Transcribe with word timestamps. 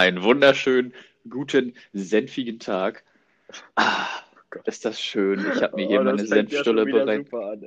Einen 0.00 0.22
wunderschönen, 0.22 0.94
guten, 1.28 1.74
senfigen 1.92 2.58
Tag. 2.58 3.04
Ah, 3.74 4.06
ist 4.64 4.86
das 4.86 4.98
schön. 4.98 5.40
Ich 5.40 5.62
habe 5.62 5.76
mir 5.76 5.88
hier 5.88 6.00
Oh, 6.00 6.04
meine 6.04 6.22
ja 6.22 6.26
schon 6.26 6.48
Senfstulle 6.48 6.86
wieder 6.86 7.04
bereit. 7.04 7.34
an. 7.34 7.62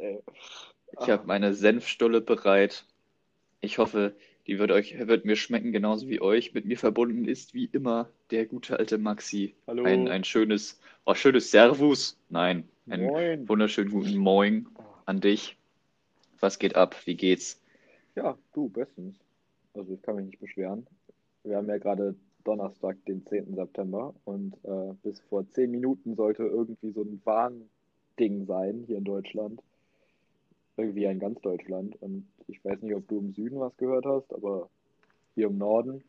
Ich 0.99 1.09
habe 1.11 1.27
meine 1.27 1.53
Senfstulle 1.53 2.21
bereit. 2.21 2.87
Ich 3.61 3.77
hoffe, 3.77 4.15
die 4.47 4.57
wird 4.57 4.71
euch, 4.71 4.97
wird 5.07 5.25
mir 5.25 5.35
schmecken, 5.35 5.71
genauso 5.73 6.07
wie 6.09 6.21
euch. 6.21 6.55
Mit 6.55 6.65
mir 6.65 6.75
verbunden 6.75 7.25
ist 7.25 7.53
wie 7.53 7.65
immer 7.65 8.09
der 8.31 8.47
gute 8.47 8.79
alte 8.79 8.97
Maxi. 8.97 9.53
Hallo. 9.67 9.83
Ein, 9.83 10.07
ein 10.07 10.23
schönes, 10.23 10.81
oh, 11.05 11.13
schönes 11.13 11.51
Servus. 11.51 12.17
Nein, 12.29 12.67
ein 12.89 13.03
Moin. 13.03 13.47
wunderschönen 13.47 13.91
guten 13.91 14.17
Moin 14.17 14.67
an 15.05 15.21
dich. 15.21 15.55
Was 16.39 16.57
geht 16.57 16.75
ab? 16.75 16.95
Wie 17.05 17.13
geht's? 17.13 17.61
Ja, 18.15 18.35
du, 18.53 18.69
bestens. 18.69 19.19
Also 19.75 19.93
ich 19.93 20.01
kann 20.01 20.15
mich 20.15 20.25
nicht 20.25 20.39
beschweren. 20.39 20.87
Wir 21.43 21.57
haben 21.57 21.67
ja 21.67 21.77
gerade 21.77 22.15
Donnerstag, 22.43 23.03
den 23.05 23.25
10. 23.25 23.55
September 23.55 24.13
und 24.25 24.55
äh, 24.63 24.93
bis 25.03 25.19
vor 25.21 25.47
10 25.47 25.71
Minuten 25.71 26.15
sollte 26.15 26.43
irgendwie 26.43 26.91
so 26.91 27.01
ein 27.01 27.21
Warnding 27.25 28.45
sein 28.45 28.83
hier 28.87 28.97
in 28.97 29.03
Deutschland. 29.03 29.61
Irgendwie 30.77 31.05
in 31.05 31.19
ganz 31.19 31.39
Deutschland. 31.41 32.01
Und 32.01 32.27
ich 32.47 32.63
weiß 32.63 32.81
nicht, 32.81 32.95
ob 32.95 33.07
du 33.07 33.19
im 33.19 33.33
Süden 33.33 33.59
was 33.59 33.75
gehört 33.77 34.05
hast, 34.05 34.33
aber 34.33 34.69
hier 35.35 35.47
im 35.47 35.57
Norden, 35.57 36.03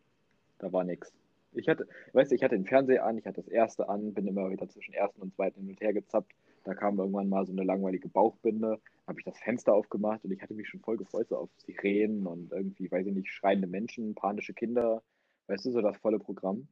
da 0.59 0.73
war 0.73 0.85
nichts. 0.85 1.13
Ich 1.53 1.69
hatte, 1.69 1.87
weißt 2.13 2.31
du, 2.31 2.35
ich 2.35 2.43
hatte 2.43 2.57
den 2.57 2.67
Fernseher 2.67 3.05
an, 3.05 3.19
ich 3.19 3.27
hatte 3.27 3.43
das 3.43 3.49
erste 3.49 3.89
an, 3.89 4.13
bin 4.13 4.27
immer 4.27 4.51
wieder 4.51 4.69
zwischen 4.69 4.95
ersten 4.95 5.23
und 5.23 5.35
zweiten 5.35 5.61
hin 5.61 5.71
und 5.71 5.81
her 5.81 5.93
gezappt. 5.93 6.33
Da 6.65 6.75
kam 6.75 6.99
irgendwann 6.99 7.29
mal 7.29 7.47
so 7.47 7.53
eine 7.53 7.63
langweilige 7.63 8.09
Bauchbinde, 8.09 8.81
habe 9.07 9.21
ich 9.21 9.25
das 9.25 9.39
Fenster 9.39 9.75
aufgemacht 9.75 10.25
und 10.25 10.33
ich 10.33 10.43
hatte 10.43 10.55
mich 10.55 10.69
schon 10.69 10.81
voll 10.81 10.97
gefreut 10.97 11.29
so 11.29 11.37
auf 11.37 11.51
Sirenen 11.59 12.27
und 12.27 12.53
irgendwie, 12.53 12.91
weiß 12.91 13.07
ich 13.07 13.15
nicht, 13.15 13.31
schreiende 13.31 13.67
Menschen, 13.67 14.15
panische 14.15 14.55
Kinder. 14.55 15.03
Weißt 15.47 15.65
du, 15.67 15.73
so 15.73 15.81
das 15.81 15.97
volle 15.99 16.19
Programm. 16.19 16.67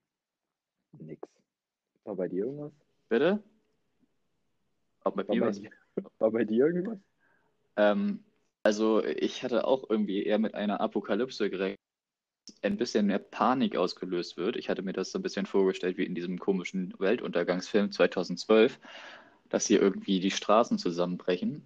Nix. 0.98 1.28
War 2.04 2.16
bei 2.16 2.28
dir 2.28 2.44
irgendwas? 2.44 2.72
Bitte? 3.08 3.42
Ob 5.04 5.16
mit 5.16 5.28
War 5.28 5.36
bei 5.36 5.50
dir, 5.50 5.70
war 6.18 6.30
bei 6.30 6.44
dir 6.44 6.66
irgendwas? 6.66 6.98
Ähm, 7.76 8.24
also 8.62 9.04
ich 9.04 9.42
hatte 9.42 9.66
auch 9.66 9.88
irgendwie 9.88 10.24
eher 10.24 10.38
mit 10.38 10.54
einer 10.54 10.80
Apokalypse 10.80 11.50
gerechnet, 11.50 11.78
ein 12.62 12.76
bisschen 12.76 13.06
mehr 13.06 13.18
Panik 13.18 13.76
ausgelöst 13.76 14.36
wird. 14.36 14.56
Ich 14.56 14.68
hatte 14.68 14.82
mir 14.82 14.92
das 14.92 15.12
so 15.12 15.18
ein 15.18 15.22
bisschen 15.22 15.46
vorgestellt 15.46 15.96
wie 15.96 16.04
in 16.04 16.14
diesem 16.14 16.38
komischen 16.38 16.94
Weltuntergangsfilm 16.98 17.92
2012, 17.92 18.78
dass 19.48 19.66
hier 19.66 19.80
irgendwie 19.80 20.20
die 20.20 20.30
Straßen 20.30 20.78
zusammenbrechen. 20.78 21.64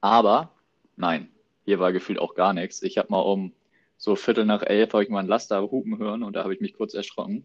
Aber 0.00 0.52
nein, 0.96 1.28
hier 1.64 1.78
war 1.78 1.92
gefühlt 1.92 2.18
auch 2.18 2.34
gar 2.34 2.52
nichts. 2.52 2.82
Ich 2.82 2.98
habe 2.98 3.10
mal 3.10 3.20
um 3.20 3.52
so 4.00 4.16
Viertel 4.16 4.46
nach 4.46 4.62
elf 4.62 4.94
habe 4.94 5.04
ich 5.04 5.10
mal 5.10 5.18
einen 5.18 5.28
Laster 5.28 5.60
hupen 5.70 5.98
hören 5.98 6.22
und 6.22 6.34
da 6.34 6.42
habe 6.42 6.54
ich 6.54 6.60
mich 6.60 6.72
kurz 6.72 6.94
erschrocken. 6.94 7.44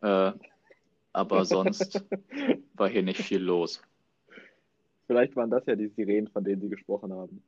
Äh, 0.00 0.30
aber 1.12 1.44
sonst 1.44 2.04
war 2.74 2.88
hier 2.88 3.02
nicht 3.02 3.20
viel 3.20 3.42
los. 3.42 3.82
Vielleicht 5.08 5.34
waren 5.34 5.50
das 5.50 5.66
ja 5.66 5.74
die 5.74 5.88
Sirenen, 5.88 6.28
von 6.28 6.44
denen 6.44 6.62
sie 6.62 6.68
gesprochen 6.68 7.12
haben. 7.12 7.42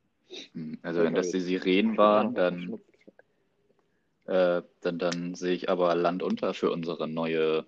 Hm, 0.51 0.77
Also 0.81 1.03
wenn 1.03 1.15
das 1.15 1.31
die 1.31 1.39
Sirenen 1.39 1.97
waren, 1.97 2.35
dann. 2.35 2.79
Äh, 4.25 4.61
dann, 4.81 4.99
dann 4.99 5.35
sehe 5.35 5.53
ich 5.53 5.69
aber 5.69 5.95
Land 5.95 6.21
unter 6.21 6.53
für 6.53 6.71
unsere 6.71 7.07
neue, 7.07 7.65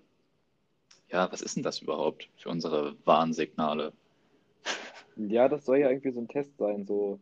ja, 1.10 1.30
was 1.32 1.40
ist 1.40 1.56
denn 1.56 1.62
das 1.62 1.80
überhaupt? 1.80 2.28
Für 2.36 2.50
unsere 2.50 2.96
Warnsignale. 3.06 3.92
Ja, 5.16 5.48
das 5.48 5.64
soll 5.64 5.78
ja 5.78 5.88
irgendwie 5.88 6.12
so 6.12 6.20
ein 6.20 6.28
Test 6.28 6.56
sein, 6.58 6.84
so 6.86 7.18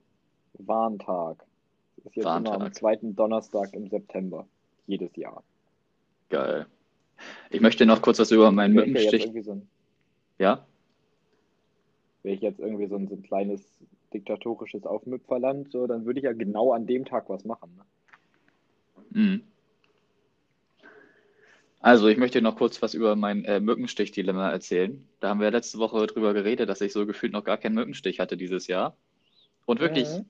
Warntag. 0.55 1.44
Das 2.05 2.10
ist 2.12 2.16
jetzt 2.16 2.24
immer 2.24 2.34
am 2.36 2.44
Warntag. 2.47 2.74
zweiten 2.77 3.16
Donnerstag 3.16 3.72
im 3.74 3.88
September. 3.88 4.47
Jedes 4.86 5.14
Jahr. 5.16 5.42
Geil. 6.28 6.66
Ich 7.50 7.61
möchte 7.61 7.86
noch 7.86 8.02
kurz 8.02 8.19
was 8.19 8.30
über 8.30 8.50
meinen 8.52 8.77
Wäre 8.77 8.86
Mückenstich. 8.86 9.30
so 9.44 9.52
ein, 9.52 9.69
Ja? 10.38 10.66
wäre 12.22 12.34
ich 12.36 12.41
jetzt 12.42 12.58
irgendwie 12.61 12.86
so 12.86 12.96
ein, 12.96 13.06
so 13.08 13.14
ein 13.14 13.22
kleines 13.22 13.61
diktatorisches 14.12 14.84
Aufmüpferland, 14.86 15.70
so, 15.73 15.86
dann 15.86 16.05
würde 16.06 16.20
ich 16.20 16.24
ja 16.24 16.33
genau 16.33 16.73
an 16.73 16.86
dem 16.86 17.05
Tag 17.05 17.28
was 17.28 17.45
machen. 17.45 17.70
Ne? 17.77 19.20
Mhm. 19.23 19.42
Also, 21.80 22.08
ich 22.08 22.17
möchte 22.17 22.40
noch 22.40 22.57
kurz 22.57 22.80
was 22.80 22.95
über 22.95 23.14
mein 23.14 23.45
äh, 23.45 23.61
Mückenstich-Dilemma 23.61 24.51
erzählen. 24.51 25.07
Da 25.20 25.28
haben 25.28 25.40
wir 25.40 25.51
letzte 25.51 25.78
Woche 25.78 26.07
drüber 26.07 26.33
geredet, 26.33 26.68
dass 26.68 26.80
ich 26.80 26.92
so 26.95 27.05
gefühlt 27.05 27.33
noch 27.33 27.45
gar 27.45 27.58
keinen 27.58 27.74
Mückenstich 27.74 28.20
hatte 28.20 28.39
dieses 28.39 28.67
Jahr. 28.68 28.96
Und 29.67 29.80
wirklich, 29.80 30.08
Mhm. 30.08 30.24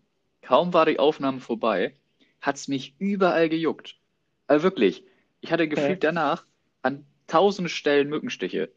Kaum 0.44 0.72
war 0.75 0.87
die 0.87 0.99
Aufnahme 0.99 1.41
vorbei, 1.41 1.94
hat 2.41 2.56
es 2.56 2.69
mich 2.69 2.94
überall 2.99 3.49
gejuckt. 3.49 3.99
Also 4.47 4.62
wirklich, 4.62 5.05
ich 5.41 5.50
hatte 5.50 5.69
gefühlt 5.69 6.05
danach 6.05 6.44
an 6.82 7.06
tausend 7.27 7.71
Stellen 7.71 8.10
Mückenstiche. 8.10 8.71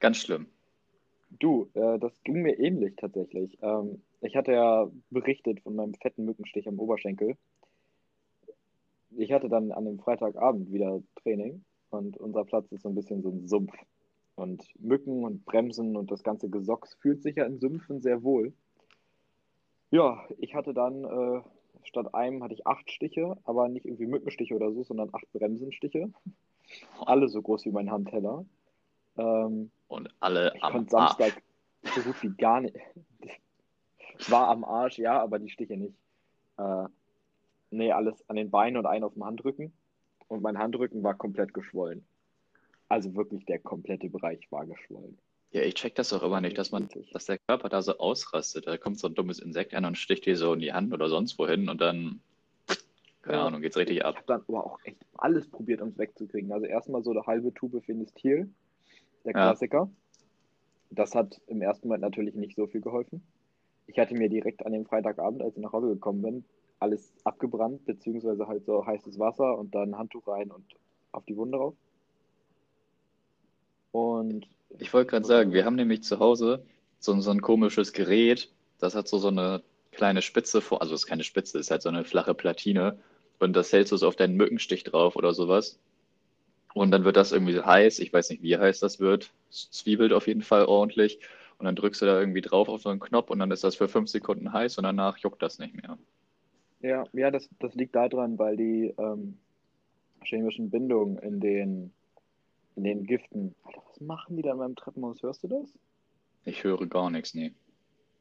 Ganz 0.00 0.18
schlimm. 0.18 0.46
Du, 1.40 1.70
äh, 1.74 1.98
das 1.98 2.12
ging 2.24 2.42
mir 2.42 2.58
ähnlich 2.58 2.94
tatsächlich. 2.96 3.56
Ähm, 3.62 4.02
ich 4.20 4.36
hatte 4.36 4.52
ja 4.52 4.90
berichtet 5.10 5.60
von 5.60 5.74
meinem 5.74 5.94
fetten 5.94 6.24
Mückenstich 6.26 6.68
am 6.68 6.78
Oberschenkel. 6.78 7.36
Ich 9.16 9.32
hatte 9.32 9.48
dann 9.48 9.72
an 9.72 9.86
dem 9.86 9.98
Freitagabend 9.98 10.70
wieder 10.70 11.02
Training 11.22 11.64
und 11.90 12.18
unser 12.18 12.44
Platz 12.44 12.70
ist 12.72 12.82
so 12.82 12.90
ein 12.90 12.94
bisschen 12.94 13.22
so 13.22 13.30
ein 13.30 13.46
Sumpf. 13.46 13.72
Und 14.34 14.62
Mücken 14.78 15.24
und 15.24 15.44
Bremsen 15.44 15.96
und 15.96 16.10
das 16.10 16.22
ganze 16.22 16.50
Gesocks 16.50 16.94
fühlt 17.00 17.22
sich 17.22 17.36
ja 17.36 17.44
in 17.46 17.58
Sümpfen 17.58 18.02
sehr 18.02 18.22
wohl. 18.22 18.52
Ja, 19.92 20.24
ich 20.38 20.54
hatte 20.54 20.72
dann 20.72 21.04
äh, 21.04 21.42
statt 21.84 22.14
einem 22.14 22.42
hatte 22.42 22.54
ich 22.54 22.66
acht 22.66 22.90
Stiche, 22.90 23.36
aber 23.44 23.68
nicht 23.68 23.84
irgendwie 23.84 24.06
Mückenstiche 24.06 24.54
oder 24.54 24.72
so, 24.72 24.82
sondern 24.82 25.10
acht 25.12 25.30
Bremsenstiche. 25.32 26.10
Alle 27.04 27.28
so 27.28 27.42
groß 27.42 27.66
wie 27.66 27.72
mein 27.72 27.90
Handteller. 27.90 28.46
Ähm, 29.18 29.70
Und 29.88 30.08
alle 30.20 30.54
ich 30.56 30.62
am 30.62 30.72
konnte 30.72 30.96
Arsch. 30.96 31.16
Samstag 31.16 31.42
so 31.94 32.00
gut 32.00 32.22
wie 32.22 32.30
gar 32.30 32.62
nicht. 32.62 32.74
War 34.28 34.48
am 34.48 34.64
Arsch, 34.64 34.98
ja, 34.98 35.20
aber 35.20 35.38
die 35.38 35.50
Stiche 35.50 35.76
nicht. 35.76 35.94
Äh, 36.56 36.86
nee, 37.70 37.92
alles 37.92 38.28
an 38.30 38.36
den 38.36 38.50
Beinen 38.50 38.78
und 38.78 38.86
einen 38.86 39.04
auf 39.04 39.12
dem 39.12 39.24
Handrücken. 39.24 39.72
Und 40.28 40.42
mein 40.42 40.56
Handrücken 40.58 41.02
war 41.02 41.14
komplett 41.14 41.52
geschwollen. 41.52 42.06
Also 42.88 43.14
wirklich 43.14 43.44
der 43.44 43.58
komplette 43.58 44.08
Bereich 44.08 44.50
war 44.50 44.64
geschwollen. 44.64 45.18
Ja, 45.52 45.60
ich 45.62 45.74
check 45.74 45.94
das 45.94 46.12
auch 46.14 46.22
immer 46.22 46.40
nicht, 46.40 46.56
dass 46.56 46.70
man, 46.70 46.88
dass 47.12 47.26
der 47.26 47.38
Körper 47.46 47.68
da 47.68 47.82
so 47.82 47.98
ausrastet. 47.98 48.66
Da 48.66 48.78
kommt 48.78 48.98
so 48.98 49.08
ein 49.08 49.14
dummes 49.14 49.38
Insekt 49.38 49.74
an 49.74 49.84
und 49.84 49.98
sticht 49.98 50.24
dir 50.24 50.36
so 50.36 50.54
in 50.54 50.60
die 50.60 50.72
Hand 50.72 50.94
oder 50.94 51.08
sonst 51.10 51.38
wohin 51.38 51.68
und 51.68 51.80
dann, 51.80 52.20
keine 53.20 53.38
Ja. 53.38 53.46
Ahnung, 53.46 53.60
geht's 53.60 53.76
richtig 53.76 53.98
Ich 53.98 54.04
ab. 54.04 54.16
habe 54.16 54.26
dann 54.26 54.42
aber 54.48 54.64
auch 54.64 54.78
echt 54.84 54.96
alles 55.18 55.46
probiert, 55.50 55.82
um 55.82 55.88
es 55.88 55.98
wegzukriegen. 55.98 56.50
Also 56.52 56.66
erstmal 56.66 57.02
so 57.02 57.10
eine 57.10 57.26
halbe 57.26 57.52
Tube 57.52 57.84
Finistil, 57.84 58.50
der 59.24 59.32
Ja. 59.32 59.42
Klassiker. 59.50 59.90
Das 60.90 61.14
hat 61.14 61.38
im 61.46 61.60
ersten 61.60 61.88
Moment 61.88 62.02
natürlich 62.02 62.34
nicht 62.34 62.56
so 62.56 62.66
viel 62.66 62.80
geholfen. 62.80 63.22
Ich 63.86 63.98
hatte 63.98 64.14
mir 64.14 64.30
direkt 64.30 64.64
an 64.64 64.72
dem 64.72 64.86
Freitagabend, 64.86 65.42
als 65.42 65.56
ich 65.56 65.62
nach 65.62 65.72
Hause 65.72 65.88
gekommen 65.88 66.22
bin, 66.22 66.44
alles 66.78 67.12
abgebrannt, 67.24 67.84
beziehungsweise 67.84 68.46
halt 68.46 68.64
so 68.64 68.86
heißes 68.86 69.18
Wasser 69.18 69.58
und 69.58 69.74
dann 69.74 69.98
Handtuch 69.98 70.26
rein 70.28 70.50
und 70.50 70.64
auf 71.12 71.24
die 71.26 71.36
Wunde 71.36 71.58
drauf. 71.58 71.74
Und 73.92 74.46
Ich 74.78 74.92
wollte 74.92 75.10
gerade 75.10 75.26
sagen, 75.26 75.52
wir 75.52 75.64
haben 75.64 75.76
nämlich 75.76 76.02
zu 76.02 76.18
Hause 76.18 76.64
so, 76.98 77.18
so 77.20 77.30
ein 77.30 77.40
komisches 77.40 77.92
Gerät, 77.92 78.50
das 78.78 78.94
hat 78.94 79.08
so, 79.08 79.18
so 79.18 79.28
eine 79.28 79.62
kleine 79.90 80.22
Spitze 80.22 80.60
vor, 80.60 80.80
also 80.80 80.94
es 80.94 81.02
ist 81.02 81.06
keine 81.06 81.24
Spitze, 81.24 81.58
ist 81.58 81.70
halt 81.70 81.82
so 81.82 81.88
eine 81.88 82.04
flache 82.04 82.34
Platine 82.34 82.98
und 83.38 83.54
das 83.54 83.72
hältst 83.72 83.92
du 83.92 83.96
so 83.96 84.08
auf 84.08 84.16
deinen 84.16 84.36
Mückenstich 84.36 84.84
drauf 84.84 85.16
oder 85.16 85.34
sowas. 85.34 85.78
Und 86.74 86.90
dann 86.90 87.04
wird 87.04 87.16
das 87.16 87.32
irgendwie 87.32 87.60
heiß, 87.60 87.98
ich 87.98 88.12
weiß 88.12 88.30
nicht, 88.30 88.42
wie 88.42 88.56
heiß 88.56 88.80
das 88.80 88.98
wird, 88.98 89.30
zwiebelt 89.50 90.12
auf 90.12 90.26
jeden 90.26 90.42
Fall 90.42 90.64
ordentlich 90.64 91.18
und 91.58 91.66
dann 91.66 91.76
drückst 91.76 92.02
du 92.02 92.06
da 92.06 92.18
irgendwie 92.18 92.40
drauf 92.40 92.68
auf 92.68 92.82
so 92.82 92.88
einen 92.88 93.00
Knopf 93.00 93.30
und 93.30 93.38
dann 93.38 93.50
ist 93.50 93.62
das 93.62 93.76
für 93.76 93.88
fünf 93.88 94.08
Sekunden 94.08 94.52
heiß 94.52 94.78
und 94.78 94.84
danach 94.84 95.18
juckt 95.18 95.42
das 95.42 95.58
nicht 95.58 95.74
mehr. 95.74 95.98
ja, 96.80 97.04
ja, 97.12 97.30
das, 97.30 97.48
das 97.60 97.74
liegt 97.74 97.94
daran, 97.94 98.38
weil 98.38 98.56
die 98.56 98.94
ähm, 98.98 99.38
chemischen 100.24 100.70
Bindungen 100.70 101.18
in 101.18 101.40
den, 101.40 101.92
in 102.76 102.84
den 102.84 103.04
Giften. 103.04 103.54
Machen 104.06 104.36
die 104.36 104.42
da 104.42 104.52
in 104.52 104.58
meinem 104.58 104.76
Treppenhaus? 104.76 105.22
Hörst 105.22 105.42
du 105.44 105.48
das? 105.48 105.72
Ich 106.44 106.64
höre 106.64 106.86
gar 106.86 107.10
nichts, 107.10 107.34
nee. 107.34 107.52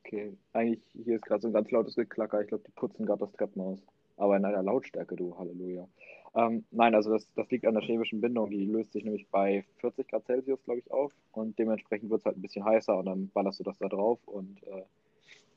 Okay, 0.03 0.35
eigentlich 0.53 0.81
hier 0.93 1.15
ist 1.15 1.25
gerade 1.25 1.41
so 1.41 1.47
ein 1.47 1.53
ganz 1.53 1.69
lautes 1.71 1.95
Geklacker. 1.95 2.41
Ich 2.41 2.47
glaube, 2.47 2.63
die 2.65 2.71
putzen 2.71 3.05
gerade 3.05 3.19
das 3.19 3.31
Treppenhaus. 3.33 3.79
Aber 4.17 4.37
in 4.37 4.45
einer 4.45 4.63
Lautstärke, 4.63 5.15
du 5.15 5.37
Halleluja. 5.37 5.87
Ähm, 6.35 6.63
nein, 6.71 6.95
also 6.95 7.11
das, 7.11 7.27
das 7.35 7.49
liegt 7.49 7.65
an 7.65 7.73
der 7.73 7.83
chemischen 7.83 8.21
Bindung. 8.21 8.49
Die 8.49 8.65
löst 8.65 8.93
sich 8.93 9.03
nämlich 9.03 9.27
bei 9.29 9.65
40 9.77 10.07
Grad 10.07 10.25
Celsius, 10.25 10.63
glaube 10.63 10.79
ich, 10.79 10.91
auf. 10.91 11.11
Und 11.31 11.57
dementsprechend 11.57 12.09
wird 12.09 12.21
es 12.21 12.25
halt 12.25 12.37
ein 12.37 12.41
bisschen 12.41 12.65
heißer 12.65 12.97
und 12.97 13.05
dann 13.05 13.29
ballerst 13.29 13.59
du 13.59 13.63
das 13.63 13.77
da 13.79 13.87
drauf. 13.87 14.19
Und 14.25 14.63
äh, 14.63 14.83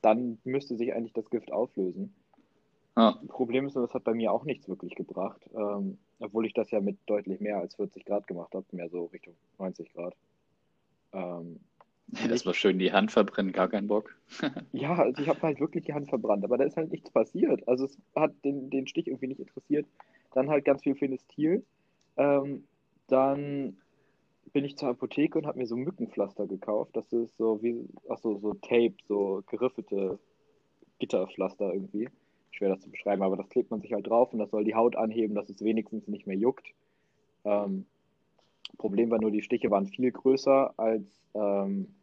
dann 0.01 0.37
müsste 0.43 0.75
sich 0.75 0.93
eigentlich 0.93 1.13
das 1.13 1.29
Gift 1.29 1.51
auflösen. 1.51 2.13
Ah, 2.95 3.19
Problem 3.27 3.67
ist 3.67 3.75
das 3.75 3.93
hat 3.93 4.05
bei 4.05 4.13
mir 4.13 4.31
auch 4.31 4.45
nichts 4.45 4.69
wirklich 4.69 4.95
gebracht. 4.95 5.41
Ähm, 5.53 5.97
obwohl 6.19 6.45
ich 6.45 6.53
das 6.53 6.71
ja 6.71 6.79
mit 6.79 6.97
deutlich 7.05 7.41
mehr 7.41 7.57
als 7.57 7.75
40 7.75 8.05
Grad 8.05 8.25
gemacht 8.27 8.53
habe. 8.53 8.65
Mehr 8.71 8.89
so 8.89 9.05
Richtung 9.05 9.35
90 9.59 9.93
Grad. 9.93 10.15
Ähm, 11.11 11.59
das 12.07 12.45
war 12.45 12.53
schön 12.53 12.79
die 12.79 12.93
Hand 12.93 13.11
verbrennen, 13.11 13.51
gar 13.51 13.67
keinen 13.67 13.87
Bock. 13.87 14.15
Ja, 14.71 14.95
also 14.95 15.21
ich 15.21 15.29
habe 15.29 15.41
halt 15.41 15.59
wirklich 15.59 15.85
die 15.85 15.93
Hand 15.93 16.09
verbrannt, 16.09 16.43
aber 16.43 16.57
da 16.57 16.65
ist 16.65 16.75
halt 16.75 16.91
nichts 16.91 17.09
passiert. 17.09 17.65
Also 17.67 17.85
es 17.85 17.97
hat 18.15 18.33
den, 18.43 18.69
den 18.69 18.87
Stich 18.87 19.07
irgendwie 19.07 19.27
nicht 19.27 19.39
interessiert. 19.39 19.85
Dann 20.33 20.49
halt 20.49 20.65
ganz 20.65 20.83
viel 20.83 20.95
Phenestil. 20.95 21.65
Ähm, 22.17 22.65
dann 23.07 23.77
bin 24.51 24.65
ich 24.65 24.77
zur 24.77 24.89
Apotheke 24.89 25.37
und 25.37 25.45
habe 25.45 25.59
mir 25.59 25.67
so 25.67 25.75
Mückenpflaster 25.77 26.47
gekauft. 26.47 26.91
Das 26.95 27.11
ist 27.13 27.37
so 27.37 27.61
wie, 27.63 27.87
achso, 28.09 28.37
so 28.37 28.53
Tape, 28.53 28.95
so 29.07 29.43
geriffelte 29.47 30.19
Gitterpflaster 30.99 31.73
irgendwie. 31.73 32.09
Schwer 32.55 32.69
das 32.69 32.81
zu 32.81 32.89
beschreiben, 32.89 33.21
aber 33.21 33.37
das 33.37 33.49
klebt 33.49 33.71
man 33.71 33.81
sich 33.81 33.93
halt 33.93 34.07
drauf 34.07 34.31
und 34.33 34.39
das 34.39 34.49
soll 34.49 34.63
die 34.63 34.75
Haut 34.75 34.95
anheben, 34.95 35.35
dass 35.35 35.49
es 35.49 35.63
wenigstens 35.63 36.07
nicht 36.07 36.25
mehr 36.27 36.37
juckt. 36.37 36.67
Ähm, 37.43 37.85
Problem 38.77 39.09
war 39.11 39.19
nur, 39.19 39.31
die 39.31 39.41
Stiche 39.41 39.71
waren 39.71 39.87
viel 39.87 40.11
größer 40.11 40.73
als 40.77 41.05
ähm, 41.33 41.93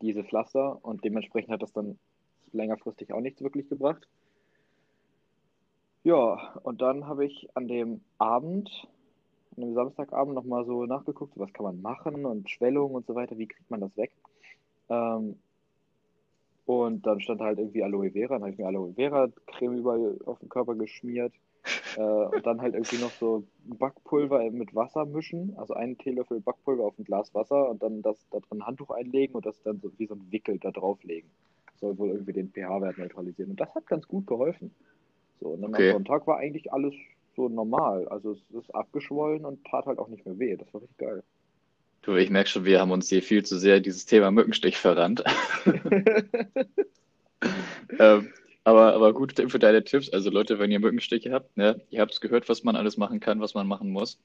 diese 0.00 0.24
Pflaster 0.24 0.78
und 0.82 1.04
dementsprechend 1.04 1.52
hat 1.52 1.62
das 1.62 1.72
dann 1.72 1.98
längerfristig 2.52 3.12
auch 3.12 3.20
nichts 3.20 3.42
wirklich 3.42 3.68
gebracht. 3.68 4.06
Ja, 6.04 6.54
und 6.62 6.82
dann 6.82 7.06
habe 7.06 7.24
ich 7.24 7.48
an 7.54 7.68
dem 7.68 8.00
Abend, 8.18 8.88
an 9.56 9.62
dem 9.62 9.74
Samstagabend 9.74 10.34
nochmal 10.34 10.64
so 10.64 10.84
nachgeguckt, 10.84 11.38
was 11.38 11.52
kann 11.52 11.64
man 11.64 11.80
machen 11.80 12.26
und 12.26 12.50
Schwellung 12.50 12.94
und 12.94 13.06
so 13.06 13.14
weiter, 13.14 13.38
wie 13.38 13.46
kriegt 13.46 13.70
man 13.70 13.80
das 13.80 13.96
weg. 13.96 14.10
Ähm, 14.88 15.38
und 16.66 17.06
dann 17.06 17.20
stand 17.20 17.40
halt 17.40 17.58
irgendwie 17.58 17.82
Aloe 17.82 18.10
Vera, 18.10 18.34
dann 18.34 18.42
habe 18.42 18.52
ich 18.52 18.58
mir 18.58 18.66
Aloe 18.66 18.92
Vera 18.94 19.28
Creme 19.46 19.78
überall 19.78 20.18
auf 20.26 20.38
den 20.38 20.48
Körper 20.48 20.74
geschmiert. 20.74 21.32
äh, 21.96 22.00
und 22.00 22.44
dann 22.44 22.60
halt 22.60 22.74
irgendwie 22.74 22.98
noch 22.98 23.12
so 23.12 23.44
Backpulver 23.78 24.50
mit 24.50 24.74
Wasser 24.74 25.04
mischen, 25.04 25.54
also 25.56 25.74
einen 25.74 25.96
Teelöffel 25.96 26.40
Backpulver 26.40 26.84
auf 26.84 26.98
ein 26.98 27.04
Glas 27.04 27.32
Wasser 27.34 27.68
und 27.68 27.82
dann 27.82 28.02
das 28.02 28.28
da 28.30 28.40
drin 28.40 28.60
ein 28.60 28.66
Handtuch 28.66 28.90
einlegen 28.90 29.34
und 29.36 29.46
das 29.46 29.62
dann 29.62 29.78
so 29.80 29.92
wie 29.96 30.06
so 30.06 30.14
ein 30.14 30.26
Wickel 30.30 30.58
da 30.58 30.70
drauflegen. 30.70 31.30
Soll 31.80 31.96
wohl 31.98 32.10
irgendwie 32.10 32.32
den 32.32 32.50
pH-Wert 32.50 32.98
neutralisieren. 32.98 33.52
Und 33.52 33.60
das 33.60 33.74
hat 33.74 33.86
ganz 33.86 34.06
gut 34.08 34.26
geholfen. 34.26 34.72
So, 35.40 35.48
und 35.48 35.62
dann 35.62 35.74
Okay. 35.74 35.88
am 35.88 35.94
Sonntag 35.94 36.26
war 36.26 36.38
eigentlich 36.38 36.72
alles 36.72 36.94
so 37.34 37.48
normal. 37.48 38.08
Also 38.08 38.32
es 38.32 38.50
ist 38.50 38.74
abgeschwollen 38.74 39.44
und 39.44 39.64
tat 39.64 39.86
halt 39.86 39.98
auch 39.98 40.08
nicht 40.08 40.24
mehr 40.24 40.38
weh. 40.38 40.56
Das 40.56 40.72
war 40.72 40.82
richtig 40.82 40.98
geil. 40.98 41.22
Du, 42.02 42.16
ich 42.16 42.30
merke 42.30 42.50
schon, 42.50 42.64
wir 42.64 42.80
haben 42.80 42.90
uns 42.90 43.08
hier 43.08 43.22
viel 43.22 43.44
zu 43.44 43.58
sehr 43.58 43.80
dieses 43.80 44.06
Thema 44.06 44.30
Mückenstich 44.30 44.76
verrannt. 44.76 45.24
Ähm, 47.98 48.32
aber, 48.64 48.94
aber 48.94 49.12
gut 49.12 49.34
für 49.50 49.58
deine 49.58 49.84
Tipps. 49.84 50.10
Also 50.10 50.30
Leute, 50.30 50.58
wenn 50.58 50.70
ihr 50.70 50.80
Mückenstiche 50.80 51.32
habt, 51.32 51.56
ne, 51.56 51.80
ihr 51.90 52.00
habt 52.00 52.12
es 52.12 52.20
gehört, 52.20 52.48
was 52.48 52.64
man 52.64 52.76
alles 52.76 52.96
machen 52.96 53.20
kann, 53.20 53.40
was 53.40 53.54
man 53.54 53.66
machen 53.66 53.90
muss. 53.90 54.18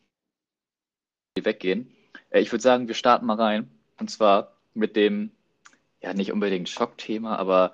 Die 1.37 1.45
weggehen. 1.45 1.91
Äh, 2.29 2.41
ich 2.41 2.51
würde 2.51 2.61
sagen, 2.61 2.87
wir 2.87 2.95
starten 2.95 3.25
mal 3.25 3.35
rein. 3.35 3.69
Und 3.99 4.09
zwar 4.09 4.55
mit 4.73 4.95
dem, 4.95 5.31
ja, 6.01 6.13
nicht 6.13 6.31
unbedingt 6.31 6.69
Schockthema, 6.69 7.35
aber 7.35 7.73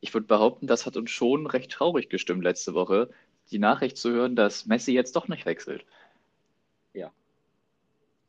ich 0.00 0.12
würde 0.12 0.26
behaupten, 0.26 0.66
das 0.66 0.86
hat 0.86 0.96
uns 0.96 1.10
schon 1.10 1.46
recht 1.46 1.70
traurig 1.70 2.08
gestimmt 2.10 2.42
letzte 2.42 2.74
Woche, 2.74 3.10
die 3.50 3.58
Nachricht 3.58 3.96
zu 3.96 4.10
hören, 4.10 4.34
dass 4.34 4.66
Messi 4.66 4.92
jetzt 4.92 5.14
doch 5.14 5.28
nicht 5.28 5.46
wechselt. 5.46 5.84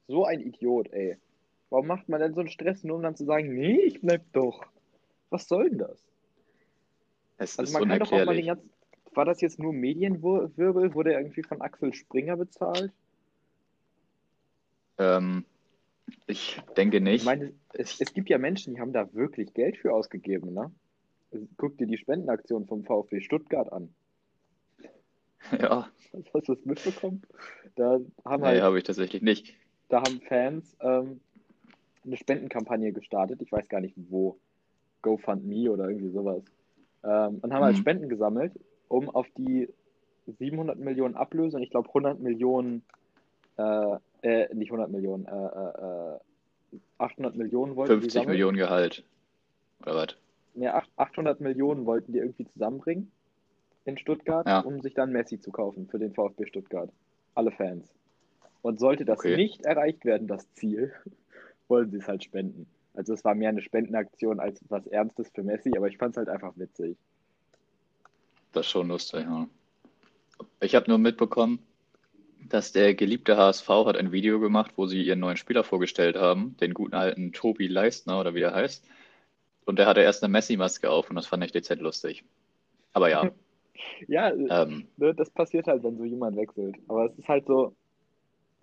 So 0.07 0.25
ein 0.25 0.41
Idiot, 0.41 0.91
ey. 0.91 1.17
Warum 1.69 1.87
macht 1.87 2.07
man 2.09 2.19
denn 2.19 2.33
so 2.33 2.41
einen 2.41 2.49
Stress, 2.49 2.83
nur 2.83 2.97
um 2.97 3.03
dann 3.03 3.15
zu 3.15 3.25
sagen, 3.25 3.53
nee, 3.53 3.81
ich 3.81 4.01
bleib 4.01 4.21
doch? 4.33 4.65
Was 5.29 5.47
soll 5.47 5.69
denn 5.69 5.79
das? 5.79 6.03
Es 7.37 7.57
Also 7.57 7.69
ist 7.69 7.79
man 7.79 7.89
kann 7.89 7.99
doch 7.99 8.11
auch 8.11 8.25
mal 8.25 8.35
den 8.35 8.45
ganzen. 8.45 8.69
War 9.15 9.25
das 9.25 9.41
jetzt 9.41 9.59
nur 9.59 9.73
Medienwirbel? 9.73 10.93
Wurde 10.95 11.13
er 11.13 11.19
irgendwie 11.19 11.43
von 11.43 11.61
Axel 11.61 11.93
Springer 11.93 12.35
bezahlt? 12.37 12.91
Ähm, 14.97 15.45
ich 16.27 16.61
denke 16.77 16.97
Ich 16.97 17.03
nicht. 17.03 17.25
meine, 17.25 17.53
es, 17.73 17.99
es 17.99 18.13
gibt 18.13 18.29
ja 18.29 18.37
Menschen, 18.37 18.75
die 18.75 18.81
haben 18.81 18.93
da 18.93 19.11
wirklich 19.13 19.53
Geld 19.53 19.77
für 19.77 19.93
ausgegeben, 19.93 20.53
ne? 20.53 20.71
Guck 21.57 21.77
dir 21.77 21.87
die 21.87 21.97
Spendenaktion 21.97 22.67
vom 22.67 22.83
VfB 22.83 23.21
Stuttgart 23.21 23.71
an. 23.71 23.93
Ja, 25.59 25.91
Hast 26.33 26.47
du 26.47 26.55
das 26.55 26.65
mitbekommen? 26.65 27.21
Da 27.75 27.99
haben 28.23 28.41
nee, 28.41 28.47
halt, 28.47 28.61
habe 28.61 28.77
ich 28.77 28.83
tatsächlich 28.83 29.21
nicht. 29.21 29.55
Da 29.93 30.01
haben 30.01 30.21
Fans 30.21 30.75
ähm, 30.81 31.21
eine 32.03 32.17
Spendenkampagne 32.17 32.91
gestartet. 32.93 33.39
Ich 33.43 33.51
weiß 33.51 33.69
gar 33.69 33.79
nicht 33.79 33.93
wo. 34.09 34.37
GoFundMe 35.03 35.69
oder 35.69 35.87
irgendwie 35.89 36.09
sowas. 36.09 36.41
Ähm, 37.03 37.37
und 37.41 37.53
haben 37.53 37.63
halt 37.63 37.75
Mhm. 37.75 37.81
Spenden 37.81 38.09
gesammelt, 38.09 38.53
um 38.87 39.09
auf 39.09 39.27
die 39.37 39.69
700 40.39 40.79
Millionen 40.79 41.15
Ablöse 41.15 41.57
und 41.57 41.63
ich 41.63 41.69
glaube 41.69 41.89
100 41.89 42.19
Millionen, 42.21 42.83
äh, 43.57 43.97
äh, 44.23 44.53
nicht 44.55 44.71
100 44.71 44.89
Millionen, 44.89 45.25
äh, 45.25 45.31
äh, 45.31 46.15
äh, 46.75 46.79
800 46.97 47.35
Millionen 47.35 47.75
wollten 47.75 47.95
die 47.95 47.99
50 47.99 48.13
sammeln. 48.13 48.31
Millionen 48.31 48.57
Gehalt. 48.57 49.03
Oder 49.83 49.95
was? 49.95 50.07
Ne, 50.55 50.73
ach- 50.73 50.87
800 50.95 51.39
Millionen 51.41 51.85
wollten 51.85 52.13
die 52.13 52.19
irgendwie 52.19 52.45
zusammenbringen 52.47 53.11
in 53.85 53.97
Stuttgart, 53.97 54.47
Ja. 54.47 54.61
um 54.61 54.81
sich 54.81 54.93
dann 54.95 55.11
Messi 55.11 55.39
zu 55.39 55.51
kaufen 55.51 55.87
für 55.87 55.99
den 55.99 56.13
VfB 56.13 56.45
Stuttgart. 56.47 56.89
Alle 57.35 57.51
Fans. 57.51 57.93
Und 58.63 58.79
sollte 58.79 59.05
das 59.05 59.19
Okay. 59.19 59.35
nicht 59.35 59.65
erreicht 59.65 60.05
werden, 60.05 60.27
das 60.27 60.51
Ziel, 60.53 60.91
wollen 61.67 61.91
sie 61.91 61.97
es 61.97 62.07
halt 62.07 62.23
spenden. 62.23 62.65
Also 62.95 63.13
es 63.13 63.23
war 63.23 63.35
mehr 63.35 63.49
eine 63.49 63.61
Spendenaktion 63.61 64.39
als 64.39 64.63
was 64.69 64.87
Ernstes 64.87 65.29
für 65.29 65.43
Messi, 65.43 65.71
aber 65.77 65.87
ich 65.87 65.97
fand 65.97 66.15
es 66.15 66.17
halt 66.17 66.29
einfach 66.29 66.53
witzig. 66.57 66.97
Das 68.53 68.65
ist 68.65 68.71
schon 68.71 68.87
lustig, 68.87 69.21
ja. 69.21 69.47
Ich 70.61 70.75
habe 70.75 70.89
nur 70.89 70.97
mitbekommen, 70.97 71.59
dass 72.49 72.71
der 72.71 72.93
geliebte 72.95 73.37
HSV 73.37 73.67
hat 73.69 73.97
ein 73.97 74.11
Video 74.11 74.39
gemacht, 74.39 74.73
wo 74.77 74.85
sie 74.85 75.01
ihren 75.03 75.19
neuen 75.19 75.37
Spieler 75.37 75.63
vorgestellt 75.63 76.15
haben, 76.15 76.55
den 76.57 76.73
guten 76.73 76.95
alten 76.95 77.33
Tobi 77.33 77.67
Leistner 77.67 78.19
oder 78.19 78.33
wie 78.35 78.41
der 78.41 78.53
heißt. 78.53 78.85
Und 79.65 79.79
der 79.79 79.87
hatte 79.87 80.01
erst 80.01 80.23
eine 80.23 80.31
Messi-Maske 80.31 80.89
auf 80.89 81.09
und 81.09 81.15
das 81.15 81.27
fand 81.27 81.43
ich 81.43 81.51
dezent 81.51 81.81
lustig. 81.81 82.23
Aber 82.93 83.09
ja, 83.09 83.31
Ja, 84.07 84.29
äh, 84.29 84.47
ähm, 84.49 84.87
ne, 84.97 85.13
das 85.15 85.31
passiert 85.31 85.67
halt, 85.67 85.83
wenn 85.83 85.97
so 85.97 86.03
jemand 86.05 86.37
wechselt. 86.37 86.77
Aber 86.87 87.05
es 87.05 87.17
ist 87.17 87.27
halt 87.27 87.45
so, 87.47 87.75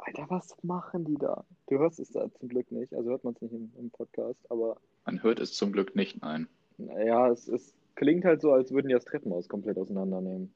Alter, 0.06 0.26
was 0.28 0.56
machen 0.62 1.04
die 1.04 1.16
da? 1.16 1.44
Du 1.68 1.78
hörst 1.78 2.00
es 2.00 2.10
da 2.10 2.26
zum 2.38 2.48
Glück 2.48 2.70
nicht, 2.72 2.94
also 2.94 3.10
hört 3.10 3.24
man 3.24 3.34
es 3.34 3.42
nicht 3.42 3.52
im, 3.52 3.70
im 3.78 3.90
Podcast, 3.90 4.40
aber 4.50 4.76
man 5.04 5.22
hört 5.22 5.40
es 5.40 5.52
zum 5.52 5.72
Glück 5.72 5.94
nicht, 5.94 6.22
nein. 6.22 6.48
naja, 6.78 7.28
es, 7.30 7.48
es 7.48 7.74
klingt 7.96 8.24
halt 8.24 8.40
so, 8.40 8.52
als 8.52 8.72
würden 8.72 8.88
die 8.88 8.94
das 8.94 9.04
Treppenhaus 9.04 9.48
komplett 9.48 9.76
auseinandernehmen. 9.78 10.52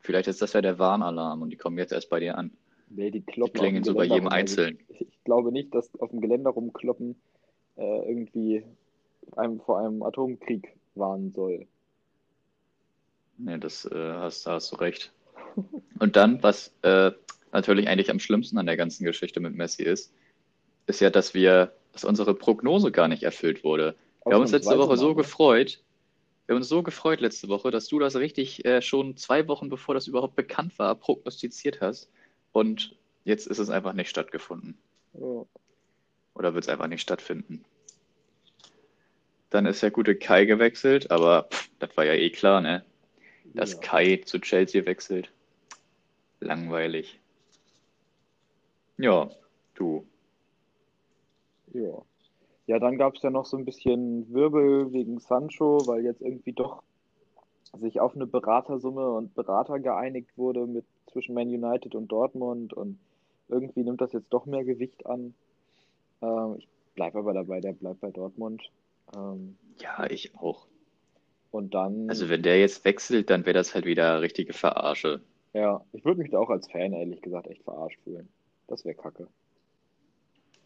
Vielleicht 0.00 0.28
ist 0.28 0.42
das 0.42 0.52
ja 0.52 0.60
der 0.60 0.78
Warnalarm 0.78 1.42
und 1.42 1.50
die 1.50 1.56
kommen 1.56 1.78
jetzt 1.78 1.92
erst 1.92 2.10
bei 2.10 2.20
dir 2.20 2.36
an. 2.36 2.50
Nee, 2.88 3.10
die 3.10 3.20
Die 3.20 3.26
kloppen 3.26 3.54
auf 3.56 3.60
klingeln 3.60 3.82
dem 3.82 3.92
so 3.92 3.94
bei 3.94 4.04
jedem 4.04 4.24
rum. 4.24 4.28
Also 4.28 4.36
einzeln. 4.36 4.78
ich, 4.88 5.02
ich 5.02 5.24
glaube 5.24 5.52
nicht, 5.52 5.74
dass 5.74 5.88
auf 6.00 6.10
dem 6.10 6.20
Geländer 6.20 6.50
rumkloppen 6.50 7.16
äh, 7.76 8.08
irgendwie 8.10 8.64
einem 9.36 9.60
vor 9.60 9.78
einem 9.78 10.02
Atomkrieg 10.02 10.74
warnen 10.94 11.30
soll. 11.32 11.66
Nee, 13.38 13.58
das 13.58 13.84
äh, 13.86 14.12
hast, 14.14 14.46
da 14.46 14.52
hast 14.52 14.72
du 14.72 14.76
recht. 14.76 15.12
Und 15.98 16.16
dann, 16.16 16.42
was 16.42 16.74
äh, 16.82 17.12
natürlich 17.52 17.88
eigentlich 17.88 18.10
am 18.10 18.20
schlimmsten 18.20 18.58
an 18.58 18.66
der 18.66 18.76
ganzen 18.76 19.04
Geschichte 19.04 19.40
mit 19.40 19.54
Messi 19.54 19.82
ist, 19.82 20.12
ist 20.86 21.00
ja, 21.00 21.10
dass 21.10 21.34
wir, 21.34 21.72
dass 21.92 22.04
unsere 22.04 22.34
Prognose 22.34 22.90
gar 22.92 23.08
nicht 23.08 23.22
erfüllt 23.22 23.64
wurde. 23.64 23.96
Wir 24.24 24.34
haben 24.34 24.42
uns 24.42 24.52
letzte 24.52 24.78
Woche 24.78 24.96
so 24.96 25.14
gefreut. 25.14 25.82
Wir 26.46 26.54
haben 26.54 26.60
uns 26.60 26.68
so 26.68 26.82
gefreut 26.82 27.20
letzte 27.20 27.48
Woche, 27.48 27.70
dass 27.70 27.86
du 27.86 27.98
das 27.98 28.16
richtig 28.16 28.64
äh, 28.64 28.82
schon 28.82 29.16
zwei 29.16 29.46
Wochen 29.48 29.68
bevor 29.68 29.94
das 29.94 30.08
überhaupt 30.08 30.34
bekannt 30.36 30.78
war, 30.78 30.94
prognostiziert 30.96 31.80
hast. 31.80 32.10
Und 32.52 32.96
jetzt 33.24 33.46
ist 33.46 33.58
es 33.58 33.70
einfach 33.70 33.92
nicht 33.92 34.10
stattgefunden. 34.10 34.76
Ja. 35.14 35.44
Oder 36.34 36.54
wird 36.54 36.64
es 36.64 36.68
einfach 36.68 36.88
nicht 36.88 37.02
stattfinden. 37.02 37.64
Dann 39.50 39.66
ist 39.66 39.82
der 39.82 39.90
gute 39.90 40.16
Kai 40.16 40.44
gewechselt, 40.44 41.10
aber 41.10 41.48
pff, 41.50 41.70
das 41.78 41.96
war 41.96 42.04
ja 42.04 42.14
eh 42.14 42.30
klar, 42.30 42.60
ne? 42.60 42.84
Dass 43.54 43.74
Ja. 43.74 43.78
Kai 43.80 44.22
zu 44.24 44.40
Chelsea 44.40 44.86
wechselt. 44.86 45.30
Langweilig. 46.40 47.19
Ja, 49.02 49.30
du. 49.74 50.06
Ja. 51.72 52.02
Ja, 52.66 52.78
dann 52.78 52.98
gab 52.98 53.16
es 53.16 53.22
ja 53.22 53.30
noch 53.30 53.46
so 53.46 53.56
ein 53.56 53.64
bisschen 53.64 54.32
Wirbel 54.32 54.92
wegen 54.92 55.18
Sancho, 55.18 55.86
weil 55.86 56.04
jetzt 56.04 56.20
irgendwie 56.20 56.52
doch 56.52 56.82
sich 57.78 58.00
auf 58.00 58.14
eine 58.14 58.26
Beratersumme 58.26 59.10
und 59.10 59.34
Berater 59.34 59.78
geeinigt 59.80 60.30
wurde 60.36 60.66
mit 60.66 60.84
zwischen 61.10 61.34
Man 61.34 61.48
United 61.48 61.94
und 61.94 62.08
Dortmund 62.08 62.72
und 62.72 62.98
irgendwie 63.48 63.82
nimmt 63.82 64.00
das 64.00 64.12
jetzt 64.12 64.28
doch 64.32 64.46
mehr 64.46 64.64
Gewicht 64.64 65.06
an. 65.06 65.34
Ähm, 66.22 66.56
ich 66.58 66.68
bleibe 66.94 67.18
aber 67.18 67.32
dabei, 67.32 67.60
der 67.60 67.72
bleibt 67.72 68.00
bei 68.00 68.10
Dortmund. 68.10 68.62
Ähm, 69.16 69.56
Ja, 69.80 70.08
ich 70.08 70.36
auch. 70.36 70.66
und 71.50 71.74
dann, 71.74 72.08
Also 72.08 72.28
wenn 72.28 72.42
der 72.42 72.60
jetzt 72.60 72.84
wechselt, 72.84 73.30
dann 73.30 73.46
wäre 73.46 73.54
das 73.54 73.74
halt 73.74 73.84
wieder 73.84 74.20
richtige 74.20 74.52
Verarsche. 74.52 75.20
ja, 75.54 75.84
ich 75.92 76.04
würde 76.04 76.20
mich 76.20 76.30
da 76.30 76.38
auch 76.38 76.50
als 76.50 76.70
Fan 76.70 76.92
ehrlich 76.92 77.22
gesagt 77.22 77.48
echt 77.48 77.62
verarscht 77.64 77.98
fühlen. 78.04 78.28
Das 78.70 78.84
wäre 78.84 78.94
kacke. 78.94 79.26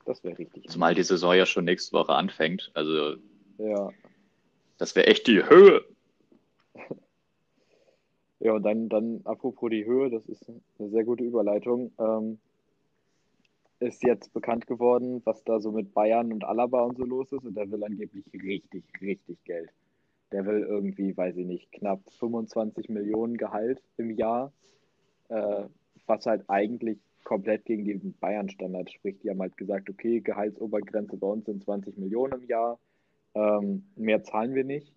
Das 0.05 0.23
wäre 0.23 0.39
richtig. 0.39 0.69
Zumal 0.69 0.95
die 0.95 1.03
Saison 1.03 1.35
ja 1.35 1.47
schon 1.47 1.65
nächste 1.65 1.97
Woche 1.97 2.13
anfängt. 2.13 2.71
Also 2.75 3.17
Ja. 3.59 3.91
das 4.77 4.95
wäre 4.95 5.07
echt 5.07 5.27
die 5.27 5.43
Höhe. 5.43 5.85
Ja, 8.41 8.53
und 8.53 8.63
dann, 8.63 8.91
dann 8.91 9.23
apropos 9.25 9.71
die 9.71 9.87
Höhe, 9.87 10.11
das 10.11 10.27
ist 10.27 10.47
eine 10.79 10.91
sehr 10.91 11.05
gute 11.05 11.25
Überleitung. 11.25 11.93
Ähm, 11.99 12.39
ist 13.81 14.03
jetzt 14.03 14.35
bekannt 14.35 14.67
geworden, 14.67 15.23
was 15.25 15.43
da 15.45 15.61
so 15.61 15.73
mit 15.73 15.95
Bayern 15.95 16.31
und 16.31 16.45
Alaba 16.45 16.83
und 16.83 16.99
so 16.99 17.05
los 17.05 17.33
ist. 17.33 17.45
Und 17.45 17.55
der 17.55 17.71
will 17.71 17.83
angeblich 17.83 18.27
richtig, 18.35 18.85
richtig 19.01 19.43
Geld. 19.45 19.71
Der 20.31 20.45
will 20.45 20.61
irgendwie, 20.61 21.17
weiß 21.17 21.37
ich 21.39 21.47
nicht, 21.47 21.73
knapp 21.73 22.01
25 22.19 22.91
Millionen 22.91 23.39
Gehalt 23.39 23.81
im 23.97 24.11
Jahr, 24.11 24.53
äh, 25.31 25.65
was 26.07 26.27
halt 26.27 26.45
eigentlich 26.49 26.99
komplett 27.25 27.65
gegen 27.65 27.85
den 27.85 28.15
Bayern-Standard. 28.21 28.91
Sprich, 28.91 29.19
die 29.21 29.31
haben 29.31 29.41
halt 29.41 29.57
gesagt, 29.57 29.91
okay, 29.91 30.21
Gehaltsobergrenze 30.21 31.17
bei 31.17 31.27
uns 31.27 31.47
sind 31.47 31.65
20 31.65 31.99
Millionen 31.99 32.43
im 32.43 32.47
Jahr. 32.47 32.79
Ähm, 33.35 33.85
mehr 33.97 34.23
zahlen 34.23 34.55
wir 34.55 34.65
nicht. 34.65 34.93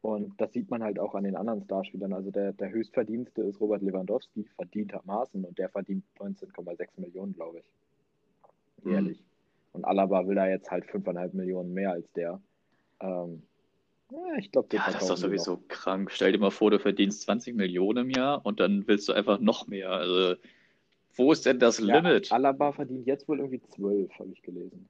Und 0.00 0.38
das 0.38 0.52
sieht 0.52 0.70
man 0.70 0.82
halt 0.82 0.98
auch 0.98 1.14
an 1.14 1.24
den 1.24 1.34
anderen 1.34 1.64
Starspielern. 1.64 2.12
Also 2.12 2.30
der, 2.30 2.52
der 2.52 2.70
Höchstverdienste 2.70 3.42
ist 3.42 3.58
Robert 3.60 3.82
Lewandowski, 3.82 4.44
verdientermaßen, 4.56 5.44
und 5.44 5.58
der 5.58 5.70
verdient 5.70 6.04
19,6 6.18 6.88
Millionen, 6.98 7.32
glaube 7.32 7.60
ich. 7.60 8.84
Jährlich. 8.84 9.18
Mhm. 9.18 9.24
Und 9.72 9.84
Alaba 9.86 10.26
will 10.26 10.34
da 10.34 10.46
jetzt 10.46 10.70
halt 10.70 10.84
5,5 10.84 11.34
Millionen 11.34 11.72
mehr 11.72 11.92
als 11.92 12.12
der. 12.12 12.40
Ähm, 13.00 13.42
ja, 14.10 14.38
ich 14.38 14.52
glaube, 14.52 14.68
ja, 14.76 14.84
das 14.86 15.02
ist 15.02 15.10
doch 15.10 15.16
sowieso 15.16 15.52
noch. 15.52 15.68
krank. 15.68 16.10
Stell 16.10 16.32
dir 16.32 16.38
mal 16.38 16.50
vor, 16.50 16.70
du 16.70 16.78
verdienst 16.78 17.22
20 17.22 17.54
Millionen 17.54 18.04
im 18.04 18.10
Jahr 18.10 18.44
und 18.44 18.60
dann 18.60 18.86
willst 18.86 19.08
du 19.08 19.14
einfach 19.14 19.40
noch 19.40 19.66
mehr. 19.66 19.90
Also, 19.90 20.36
wo 21.16 21.32
ist 21.32 21.46
denn 21.46 21.58
das 21.58 21.78
ja, 21.78 21.96
Limit? 21.96 22.32
Alaba 22.32 22.72
verdient 22.72 23.06
jetzt 23.06 23.28
wohl 23.28 23.38
irgendwie 23.38 23.62
12, 23.62 24.10
habe 24.18 24.30
ich 24.32 24.42
gelesen. 24.42 24.88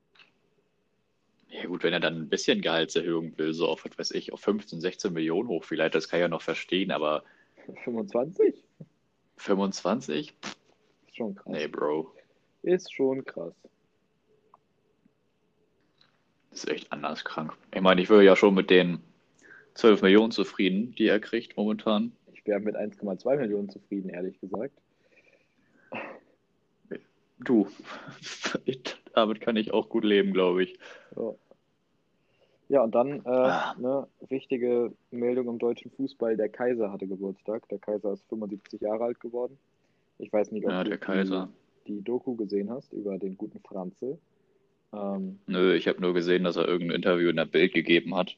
Ja, 1.48 1.66
gut, 1.66 1.84
wenn 1.84 1.92
er 1.92 2.00
dann 2.00 2.16
ein 2.16 2.28
bisschen 2.28 2.62
Gehaltserhöhung 2.62 3.38
will, 3.38 3.52
so 3.52 3.68
auf, 3.68 3.84
was 3.84 3.96
weiß 3.96 4.10
ich, 4.12 4.32
auf 4.32 4.40
15, 4.40 4.80
16 4.80 5.12
Millionen 5.12 5.48
hoch, 5.48 5.64
vielleicht, 5.64 5.94
das 5.94 6.08
kann 6.08 6.18
ich 6.18 6.22
ja 6.22 6.28
noch 6.28 6.42
verstehen, 6.42 6.90
aber. 6.90 7.22
25? 7.84 8.64
25? 9.36 10.34
Ist 11.06 11.16
schon 11.16 11.34
krass. 11.34 11.52
Nee, 11.52 11.68
Bro. 11.68 12.12
Ist 12.62 12.92
schon 12.92 13.24
krass. 13.24 13.54
Das 16.50 16.64
ist 16.64 16.70
echt 16.70 16.92
anders 16.92 17.24
krank. 17.24 17.52
Ich 17.74 17.80
meine, 17.80 18.00
ich 18.00 18.08
wäre 18.08 18.24
ja 18.24 18.36
schon 18.36 18.54
mit 18.54 18.70
den 18.70 19.00
12 19.74 20.02
Millionen 20.02 20.30
zufrieden, 20.30 20.94
die 20.94 21.06
er 21.06 21.20
kriegt 21.20 21.56
momentan. 21.56 22.12
Ich 22.32 22.46
wäre 22.46 22.60
mit 22.60 22.76
1,2 22.76 23.36
Millionen 23.36 23.68
zufrieden, 23.68 24.08
ehrlich 24.08 24.40
gesagt. 24.40 24.78
Du, 27.38 27.66
damit 29.14 29.40
kann 29.40 29.56
ich 29.56 29.72
auch 29.72 29.88
gut 29.88 30.04
leben, 30.04 30.32
glaube 30.32 30.64
ich. 30.64 30.78
Ja. 31.16 31.34
ja 32.68 32.82
und 32.82 32.94
dann 32.94 33.24
äh, 33.24 33.28
ah. 33.28 33.74
ne, 33.78 34.06
wichtige 34.28 34.92
Meldung 35.10 35.48
im 35.48 35.58
deutschen 35.58 35.90
Fußball: 35.90 36.36
Der 36.36 36.48
Kaiser 36.48 36.92
hatte 36.92 37.06
Geburtstag. 37.06 37.68
Der 37.68 37.78
Kaiser 37.78 38.12
ist 38.12 38.24
75 38.28 38.80
Jahre 38.80 39.04
alt 39.04 39.20
geworden. 39.20 39.58
Ich 40.18 40.32
weiß 40.32 40.52
nicht, 40.52 40.64
ob 40.64 40.70
ja, 40.70 40.84
du 40.84 40.96
die, 40.96 41.92
die, 41.92 42.02
Doku 42.02 42.36
gesehen 42.36 42.70
hast 42.70 42.92
über 42.92 43.18
den 43.18 43.36
guten 43.36 43.60
Franzl. 43.60 44.18
Ähm, 44.92 45.40
Nö, 45.46 45.74
ich 45.74 45.88
habe 45.88 46.00
nur 46.00 46.14
gesehen, 46.14 46.44
dass 46.44 46.56
er 46.56 46.68
irgendein 46.68 46.96
Interview 46.96 47.28
in 47.30 47.36
der 47.36 47.46
Bild 47.46 47.74
gegeben 47.74 48.14
hat. 48.14 48.36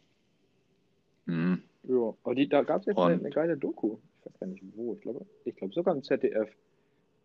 Hm. 1.26 1.62
Ja, 1.82 2.14
aber 2.24 2.34
die, 2.34 2.48
da 2.48 2.62
gab 2.62 2.80
es 2.80 2.86
jetzt 2.86 2.98
eine, 2.98 3.14
eine, 3.14 3.30
geile 3.30 3.56
Doku. 3.56 3.98
Ich 4.20 4.26
weiß 4.26 4.40
gar 4.40 4.46
nicht 4.46 4.64
wo. 4.74 4.94
Ich 4.94 5.02
glaube, 5.02 5.26
ich 5.44 5.54
glaube 5.54 5.74
sogar 5.74 5.94
im 5.94 6.02
ZDF. 6.02 6.48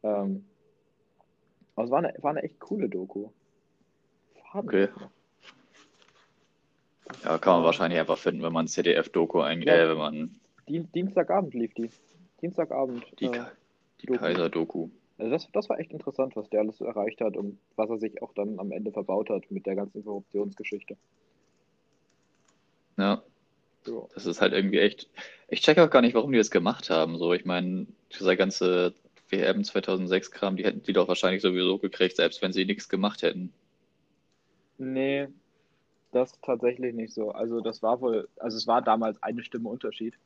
Ähm, 0.04 0.44
aber 1.82 1.86
es 1.86 1.92
war 1.92 2.00
eine, 2.00 2.14
war 2.22 2.32
eine 2.32 2.44
echt 2.44 2.60
coole 2.60 2.90
Doku. 2.90 3.30
Okay. 4.54 4.90
Ja, 7.24 7.38
kann 7.38 7.56
man 7.56 7.64
wahrscheinlich 7.64 8.00
einfach 8.00 8.18
finden, 8.18 8.44
wenn 8.44 8.54
man 8.54 8.68
ZDF-Doku 8.68 9.42
eingeht, 9.42 9.68
ja, 9.68 9.76
äh, 9.76 9.90
wenn 9.90 9.98
man. 9.98 10.40
Dienstagabend 10.68 11.54
lief 11.54 11.74
die. 11.74 11.90
Dienstagabend. 12.42 13.06
Die, 13.20 13.26
äh, 13.26 13.46
die 14.02 14.08
Kaiser-Doku. 14.08 14.90
Also 15.18 15.32
das, 15.32 15.48
das 15.52 15.70
war 15.70 15.80
echt 15.80 15.92
interessant, 15.92 16.36
was 16.36 16.50
der 16.50 16.62
alles 16.62 16.78
so 16.78 16.86
erreicht 16.86 17.22
hat 17.22 17.36
und 17.36 17.60
was 17.76 17.90
er 17.90 17.98
sich 17.98 18.22
auch 18.22 18.34
dann 18.34 18.60
am 18.60 18.72
Ende 18.72 18.92
verbaut 18.92 19.30
hat 19.30 19.50
mit 19.52 19.66
der 19.66 19.76
ganzen 19.76 20.04
Korruptionsgeschichte. 20.04 20.98
Ja. 22.98 23.22
So. 23.84 24.10
Das 24.14 24.26
ist 24.26 24.42
halt 24.42 24.54
irgendwie 24.54 24.80
echt. 24.80 25.10
Ich 25.48 25.62
check 25.62 25.80
auch 25.80 25.90
gar 25.90 26.02
nicht, 26.02 26.14
warum 26.14 26.32
die 26.32 26.38
das 26.38 26.52
gemacht 26.52 26.90
haben. 26.90 27.18
So, 27.18 27.34
ich 27.34 27.46
meine, 27.46 27.88
dieser 28.18 28.36
ganze 28.36 28.94
WM 29.32 29.64
2006 29.64 30.32
Kram, 30.32 30.56
die 30.56 30.64
hätten 30.64 30.84
die 30.84 30.94
doch 30.94 31.08
wahrscheinlich 31.08 31.42
sowieso 31.42 31.78
gekriegt, 31.78 32.16
selbst 32.16 32.42
wenn 32.42 32.54
sie 32.54 32.66
nichts 32.66 32.90
gemacht 32.90 33.22
hätten. 33.22 33.54
Nee, 34.78 35.28
das 36.12 36.40
tatsächlich 36.42 36.94
nicht 36.94 37.14
so. 37.14 37.32
Also 37.32 37.62
das 37.62 37.82
war 37.82 38.02
wohl, 38.02 38.28
also 38.38 38.58
es 38.58 38.68
war 38.68 38.82
damals 38.82 39.22
eine 39.24 39.44
Stimme 39.44 39.70
Unterschied. 39.70 40.18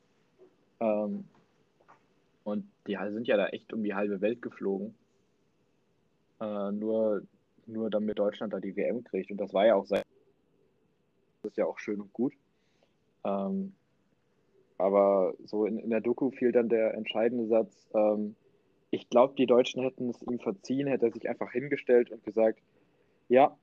Ähm, 0.79 1.25
und 2.43 2.65
die 2.87 2.97
sind 3.09 3.27
ja 3.27 3.37
da 3.37 3.47
echt 3.47 3.73
um 3.73 3.83
die 3.83 3.95
halbe 3.95 4.21
Welt 4.21 4.41
geflogen. 4.41 4.95
Äh, 6.39 6.71
nur, 6.71 7.23
nur 7.65 7.89
damit 7.89 8.19
Deutschland 8.19 8.53
da 8.53 8.59
die 8.59 8.75
WM 8.75 9.03
kriegt. 9.03 9.31
Und 9.31 9.37
das 9.37 9.53
war 9.53 9.65
ja 9.65 9.75
auch 9.75 9.85
sein. 9.85 10.03
Das 11.41 11.51
ist 11.51 11.57
ja 11.57 11.65
auch 11.65 11.79
schön 11.79 12.01
und 12.01 12.13
gut. 12.13 12.33
Ähm, 13.23 13.73
aber 14.77 15.33
so 15.45 15.65
in, 15.65 15.79
in 15.79 15.89
der 15.89 16.01
Doku 16.01 16.31
fiel 16.31 16.51
dann 16.51 16.69
der 16.69 16.93
entscheidende 16.95 17.47
Satz, 17.47 17.87
ähm, 17.93 18.35
ich 18.95 19.09
glaube, 19.09 19.35
die 19.37 19.45
Deutschen 19.45 19.83
hätten 19.83 20.09
es 20.09 20.21
ihm 20.21 20.39
verziehen, 20.39 20.87
hätte 20.87 21.07
er 21.07 21.11
sich 21.11 21.27
einfach 21.27 21.51
hingestellt 21.51 22.11
und 22.11 22.23
gesagt, 22.23 22.59
ja, 23.27 23.57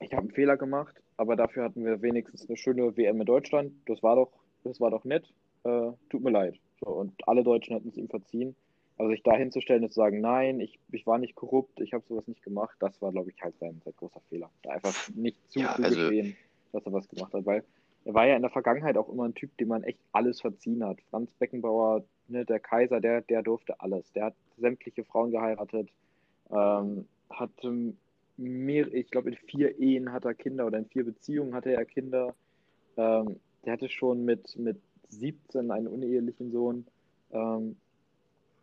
ich 0.00 0.12
habe 0.12 0.22
einen 0.22 0.32
Fehler 0.32 0.56
gemacht, 0.56 1.00
aber 1.16 1.36
dafür 1.36 1.64
hatten 1.64 1.84
wir 1.84 2.02
wenigstens 2.02 2.48
eine 2.48 2.56
schöne 2.56 2.96
WM 2.96 3.20
in 3.20 3.26
Deutschland. 3.26 3.72
Das 3.86 4.02
war 4.02 4.16
doch, 4.16 4.32
das 4.64 4.80
war 4.80 4.90
doch 4.90 5.04
nett. 5.04 5.32
Äh, 5.62 5.92
tut 6.10 6.22
mir 6.22 6.30
leid. 6.30 6.58
So, 6.80 6.90
und 6.90 7.12
alle 7.28 7.44
Deutschen 7.44 7.74
hätten 7.76 7.88
es 7.88 7.96
ihm 7.96 8.08
verziehen. 8.08 8.56
Aber 8.96 9.08
sich 9.08 9.22
da 9.22 9.36
hinzustellen 9.36 9.84
und 9.84 9.90
zu 9.90 10.00
sagen, 10.00 10.20
nein, 10.20 10.60
ich, 10.60 10.78
ich 10.92 11.06
war 11.06 11.18
nicht 11.18 11.34
korrupt, 11.34 11.80
ich 11.80 11.92
habe 11.92 12.04
sowas 12.08 12.28
nicht 12.28 12.42
gemacht, 12.42 12.76
das 12.78 13.00
war, 13.02 13.10
glaube 13.10 13.30
ich, 13.30 13.42
halt 13.42 13.58
sein, 13.58 13.80
sein 13.84 13.94
großer 13.96 14.20
Fehler. 14.28 14.50
Da 14.62 14.70
einfach 14.70 14.94
nicht 15.14 15.36
zu 15.50 15.60
ja, 15.60 15.74
also... 15.74 16.10
dass 16.72 16.86
er 16.86 16.92
was 16.92 17.08
gemacht 17.08 17.32
hat. 17.32 17.46
Weil 17.46 17.64
er 18.04 18.14
war 18.14 18.26
ja 18.26 18.36
in 18.36 18.42
der 18.42 18.50
Vergangenheit 18.50 18.96
auch 18.96 19.08
immer 19.08 19.24
ein 19.24 19.34
Typ, 19.34 19.56
dem 19.58 19.68
man 19.68 19.82
echt 19.84 19.98
alles 20.12 20.40
verziehen 20.40 20.84
hat. 20.84 20.98
Franz 21.10 21.32
Beckenbauer, 21.34 22.04
ne, 22.28 22.44
der 22.44 22.60
Kaiser, 22.60 23.00
der, 23.00 23.20
der 23.22 23.42
durfte 23.42 23.80
alles. 23.80 24.12
Der 24.12 24.26
hat 24.26 24.34
sämtliche 24.56 25.04
Frauen 25.04 25.30
geheiratet, 25.30 25.88
ähm, 26.50 27.06
hat 27.30 27.50
mehr, 28.36 28.92
ich 28.92 29.10
glaube, 29.10 29.30
in 29.30 29.36
vier 29.36 29.78
Ehen 29.78 30.12
hat 30.12 30.24
er 30.24 30.34
Kinder 30.34 30.66
oder 30.66 30.78
in 30.78 30.86
vier 30.86 31.04
Beziehungen 31.04 31.54
hatte 31.54 31.72
er 31.72 31.84
Kinder. 31.84 32.34
Ähm, 32.96 33.40
der 33.64 33.72
hatte 33.74 33.88
schon 33.88 34.24
mit, 34.24 34.56
mit 34.58 34.80
17 35.08 35.70
einen 35.70 35.86
unehelichen 35.86 36.50
Sohn, 36.50 36.86
ähm, 37.32 37.76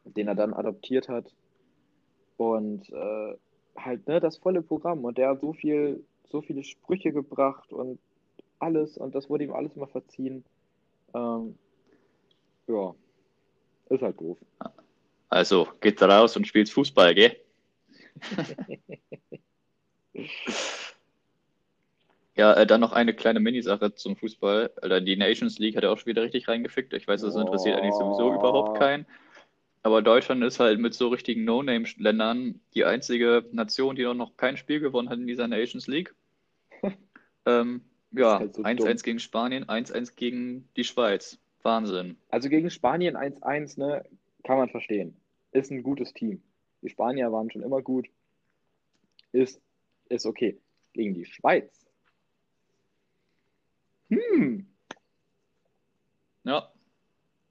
den 0.06 0.28
er 0.28 0.36
dann 0.36 0.54
adoptiert 0.54 1.10
hat. 1.10 1.34
Und 2.38 2.90
äh, 2.92 3.36
halt, 3.78 4.08
ne, 4.08 4.20
das 4.20 4.38
volle 4.38 4.62
Programm. 4.62 5.06
Und 5.06 5.18
der 5.18 5.30
hat 5.30 5.42
so 5.42 5.54
viel, 5.54 6.04
so 6.30 6.42
viele 6.42 6.64
Sprüche 6.64 7.12
gebracht 7.12 7.72
und 7.74 8.00
alles, 8.60 8.98
und 8.98 9.16
das 9.16 9.30
wurde 9.30 9.46
ihm 9.46 9.54
alles 9.54 9.76
mal 9.76 9.88
verziehen. 9.88 10.44
Ähm, 11.14 11.58
ja, 12.68 12.94
ist 13.92 14.02
halt 14.02 14.20
doof. 14.20 14.38
Also, 15.30 15.68
geht 15.80 16.02
raus 16.02 16.36
und 16.36 16.48
spielt 16.48 16.70
Fußball, 16.70 17.16
gell? 17.16 17.36
Ja, 22.36 22.54
äh, 22.54 22.66
dann 22.66 22.82
noch 22.82 22.94
eine 22.94 23.14
kleine 23.14 23.40
Minisache 23.40 23.94
zum 23.94 24.16
Fußball. 24.16 24.72
Alter, 24.82 25.02
die 25.02 25.18
Nations 25.18 25.60
League 25.60 25.76
hat 25.76 25.84
ja 25.84 25.92
auch 25.92 25.98
schon 25.98 26.08
wieder 26.08 26.24
richtig 26.24 26.48
reingefickt. 26.48 26.94
Ich 26.94 27.08
weiß, 27.08 27.22
das 27.22 27.36
interessiert 27.36 27.78
eigentlich 27.78 27.94
sowieso 27.94 28.34
überhaupt 28.34 28.80
keinen. 28.80 29.06
Aber 29.84 30.02
Deutschland 30.02 30.44
ist 30.44 30.60
halt 30.60 30.80
mit 30.80 30.94
so 30.94 31.10
richtigen 31.10 31.44
No-Name-Ländern 31.44 32.62
die 32.74 32.86
einzige 32.86 33.46
Nation, 33.52 33.96
die 33.96 34.04
noch 34.04 34.38
kein 34.38 34.56
Spiel 34.56 34.80
gewonnen 34.80 35.10
hat 35.10 35.20
in 35.20 35.28
dieser 35.28 35.48
Nations 35.48 35.88
League. 35.88 36.16
ähm, 37.46 37.82
ja, 38.12 38.38
1-1 38.38 38.64
halt 38.64 39.00
so 39.00 39.04
gegen 39.04 39.20
Spanien, 39.20 39.66
1-1 39.66 40.16
gegen 40.16 40.70
die 40.76 40.84
Schweiz. 40.84 41.40
Wahnsinn. 41.64 42.18
Also 42.30 42.50
gegen 42.50 42.70
Spanien 42.70 43.16
1-1, 43.16 43.80
ne, 43.80 44.04
kann 44.44 44.58
man 44.58 44.70
verstehen. 44.70 45.16
Ist 45.52 45.72
ein 45.72 45.84
gutes 45.84 46.14
Team. 46.14 46.42
Die 46.82 46.90
Spanier 46.90 47.32
waren 47.32 47.52
schon 47.52 47.64
immer 47.64 47.82
gut. 47.82 48.08
Ist, 49.32 49.62
ist 50.10 50.26
okay. 50.26 50.60
Gegen 50.94 51.14
die 51.14 51.26
Schweiz 51.26 51.82
hm. 54.12 54.68
Ja. 56.44 56.72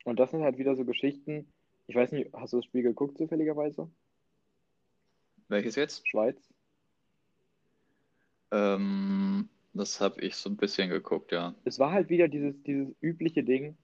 Und 0.04 0.18
das 0.20 0.30
sind 0.30 0.42
halt 0.42 0.58
wieder 0.58 0.76
so 0.76 0.84
Geschichten. 0.84 1.46
Ich 1.86 1.96
weiß 1.96 2.12
nicht, 2.12 2.32
hast 2.34 2.52
du 2.52 2.58
das 2.58 2.66
Spiel 2.66 2.82
geguckt 2.82 3.16
zufälligerweise? 3.18 3.90
Welches 5.48 5.74
jetzt? 5.76 6.06
Schweiz. 6.06 6.36
Ähm, 8.52 9.48
das 9.72 10.00
habe 10.00 10.20
ich 10.20 10.36
so 10.36 10.50
ein 10.50 10.56
bisschen 10.56 10.90
geguckt, 10.90 11.32
ja. 11.32 11.54
Es 11.64 11.78
war 11.78 11.92
halt 11.92 12.08
wieder 12.08 12.28
dieses, 12.28 12.62
dieses 12.62 12.94
übliche 13.00 13.42
Ding. 13.42 13.76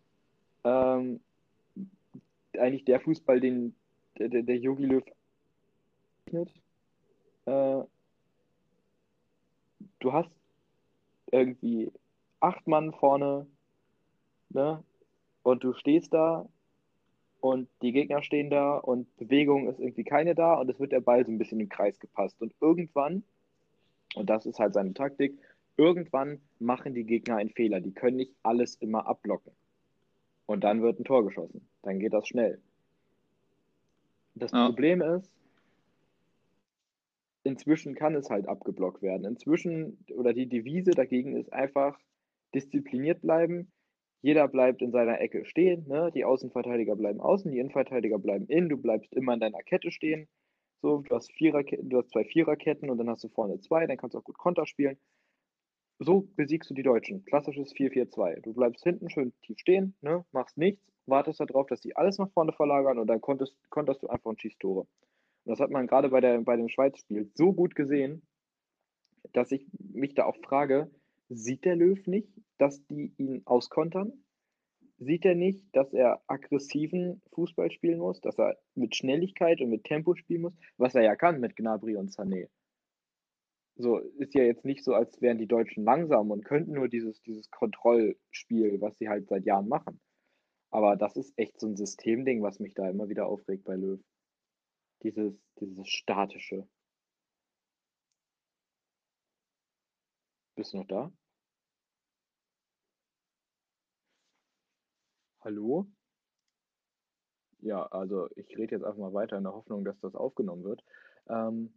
Ähm, 0.66 1.20
eigentlich 2.58 2.84
der 2.84 3.00
Fußball, 3.00 3.38
den 3.38 3.76
der, 4.18 4.56
Jogi 4.56 4.84
Löw 4.84 5.04
äh, 6.32 7.84
du 10.00 10.12
hast 10.12 10.30
irgendwie 11.30 11.92
acht 12.40 12.66
Mann 12.66 12.92
vorne, 12.92 13.46
ne? 14.48 14.82
Und 15.44 15.62
du 15.62 15.72
stehst 15.74 16.12
da 16.12 16.48
und 17.40 17.68
die 17.82 17.92
Gegner 17.92 18.22
stehen 18.22 18.50
da 18.50 18.78
und 18.78 19.14
Bewegung 19.18 19.68
ist 19.68 19.78
irgendwie 19.78 20.02
keine 20.02 20.34
da 20.34 20.54
und 20.54 20.68
es 20.68 20.80
wird 20.80 20.90
der 20.90 21.00
Ball 21.00 21.24
so 21.24 21.30
ein 21.30 21.38
bisschen 21.38 21.60
im 21.60 21.68
Kreis 21.68 22.00
gepasst. 22.00 22.42
Und 22.42 22.52
irgendwann, 22.60 23.22
und 24.16 24.28
das 24.28 24.46
ist 24.46 24.58
halt 24.58 24.74
seine 24.74 24.94
Taktik, 24.94 25.38
irgendwann 25.76 26.40
machen 26.58 26.94
die 26.94 27.04
Gegner 27.04 27.36
einen 27.36 27.50
Fehler. 27.50 27.80
Die 27.80 27.92
können 27.92 28.16
nicht 28.16 28.34
alles 28.42 28.74
immer 28.76 29.06
abblocken. 29.06 29.52
Und 30.46 30.62
dann 30.64 30.82
wird 30.82 31.00
ein 31.00 31.04
Tor 31.04 31.24
geschossen. 31.24 31.68
Dann 31.82 31.98
geht 31.98 32.12
das 32.12 32.26
schnell. 32.28 32.60
Das 34.34 34.52
ja. 34.52 34.66
Problem 34.66 35.02
ist, 35.02 35.30
inzwischen 37.42 37.94
kann 37.94 38.14
es 38.14 38.30
halt 38.30 38.48
abgeblockt 38.48 39.02
werden. 39.02 39.24
Inzwischen, 39.24 39.98
oder 40.14 40.32
die 40.32 40.48
Devise 40.48 40.92
dagegen 40.92 41.36
ist 41.36 41.52
einfach 41.52 41.98
diszipliniert 42.54 43.22
bleiben. 43.22 43.72
Jeder 44.22 44.48
bleibt 44.48 44.82
in 44.82 44.92
seiner 44.92 45.20
Ecke 45.20 45.44
stehen. 45.46 45.86
Ne? 45.88 46.10
Die 46.14 46.24
Außenverteidiger 46.24 46.96
bleiben 46.96 47.20
außen, 47.20 47.50
die 47.50 47.58
Innenverteidiger 47.58 48.18
bleiben 48.18 48.46
innen. 48.46 48.68
Du 48.68 48.76
bleibst 48.76 49.12
immer 49.14 49.34
in 49.34 49.40
deiner 49.40 49.62
Kette 49.62 49.90
stehen. 49.90 50.28
So, 50.82 50.98
du 50.98 51.14
hast, 51.14 51.32
Vierer, 51.32 51.62
du 51.62 51.98
hast 51.98 52.10
zwei 52.10 52.24
Viererketten 52.24 52.90
und 52.90 52.98
dann 52.98 53.08
hast 53.08 53.24
du 53.24 53.28
vorne 53.28 53.58
zwei, 53.60 53.86
dann 53.86 53.96
kannst 53.96 54.14
du 54.14 54.18
auch 54.18 54.24
gut 54.24 54.38
Konter 54.38 54.66
spielen. 54.66 54.98
So 55.98 56.28
besiegst 56.36 56.68
du 56.68 56.74
die 56.74 56.82
Deutschen. 56.82 57.24
Klassisches 57.24 57.72
4-4-2. 57.74 58.42
Du 58.42 58.52
bleibst 58.52 58.84
hinten 58.84 59.08
schön 59.08 59.32
tief 59.42 59.58
stehen, 59.58 59.94
ne? 60.02 60.26
machst 60.30 60.58
nichts, 60.58 60.82
wartest 61.06 61.40
darauf, 61.40 61.66
dass 61.68 61.80
die 61.80 61.96
alles 61.96 62.18
nach 62.18 62.30
vorne 62.32 62.52
verlagern 62.52 62.98
und 62.98 63.06
dann 63.06 63.22
konntest, 63.22 63.56
konntest 63.70 64.02
du 64.02 64.08
einfach 64.08 64.26
und 64.26 64.40
schießt 64.40 64.60
Tore. 64.60 64.80
Und 64.80 64.88
das 65.50 65.60
hat 65.60 65.70
man 65.70 65.86
gerade 65.86 66.10
bei, 66.10 66.20
bei 66.38 66.56
dem 66.56 66.68
Schweiz-Spiel 66.68 67.30
so 67.34 67.52
gut 67.52 67.74
gesehen, 67.74 68.26
dass 69.32 69.52
ich 69.52 69.66
mich 69.78 70.14
da 70.14 70.24
auch 70.24 70.36
frage, 70.36 70.90
sieht 71.30 71.64
der 71.64 71.76
Löw 71.76 72.06
nicht, 72.06 72.28
dass 72.58 72.84
die 72.86 73.12
ihn 73.16 73.42
auskontern? 73.46 74.12
Sieht 74.98 75.24
er 75.24 75.34
nicht, 75.34 75.64
dass 75.72 75.92
er 75.92 76.22
aggressiven 76.26 77.22
Fußball 77.32 77.70
spielen 77.70 77.98
muss, 77.98 78.20
dass 78.20 78.38
er 78.38 78.56
mit 78.74 78.96
Schnelligkeit 78.96 79.60
und 79.60 79.70
mit 79.70 79.84
Tempo 79.84 80.14
spielen 80.14 80.42
muss, 80.42 80.54
was 80.76 80.94
er 80.94 81.02
ja 81.02 81.16
kann 81.16 81.40
mit 81.40 81.56
Gnabry 81.56 81.96
und 81.96 82.10
Sané? 82.10 82.48
So 83.78 83.98
ist 83.98 84.34
ja 84.34 84.42
jetzt 84.42 84.64
nicht 84.64 84.84
so, 84.84 84.94
als 84.94 85.20
wären 85.20 85.38
die 85.38 85.46
Deutschen 85.46 85.84
langsam 85.84 86.30
und 86.30 86.44
könnten 86.44 86.72
nur 86.72 86.88
dieses, 86.88 87.20
dieses 87.22 87.50
Kontrollspiel, 87.50 88.80
was 88.80 88.96
sie 88.98 89.08
halt 89.08 89.28
seit 89.28 89.44
Jahren 89.44 89.68
machen. 89.68 90.00
Aber 90.70 90.96
das 90.96 91.16
ist 91.16 91.32
echt 91.38 91.60
so 91.60 91.66
ein 91.68 91.76
Systemding, 91.76 92.42
was 92.42 92.58
mich 92.58 92.74
da 92.74 92.88
immer 92.88 93.08
wieder 93.08 93.26
aufregt 93.26 93.64
bei 93.64 93.76
Löw. 93.76 94.00
Dieses, 95.02 95.34
dieses 95.60 95.88
statische. 95.88 96.66
Bist 100.56 100.72
du 100.72 100.78
noch 100.78 100.86
da? 100.86 101.12
Hallo? 105.40 105.86
Ja, 107.60 107.84
also 107.86 108.28
ich 108.36 108.56
rede 108.56 108.74
jetzt 108.76 108.84
einfach 108.84 108.98
mal 108.98 109.12
weiter 109.14 109.36
in 109.36 109.44
der 109.44 109.52
Hoffnung, 109.52 109.84
dass 109.84 109.98
das 110.00 110.14
aufgenommen 110.14 110.64
wird. 110.64 110.82
Ähm, 111.28 111.74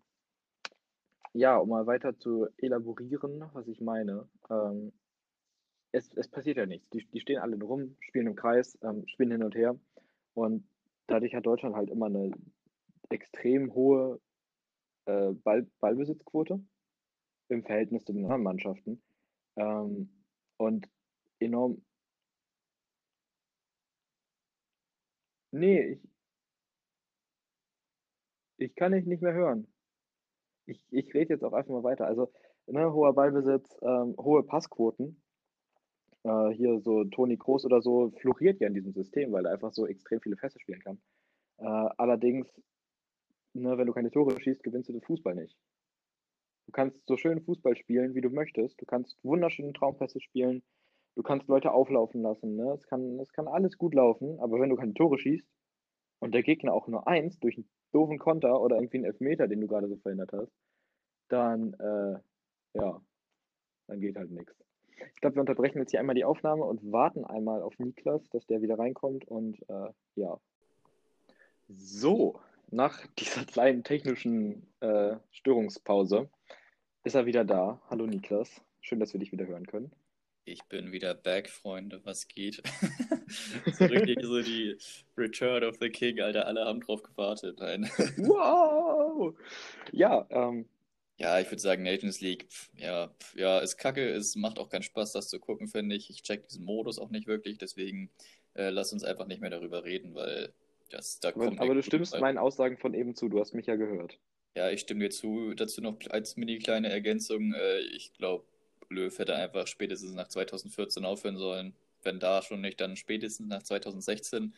ja, 1.33 1.57
um 1.57 1.69
mal 1.69 1.85
weiter 1.87 2.17
zu 2.17 2.47
elaborieren, 2.57 3.43
was 3.53 3.67
ich 3.67 3.81
meine. 3.81 4.27
Ähm, 4.49 4.93
es, 5.91 6.11
es 6.15 6.27
passiert 6.27 6.57
ja 6.57 6.65
nichts. 6.65 6.89
Die, 6.89 7.05
die 7.05 7.19
stehen 7.19 7.39
alle 7.39 7.57
rum, 7.61 7.95
spielen 8.01 8.27
im 8.27 8.35
Kreis, 8.35 8.77
ähm, 8.83 9.07
spielen 9.07 9.31
hin 9.31 9.43
und 9.43 9.55
her. 9.55 9.79
Und 10.33 10.67
dadurch 11.07 11.33
hat 11.35 11.45
Deutschland 11.45 11.75
halt 11.75 11.89
immer 11.89 12.07
eine 12.07 12.31
extrem 13.09 13.73
hohe 13.73 14.19
äh, 15.05 15.31
Ball, 15.33 15.67
Ballbesitzquote 15.79 16.63
im 17.49 17.63
Verhältnis 17.63 18.05
zu 18.05 18.13
den 18.13 18.25
anderen 18.25 18.43
Mannschaften. 18.43 19.01
Ähm, 19.55 20.09
und 20.57 20.89
enorm. 21.39 21.81
Nee, 25.51 25.93
ich, 25.93 26.09
ich 28.57 28.75
kann 28.75 28.91
dich 28.91 29.05
nicht 29.05 29.21
mehr 29.21 29.33
hören. 29.33 29.67
Ich, 30.69 30.81
ich 30.91 31.13
rede 31.13 31.33
jetzt 31.33 31.43
auch 31.43 31.53
einfach 31.53 31.73
mal 31.73 31.83
weiter. 31.83 32.05
Also, 32.05 32.31
ne, 32.67 32.93
hoher 32.93 33.13
Ballbesitz, 33.13 33.77
ähm, 33.81 34.15
hohe 34.17 34.43
Passquoten. 34.43 35.21
Äh, 36.23 36.49
hier 36.49 36.79
so 36.81 37.05
Toni 37.05 37.37
Kroos 37.37 37.65
oder 37.65 37.81
so 37.81 38.11
floriert 38.21 38.59
ja 38.59 38.67
in 38.67 38.73
diesem 38.73 38.93
System, 38.93 39.31
weil 39.31 39.45
er 39.45 39.53
einfach 39.53 39.73
so 39.73 39.87
extrem 39.87 40.21
viele 40.21 40.37
Feste 40.37 40.59
spielen 40.59 40.81
kann. 40.81 41.01
Äh, 41.57 41.89
allerdings, 41.97 42.47
ne, 43.53 43.77
wenn 43.77 43.87
du 43.87 43.93
keine 43.93 44.11
Tore 44.11 44.39
schießt, 44.39 44.63
gewinnst 44.63 44.89
du 44.89 44.93
den 44.93 45.01
Fußball 45.01 45.35
nicht. 45.35 45.57
Du 46.67 46.71
kannst 46.71 47.03
so 47.07 47.17
schön 47.17 47.41
Fußball 47.41 47.75
spielen, 47.75 48.13
wie 48.13 48.21
du 48.21 48.29
möchtest. 48.29 48.79
Du 48.79 48.85
kannst 48.85 49.17
wunderschöne 49.23 49.73
Traumpässe 49.73 50.21
spielen. 50.21 50.61
Du 51.15 51.23
kannst 51.23 51.47
Leute 51.47 51.71
auflaufen 51.71 52.21
lassen. 52.21 52.55
Ne? 52.55 52.71
Es, 52.73 52.85
kann, 52.85 53.19
kann 53.33 53.47
alles 53.47 53.77
gut 53.77 53.95
laufen, 53.95 54.39
aber 54.39 54.59
wenn 54.59 54.69
du 54.69 54.75
keine 54.75 54.93
Tore 54.93 55.17
schießt 55.17 55.47
und 56.19 56.33
der 56.33 56.43
Gegner 56.43 56.73
auch 56.73 56.87
nur 56.87 57.07
eins 57.07 57.39
durch 57.39 57.57
einen 57.57 57.67
doofen 57.91 58.17
Konter 58.19 58.61
oder 58.61 58.77
irgendwie 58.77 58.97
einen 58.97 59.05
Elfmeter, 59.05 59.47
den 59.47 59.61
du 59.61 59.67
gerade 59.67 59.87
so 59.87 59.97
verhindert 59.97 60.31
hast, 60.33 60.51
dann, 61.29 61.73
äh, 61.73 62.19
ja, 62.73 63.01
dann 63.87 63.99
geht 63.99 64.17
halt 64.17 64.31
nichts. 64.31 64.53
Ich 65.15 65.21
glaube, 65.21 65.37
wir 65.37 65.41
unterbrechen 65.41 65.79
jetzt 65.79 65.91
hier 65.91 65.99
einmal 65.99 66.15
die 66.15 66.25
Aufnahme 66.25 66.63
und 66.63 66.91
warten 66.91 67.25
einmal 67.25 67.61
auf 67.61 67.77
Niklas, 67.79 68.27
dass 68.29 68.45
der 68.47 68.61
wieder 68.61 68.77
reinkommt 68.77 69.25
und 69.25 69.61
äh, 69.69 69.91
ja. 70.15 70.39
So, 71.67 72.39
nach 72.69 73.07
dieser 73.19 73.45
kleinen 73.45 73.83
technischen 73.83 74.67
äh, 74.81 75.15
Störungspause 75.31 76.29
ist 77.03 77.15
er 77.15 77.25
wieder 77.25 77.45
da. 77.45 77.81
Hallo 77.89 78.05
Niklas, 78.05 78.61
schön, 78.81 78.99
dass 78.99 79.13
wir 79.13 79.19
dich 79.19 79.31
wieder 79.31 79.47
hören 79.47 79.65
können. 79.65 79.91
Ich 80.49 80.63
bin 80.63 80.91
wieder 80.91 81.13
back, 81.13 81.47
Freunde, 81.47 82.01
was 82.05 82.27
geht? 82.27 82.63
so 83.71 83.85
richtig 83.85 84.17
so 84.23 84.41
die 84.41 84.75
Return 85.15 85.63
of 85.63 85.77
the 85.79 85.89
King, 85.89 86.19
Alter, 86.21 86.47
alle 86.47 86.65
haben 86.65 86.81
drauf 86.81 87.03
gewartet. 87.03 87.59
Nein. 87.59 87.83
wow! 88.17 89.35
Ja, 89.91 90.25
ähm, 90.31 90.65
ja, 91.17 91.39
ich 91.39 91.51
würde 91.51 91.61
sagen, 91.61 91.83
Nations 91.83 92.19
League, 92.21 92.47
ja, 92.75 93.13
ja, 93.35 93.59
ist 93.59 93.77
kacke, 93.77 94.09
es 94.09 94.35
macht 94.35 94.57
auch 94.57 94.69
keinen 94.69 94.81
Spaß, 94.81 95.11
das 95.11 95.29
zu 95.29 95.39
gucken, 95.39 95.67
finde 95.67 95.95
ich. 95.95 96.09
Ich 96.09 96.23
check 96.23 96.47
diesen 96.47 96.65
Modus 96.65 96.97
auch 96.97 97.11
nicht 97.11 97.27
wirklich, 97.27 97.59
deswegen 97.59 98.09
äh, 98.55 98.71
lass 98.71 98.91
uns 98.91 99.03
einfach 99.03 99.27
nicht 99.27 99.41
mehr 99.41 99.51
darüber 99.51 99.83
reden, 99.83 100.15
weil 100.15 100.51
das, 100.89 101.19
da 101.19 101.29
aber, 101.29 101.45
kommt. 101.45 101.59
Aber 101.59 101.75
du 101.75 101.83
stimmst 101.83 102.19
meinen 102.19 102.39
Aussagen 102.39 102.77
von 102.77 102.95
eben 102.95 103.13
zu, 103.13 103.29
du 103.29 103.39
hast 103.39 103.53
mich 103.53 103.67
ja 103.67 103.75
gehört. 103.75 104.17
Ja, 104.55 104.71
ich 104.71 104.81
stimme 104.81 105.01
dir 105.01 105.11
zu. 105.11 105.53
Dazu 105.53 105.81
noch 105.81 105.95
als 106.09 106.37
mini 106.37 106.57
kleine 106.57 106.89
Ergänzung. 106.89 107.53
Äh, 107.53 107.81
ich 107.81 108.13
glaube, 108.13 108.45
Löw 108.89 109.17
hätte 109.17 109.35
einfach 109.35 109.67
spätestens 109.67 110.13
nach 110.13 110.27
2014 110.27 111.05
aufhören 111.05 111.37
sollen. 111.37 111.73
Wenn 112.03 112.19
da 112.19 112.41
schon 112.41 112.61
nicht, 112.61 112.79
dann 112.81 112.95
spätestens 112.95 113.47
nach 113.47 113.63
2016. 113.63 114.53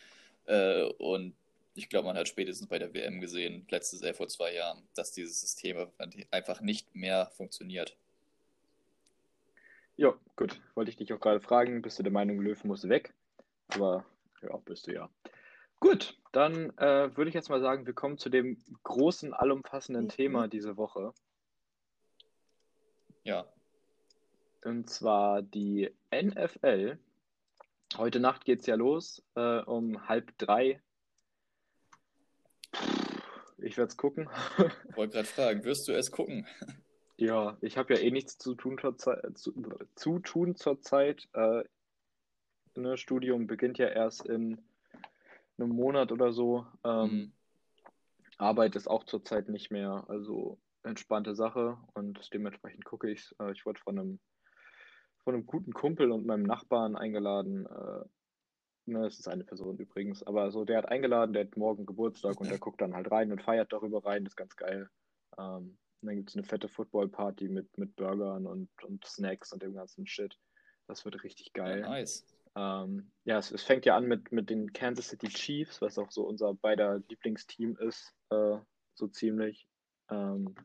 Äh, 0.45 0.83
und 0.83 1.35
ich 1.73 1.89
glaube, 1.89 2.07
man 2.07 2.17
hat 2.17 2.27
spätestens 2.27 2.67
bei 2.67 2.79
der 2.79 2.93
WM 2.93 3.21
gesehen, 3.21 3.65
letztes 3.69 4.01
Jahr 4.01 4.13
vor 4.13 4.27
zwei 4.27 4.53
Jahren, 4.53 4.83
dass 4.95 5.11
dieses 5.11 5.39
System 5.41 5.87
einfach 6.31 6.61
nicht 6.61 6.93
mehr 6.95 7.27
funktioniert. 7.27 7.95
Ja, 9.97 10.13
gut. 10.35 10.59
Wollte 10.75 10.91
ich 10.91 10.97
dich 10.97 11.13
auch 11.13 11.19
gerade 11.19 11.39
fragen, 11.39 11.81
bist 11.81 11.99
du 11.99 12.03
der 12.03 12.11
Meinung, 12.11 12.41
Löwen 12.41 12.67
muss 12.67 12.87
weg? 12.89 13.13
Aber 13.69 14.05
ja, 14.41 14.55
bist 14.57 14.87
du 14.87 14.93
ja. 14.93 15.09
Gut, 15.79 16.17
dann 16.31 16.77
äh, 16.77 17.15
würde 17.15 17.29
ich 17.29 17.33
jetzt 17.33 17.49
mal 17.49 17.61
sagen, 17.61 17.85
wir 17.85 17.93
kommen 17.93 18.17
zu 18.17 18.29
dem 18.29 18.63
großen, 18.83 19.33
allumfassenden 19.33 20.05
mhm. 20.05 20.09
Thema 20.09 20.47
diese 20.47 20.77
Woche. 20.77 21.13
Ja. 23.23 23.45
Und 24.63 24.89
zwar 24.89 25.41
die 25.41 25.91
NFL. 26.13 26.97
Heute 27.97 28.19
Nacht 28.19 28.45
geht 28.45 28.61
es 28.61 28.65
ja 28.67 28.75
los, 28.75 29.23
äh, 29.35 29.59
um 29.59 30.07
halb 30.07 30.37
drei 30.37 30.81
ich 33.61 33.77
werde 33.77 33.89
es 33.89 33.97
gucken. 33.97 34.29
Ich 34.89 34.97
wollte 34.97 35.13
gerade 35.13 35.27
fragen, 35.27 35.63
wirst 35.63 35.87
du 35.87 35.93
es 35.93 36.11
gucken? 36.11 36.47
Ja, 37.17 37.57
ich 37.61 37.77
habe 37.77 37.93
ja 37.93 37.99
eh 37.99 38.11
nichts 38.11 38.37
zu 38.37 38.55
tun 38.55 38.77
zur 38.79 38.97
Zeit. 38.97 39.37
Zu, 39.37 39.53
zu 39.95 40.19
tun 40.19 40.55
zur 40.55 40.81
Zeit. 40.81 41.29
Äh, 41.33 41.63
ne, 42.75 42.97
Studium 42.97 43.47
beginnt 43.47 43.77
ja 43.77 43.87
erst 43.87 44.25
in 44.25 44.59
einem 45.57 45.69
Monat 45.69 46.11
oder 46.11 46.33
so. 46.33 46.65
Ähm, 46.83 47.09
mhm. 47.09 47.31
Arbeit 48.37 48.75
ist 48.75 48.87
auch 48.87 49.03
zurzeit 49.03 49.49
nicht 49.49 49.71
mehr, 49.71 50.03
also 50.07 50.57
entspannte 50.83 51.35
Sache 51.35 51.77
und 51.93 52.33
dementsprechend 52.33 52.85
gucke 52.85 53.11
ich 53.11 53.35
äh, 53.39 53.51
Ich 53.51 53.67
wurde 53.67 53.79
von 53.79 53.99
einem, 53.99 54.19
von 55.23 55.35
einem 55.35 55.45
guten 55.45 55.73
Kumpel 55.73 56.11
und 56.11 56.25
meinem 56.25 56.43
Nachbarn 56.43 56.95
eingeladen, 56.95 57.65
äh, 57.65 58.05
Ne, 58.87 59.05
es 59.05 59.19
ist 59.19 59.27
eine 59.27 59.43
Person 59.43 59.77
übrigens. 59.77 60.23
Aber 60.23 60.51
so, 60.51 60.65
der 60.65 60.79
hat 60.79 60.89
eingeladen, 60.89 61.33
der 61.33 61.45
hat 61.45 61.57
morgen 61.57 61.85
Geburtstag 61.85 62.39
und 62.39 62.49
der 62.49 62.59
guckt 62.59 62.81
dann 62.81 62.95
halt 62.95 63.11
rein 63.11 63.31
und 63.31 63.41
feiert 63.41 63.71
darüber 63.71 64.03
rein. 64.05 64.23
Das 64.23 64.33
ist 64.33 64.37
ganz 64.37 64.55
geil. 64.55 64.89
Ähm, 65.37 65.77
dann 66.01 66.15
gibt 66.15 66.29
es 66.29 66.35
eine 66.35 66.43
fette 66.43 66.67
Football-Party 66.67 67.47
mit, 67.47 67.77
mit 67.77 67.95
Burgern 67.95 68.47
und, 68.47 68.69
und 68.83 69.05
Snacks 69.05 69.53
und 69.53 69.61
dem 69.61 69.75
ganzen 69.75 70.07
Shit. 70.07 70.37
Das 70.87 71.05
wird 71.05 71.23
richtig 71.23 71.53
geil. 71.53 71.81
Ja, 71.81 71.89
nice. 71.89 72.25
Ähm, 72.55 73.11
ja, 73.23 73.37
es, 73.37 73.51
es, 73.51 73.63
fängt 73.63 73.85
ja 73.85 73.95
an 73.95 74.07
mit, 74.07 74.31
mit 74.31 74.49
den 74.49 74.73
Kansas 74.73 75.09
City 75.09 75.29
Chiefs, 75.29 75.79
was 75.79 75.97
auch 75.97 76.11
so 76.11 76.23
unser 76.23 76.53
beider 76.55 77.01
Lieblingsteam 77.07 77.77
ist, 77.77 78.13
äh, 78.29 78.57
so 78.95 79.07
ziemlich. 79.07 79.67
Ähm, 80.09 80.55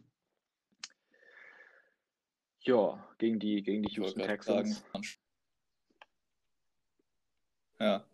ja, 2.67 3.07
gegen 3.19 3.39
die, 3.39 3.63
gegen 3.63 3.83
die 3.83 3.95
Houston 3.95 4.23
Texans. 4.23 4.85
Sagen. 4.93 5.05
Ja. 7.79 8.05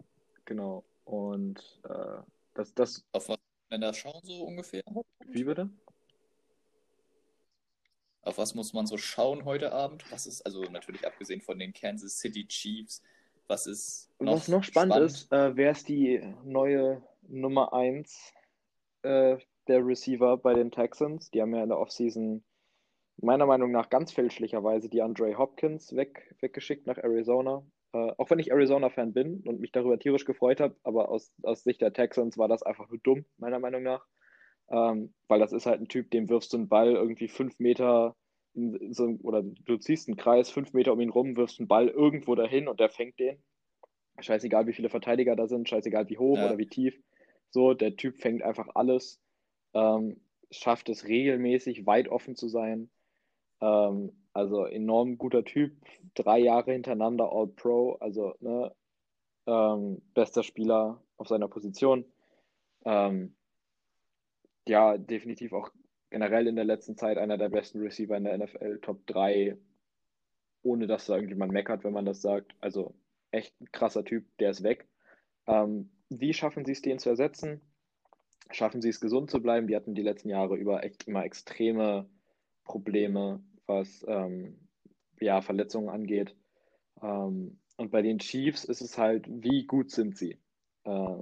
Genau. 0.44 0.84
Und 1.04 1.80
äh, 1.84 2.22
das, 2.54 2.74
das. 2.74 3.04
Auf 3.12 3.28
was 3.28 3.38
Länder 3.70 3.94
schauen 3.94 4.20
so 4.22 4.44
ungefähr? 4.44 4.82
Wie 5.26 5.44
bitte? 5.44 5.70
Auf 8.22 8.38
was 8.38 8.54
muss 8.54 8.72
man 8.72 8.86
so 8.86 8.96
schauen 8.98 9.44
heute 9.44 9.72
Abend? 9.72 10.04
Was 10.12 10.26
ist, 10.26 10.42
also 10.42 10.62
natürlich 10.64 11.06
abgesehen 11.06 11.40
von 11.40 11.58
den 11.58 11.72
Kansas 11.72 12.18
City 12.18 12.46
Chiefs, 12.46 13.02
was 13.48 13.66
ist 13.66 14.10
noch 14.20 14.34
Was 14.34 14.48
noch 14.48 14.62
spannend, 14.62 14.92
spannend? 14.92 15.10
ist, 15.10 15.32
äh, 15.32 15.56
wer 15.56 15.70
ist 15.72 15.88
die 15.88 16.20
neue 16.44 17.02
Nummer 17.22 17.72
1 17.72 18.32
äh, 19.02 19.38
der 19.66 19.84
Receiver 19.86 20.36
bei 20.36 20.54
den 20.54 20.70
Texans. 20.70 21.30
Die 21.30 21.40
haben 21.40 21.54
ja 21.54 21.62
in 21.62 21.68
der 21.70 21.78
Offseason 21.78 22.44
meiner 23.16 23.46
Meinung 23.46 23.70
nach 23.70 23.90
ganz 23.90 24.12
fälschlicherweise 24.12 24.88
die 24.88 25.02
Andre 25.02 25.36
Hopkins 25.36 25.94
weg, 25.94 26.34
weggeschickt 26.40 26.86
nach 26.86 26.98
Arizona. 26.98 27.64
Äh, 27.92 28.12
auch 28.16 28.30
wenn 28.30 28.38
ich 28.38 28.50
Arizona-Fan 28.50 29.12
bin 29.12 29.42
und 29.46 29.60
mich 29.60 29.72
darüber 29.72 29.98
tierisch 29.98 30.24
gefreut 30.24 30.60
habe, 30.60 30.76
aber 30.82 31.10
aus, 31.10 31.32
aus 31.42 31.62
Sicht 31.62 31.80
der 31.82 31.92
Texans 31.92 32.38
war 32.38 32.48
das 32.48 32.62
einfach 32.62 32.88
nur 32.88 32.98
dumm, 33.02 33.24
meiner 33.36 33.58
Meinung 33.58 33.82
nach. 33.82 34.06
Ähm, 34.70 35.12
weil 35.28 35.40
das 35.40 35.52
ist 35.52 35.66
halt 35.66 35.80
ein 35.80 35.88
Typ, 35.88 36.10
dem 36.10 36.28
wirfst 36.28 36.52
du 36.52 36.56
einen 36.56 36.68
Ball 36.68 36.92
irgendwie 36.92 37.28
fünf 37.28 37.58
Meter 37.58 38.16
so, 38.54 39.16
oder 39.22 39.42
du 39.42 39.76
ziehst 39.78 40.08
einen 40.08 40.16
Kreis 40.16 40.50
fünf 40.50 40.72
Meter 40.72 40.92
um 40.92 41.00
ihn 41.00 41.10
rum, 41.10 41.36
wirfst 41.36 41.58
einen 41.58 41.68
Ball 41.68 41.88
irgendwo 41.88 42.34
dahin 42.34 42.68
und 42.68 42.80
der 42.80 42.90
fängt 42.90 43.18
den. 43.18 43.42
Scheißegal, 44.20 44.66
wie 44.66 44.74
viele 44.74 44.90
Verteidiger 44.90 45.36
da 45.36 45.46
sind, 45.46 45.68
scheißegal, 45.68 46.08
wie 46.08 46.18
hoch 46.18 46.36
ja. 46.36 46.46
oder 46.46 46.58
wie 46.58 46.68
tief. 46.68 46.94
So, 47.50 47.72
der 47.74 47.96
Typ 47.96 48.18
fängt 48.18 48.42
einfach 48.42 48.68
alles, 48.74 49.20
ähm, 49.74 50.20
schafft 50.50 50.88
es 50.90 51.08
regelmäßig, 51.08 51.86
weit 51.86 52.08
offen 52.08 52.36
zu 52.36 52.48
sein. 52.48 52.90
Ähm, 53.62 54.12
also 54.34 54.66
enorm 54.66 55.16
guter 55.18 55.44
Typ, 55.44 55.72
drei 56.14 56.40
Jahre 56.40 56.72
hintereinander 56.72 57.32
All-Pro, 57.32 57.94
also 58.00 58.34
ne, 58.40 58.74
ähm, 59.46 60.02
bester 60.14 60.42
Spieler 60.42 61.02
auf 61.16 61.28
seiner 61.28 61.48
Position. 61.48 62.04
Ähm, 62.84 63.34
ja, 64.66 64.98
definitiv 64.98 65.52
auch 65.52 65.70
generell 66.10 66.46
in 66.46 66.56
der 66.56 66.64
letzten 66.64 66.96
Zeit 66.96 67.18
einer 67.18 67.38
der 67.38 67.48
besten 67.48 67.80
Receiver 67.80 68.16
in 68.16 68.24
der 68.24 68.36
NFL, 68.38 68.80
Top 68.80 69.06
3, 69.06 69.56
ohne 70.62 70.86
dass 70.86 71.06
da 71.06 71.14
irgendjemand 71.14 71.52
meckert, 71.52 71.84
wenn 71.84 71.92
man 71.92 72.04
das 72.04 72.22
sagt. 72.22 72.54
Also 72.60 72.94
echt 73.30 73.58
ein 73.60 73.70
krasser 73.72 74.04
Typ, 74.04 74.24
der 74.38 74.50
ist 74.50 74.62
weg. 74.62 74.86
Ähm, 75.46 75.90
wie 76.08 76.34
schaffen 76.34 76.64
sie 76.64 76.72
es, 76.72 76.82
den 76.82 76.98
zu 76.98 77.08
ersetzen? 77.10 77.60
Schaffen 78.50 78.82
sie 78.82 78.90
es, 78.90 79.00
gesund 79.00 79.30
zu 79.30 79.40
bleiben? 79.40 79.66
Die 79.66 79.76
hatten 79.76 79.94
die 79.94 80.02
letzten 80.02 80.28
Jahre 80.28 80.56
über 80.56 80.84
echt 80.84 81.08
immer 81.08 81.24
extreme 81.24 82.08
Probleme, 82.64 83.42
was 83.72 84.04
ähm, 84.08 84.68
ja, 85.20 85.40
Verletzungen 85.40 85.88
angeht. 85.88 86.34
Ähm, 87.02 87.58
und 87.76 87.90
bei 87.90 88.02
den 88.02 88.18
Chiefs 88.18 88.64
ist 88.64 88.80
es 88.80 88.98
halt, 88.98 89.26
wie 89.28 89.66
gut 89.66 89.90
sind 89.90 90.16
sie? 90.16 90.38
Äh, 90.84 91.16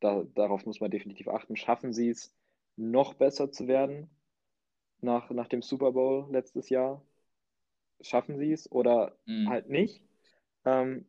da, 0.00 0.24
darauf 0.34 0.66
muss 0.66 0.80
man 0.80 0.90
definitiv 0.90 1.28
achten. 1.28 1.56
Schaffen 1.56 1.92
sie 1.92 2.08
es, 2.08 2.34
noch 2.76 3.14
besser 3.14 3.52
zu 3.52 3.68
werden 3.68 4.10
nach, 5.00 5.30
nach 5.30 5.48
dem 5.48 5.62
Super 5.62 5.92
Bowl 5.92 6.28
letztes 6.30 6.68
Jahr? 6.70 7.02
Schaffen 8.00 8.38
sie 8.38 8.52
es 8.52 8.70
oder 8.70 9.16
mhm. 9.26 9.48
halt 9.48 9.68
nicht? 9.68 10.02
Ähm, 10.64 11.06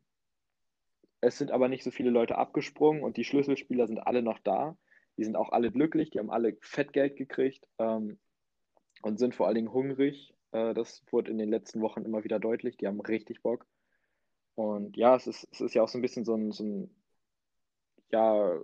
es 1.20 1.38
sind 1.38 1.50
aber 1.50 1.68
nicht 1.68 1.82
so 1.82 1.90
viele 1.90 2.10
Leute 2.10 2.36
abgesprungen 2.36 3.02
und 3.02 3.16
die 3.16 3.24
Schlüsselspieler 3.24 3.86
sind 3.86 3.98
alle 3.98 4.22
noch 4.22 4.38
da. 4.38 4.76
Die 5.16 5.24
sind 5.24 5.36
auch 5.36 5.50
alle 5.50 5.70
glücklich, 5.70 6.10
die 6.10 6.18
haben 6.18 6.30
alle 6.30 6.56
Fettgeld 6.60 7.16
gekriegt 7.16 7.66
ähm, 7.78 8.18
und 9.02 9.18
sind 9.18 9.34
vor 9.34 9.46
allen 9.46 9.54
Dingen 9.54 9.72
hungrig. 9.72 10.34
Äh, 10.54 10.72
das 10.72 11.02
wurde 11.10 11.30
in 11.30 11.38
den 11.38 11.50
letzten 11.50 11.82
Wochen 11.82 12.04
immer 12.04 12.24
wieder 12.24 12.38
deutlich. 12.38 12.76
Die 12.76 12.86
haben 12.86 13.00
richtig 13.00 13.42
Bock. 13.42 13.66
Und 14.54 14.96
ja, 14.96 15.16
es 15.16 15.26
ist, 15.26 15.48
es 15.50 15.60
ist 15.60 15.74
ja 15.74 15.82
auch 15.82 15.88
so 15.88 15.98
ein 15.98 16.02
bisschen 16.02 16.24
so 16.24 16.34
ein, 16.34 16.52
so 16.52 16.64
ein 16.64 16.94
ja, 18.10 18.60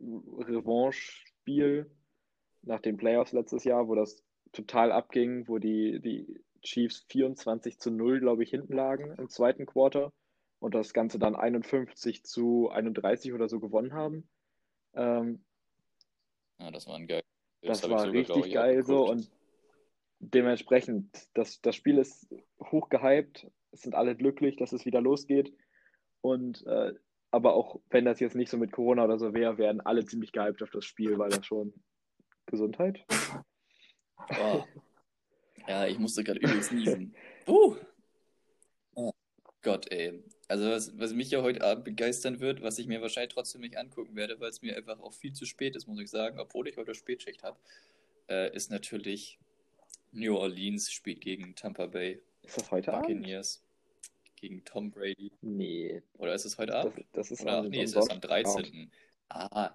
Revanche-Spiel 0.00 1.90
nach 2.62 2.80
den 2.80 2.96
Playoffs 2.96 3.32
letztes 3.32 3.64
Jahr, 3.64 3.88
wo 3.88 3.94
das 3.94 4.24
total 4.52 4.90
abging, 4.90 5.46
wo 5.46 5.58
die, 5.58 6.00
die 6.00 6.42
Chiefs 6.62 7.04
24 7.10 7.78
zu 7.78 7.90
0, 7.90 8.20
glaube 8.20 8.42
ich, 8.42 8.50
hinten 8.50 8.72
lagen 8.72 9.14
im 9.18 9.28
zweiten 9.28 9.66
Quarter 9.66 10.12
und 10.58 10.74
das 10.74 10.94
Ganze 10.94 11.18
dann 11.18 11.36
51 11.36 12.24
zu 12.24 12.70
31 12.70 13.34
oder 13.34 13.48
so 13.48 13.60
gewonnen 13.60 13.92
haben. 13.92 14.28
Ähm, 14.94 15.44
ja, 16.58 16.70
das 16.70 16.86
war 16.86 16.96
ein 16.96 17.06
geil. 17.06 17.22
Das, 17.62 17.82
das 17.82 17.90
war 17.90 18.00
sogar, 18.00 18.14
richtig 18.14 18.46
ich, 18.46 18.54
geil 18.54 18.82
so 18.82 19.06
und 19.06 19.30
dementsprechend, 20.20 21.28
das, 21.34 21.60
das 21.60 21.74
Spiel 21.74 21.98
ist 21.98 22.32
hoch 22.62 22.88
gehypt, 22.88 23.50
es 23.72 23.82
sind 23.82 23.94
alle 23.94 24.14
glücklich, 24.16 24.56
dass 24.56 24.72
es 24.72 24.84
wieder 24.84 25.00
losgeht 25.00 25.52
und 26.20 26.64
äh, 26.66 26.92
aber 27.32 27.54
auch 27.54 27.80
wenn 27.90 28.04
das 28.04 28.20
jetzt 28.20 28.34
nicht 28.34 28.50
so 28.50 28.56
mit 28.56 28.72
Corona 28.72 29.04
oder 29.04 29.18
so 29.18 29.32
wäre, 29.34 29.56
werden 29.56 29.80
alle 29.80 30.04
ziemlich 30.04 30.32
gehypt 30.32 30.62
auf 30.62 30.70
das 30.70 30.84
Spiel, 30.84 31.18
weil 31.18 31.30
das 31.30 31.46
schon 31.46 31.72
Gesundheit. 32.46 33.04
Oh. 34.40 34.64
Ja, 35.68 35.86
ich 35.86 35.98
musste 35.98 36.24
gerade 36.24 36.40
übelst 36.40 36.72
niesen. 36.72 37.14
Uh. 37.46 37.76
Oh 38.94 39.12
Gott, 39.62 39.90
ey. 39.92 40.24
Also 40.48 40.68
was, 40.68 40.98
was 40.98 41.14
mich 41.14 41.30
ja 41.30 41.42
heute 41.42 41.62
Abend 41.62 41.84
begeistern 41.84 42.40
wird, 42.40 42.62
was 42.62 42.78
ich 42.78 42.88
mir 42.88 43.00
wahrscheinlich 43.00 43.32
trotzdem 43.32 43.60
nicht 43.60 43.76
angucken 43.76 44.16
werde, 44.16 44.40
weil 44.40 44.50
es 44.50 44.62
mir 44.62 44.76
einfach 44.76 44.98
auch 44.98 45.12
viel 45.12 45.32
zu 45.32 45.46
spät 45.46 45.76
ist, 45.76 45.86
muss 45.86 46.00
ich 46.00 46.10
sagen, 46.10 46.40
obwohl 46.40 46.66
ich 46.66 46.76
heute 46.76 46.94
Spätschicht 46.94 47.44
habe, 47.44 47.58
äh, 48.28 48.52
ist 48.54 48.70
natürlich 48.70 49.38
New 50.12 50.36
Orleans 50.36 50.90
spielt 50.90 51.20
gegen 51.20 51.54
Tampa 51.54 51.86
Bay. 51.86 52.20
Ist 52.42 52.56
das 52.56 52.70
heute 52.70 52.90
Buccaneers. 52.90 53.58
Abend? 53.58 54.36
Gegen 54.36 54.64
Tom 54.64 54.90
Brady. 54.90 55.32
Nee. 55.42 56.02
Oder 56.14 56.34
ist 56.34 56.44
es 56.44 56.58
heute 56.58 56.74
Abend? 56.74 56.96
Das, 56.96 57.04
das 57.12 57.30
ist 57.30 57.42
Oder, 57.42 57.62
nee, 57.62 57.82
es 57.82 57.94
ist 57.94 58.10
am 58.10 58.20
13. 58.20 58.90
Ah, 59.28 59.74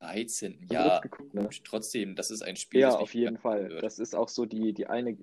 13. 0.00 0.66
Ja, 0.70 1.00
geguckt, 1.00 1.34
ne? 1.34 1.48
trotzdem, 1.64 2.16
das 2.16 2.30
ist 2.30 2.42
ein 2.42 2.56
Spiel. 2.56 2.80
Ja, 2.80 2.96
auf 2.96 3.14
jeden 3.14 3.38
Fall. 3.38 3.70
Wird. 3.70 3.82
Das 3.82 3.98
ist 3.98 4.14
auch 4.14 4.28
so 4.28 4.44
die, 4.44 4.72
die 4.72 4.86
eine. 4.86 5.16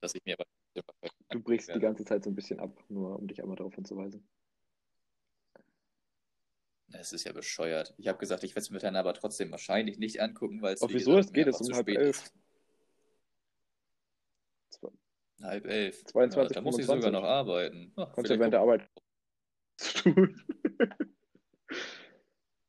Dass 0.00 0.14
ich 0.14 0.24
mir 0.24 0.34
aber. 0.38 0.44
Du 1.30 1.40
brichst 1.40 1.68
werde. 1.68 1.80
die 1.80 1.86
ganze 1.86 2.04
Zeit 2.04 2.24
so 2.24 2.30
ein 2.30 2.34
bisschen 2.34 2.60
ab, 2.60 2.82
nur 2.88 3.18
um 3.18 3.28
dich 3.28 3.40
einmal 3.42 3.56
darauf 3.56 3.74
hinzuweisen. 3.74 4.26
Das 6.88 7.12
ist 7.12 7.24
ja 7.24 7.32
bescheuert. 7.32 7.94
Ich 7.98 8.08
habe 8.08 8.18
gesagt, 8.18 8.42
ich 8.42 8.50
werde 8.52 8.62
es 8.62 8.70
mir 8.70 8.80
dann 8.80 8.96
aber 8.96 9.14
trotzdem 9.14 9.50
wahrscheinlich 9.52 9.98
nicht 9.98 10.20
angucken, 10.20 10.60
weil 10.60 10.74
es. 10.74 10.82
wieso? 10.88 11.18
Es 11.18 11.32
geht 11.32 11.46
es 11.46 11.60
um 11.60 11.72
halb 11.72 11.88
elf. 11.88 12.32
Halb 15.42 15.66
elf. 15.66 16.04
22, 16.04 16.54
ja, 16.54 16.60
da 16.60 16.64
muss 16.64 16.78
ich 16.78 16.86
sogar 16.86 17.10
noch 17.10 17.24
arbeiten. 17.24 17.92
Ach, 17.96 18.12
Kannst 18.14 18.30
du 18.30 18.38
während 18.38 18.52
der 18.52 18.60
Arbeit 18.60 18.86
tun. 19.78 20.40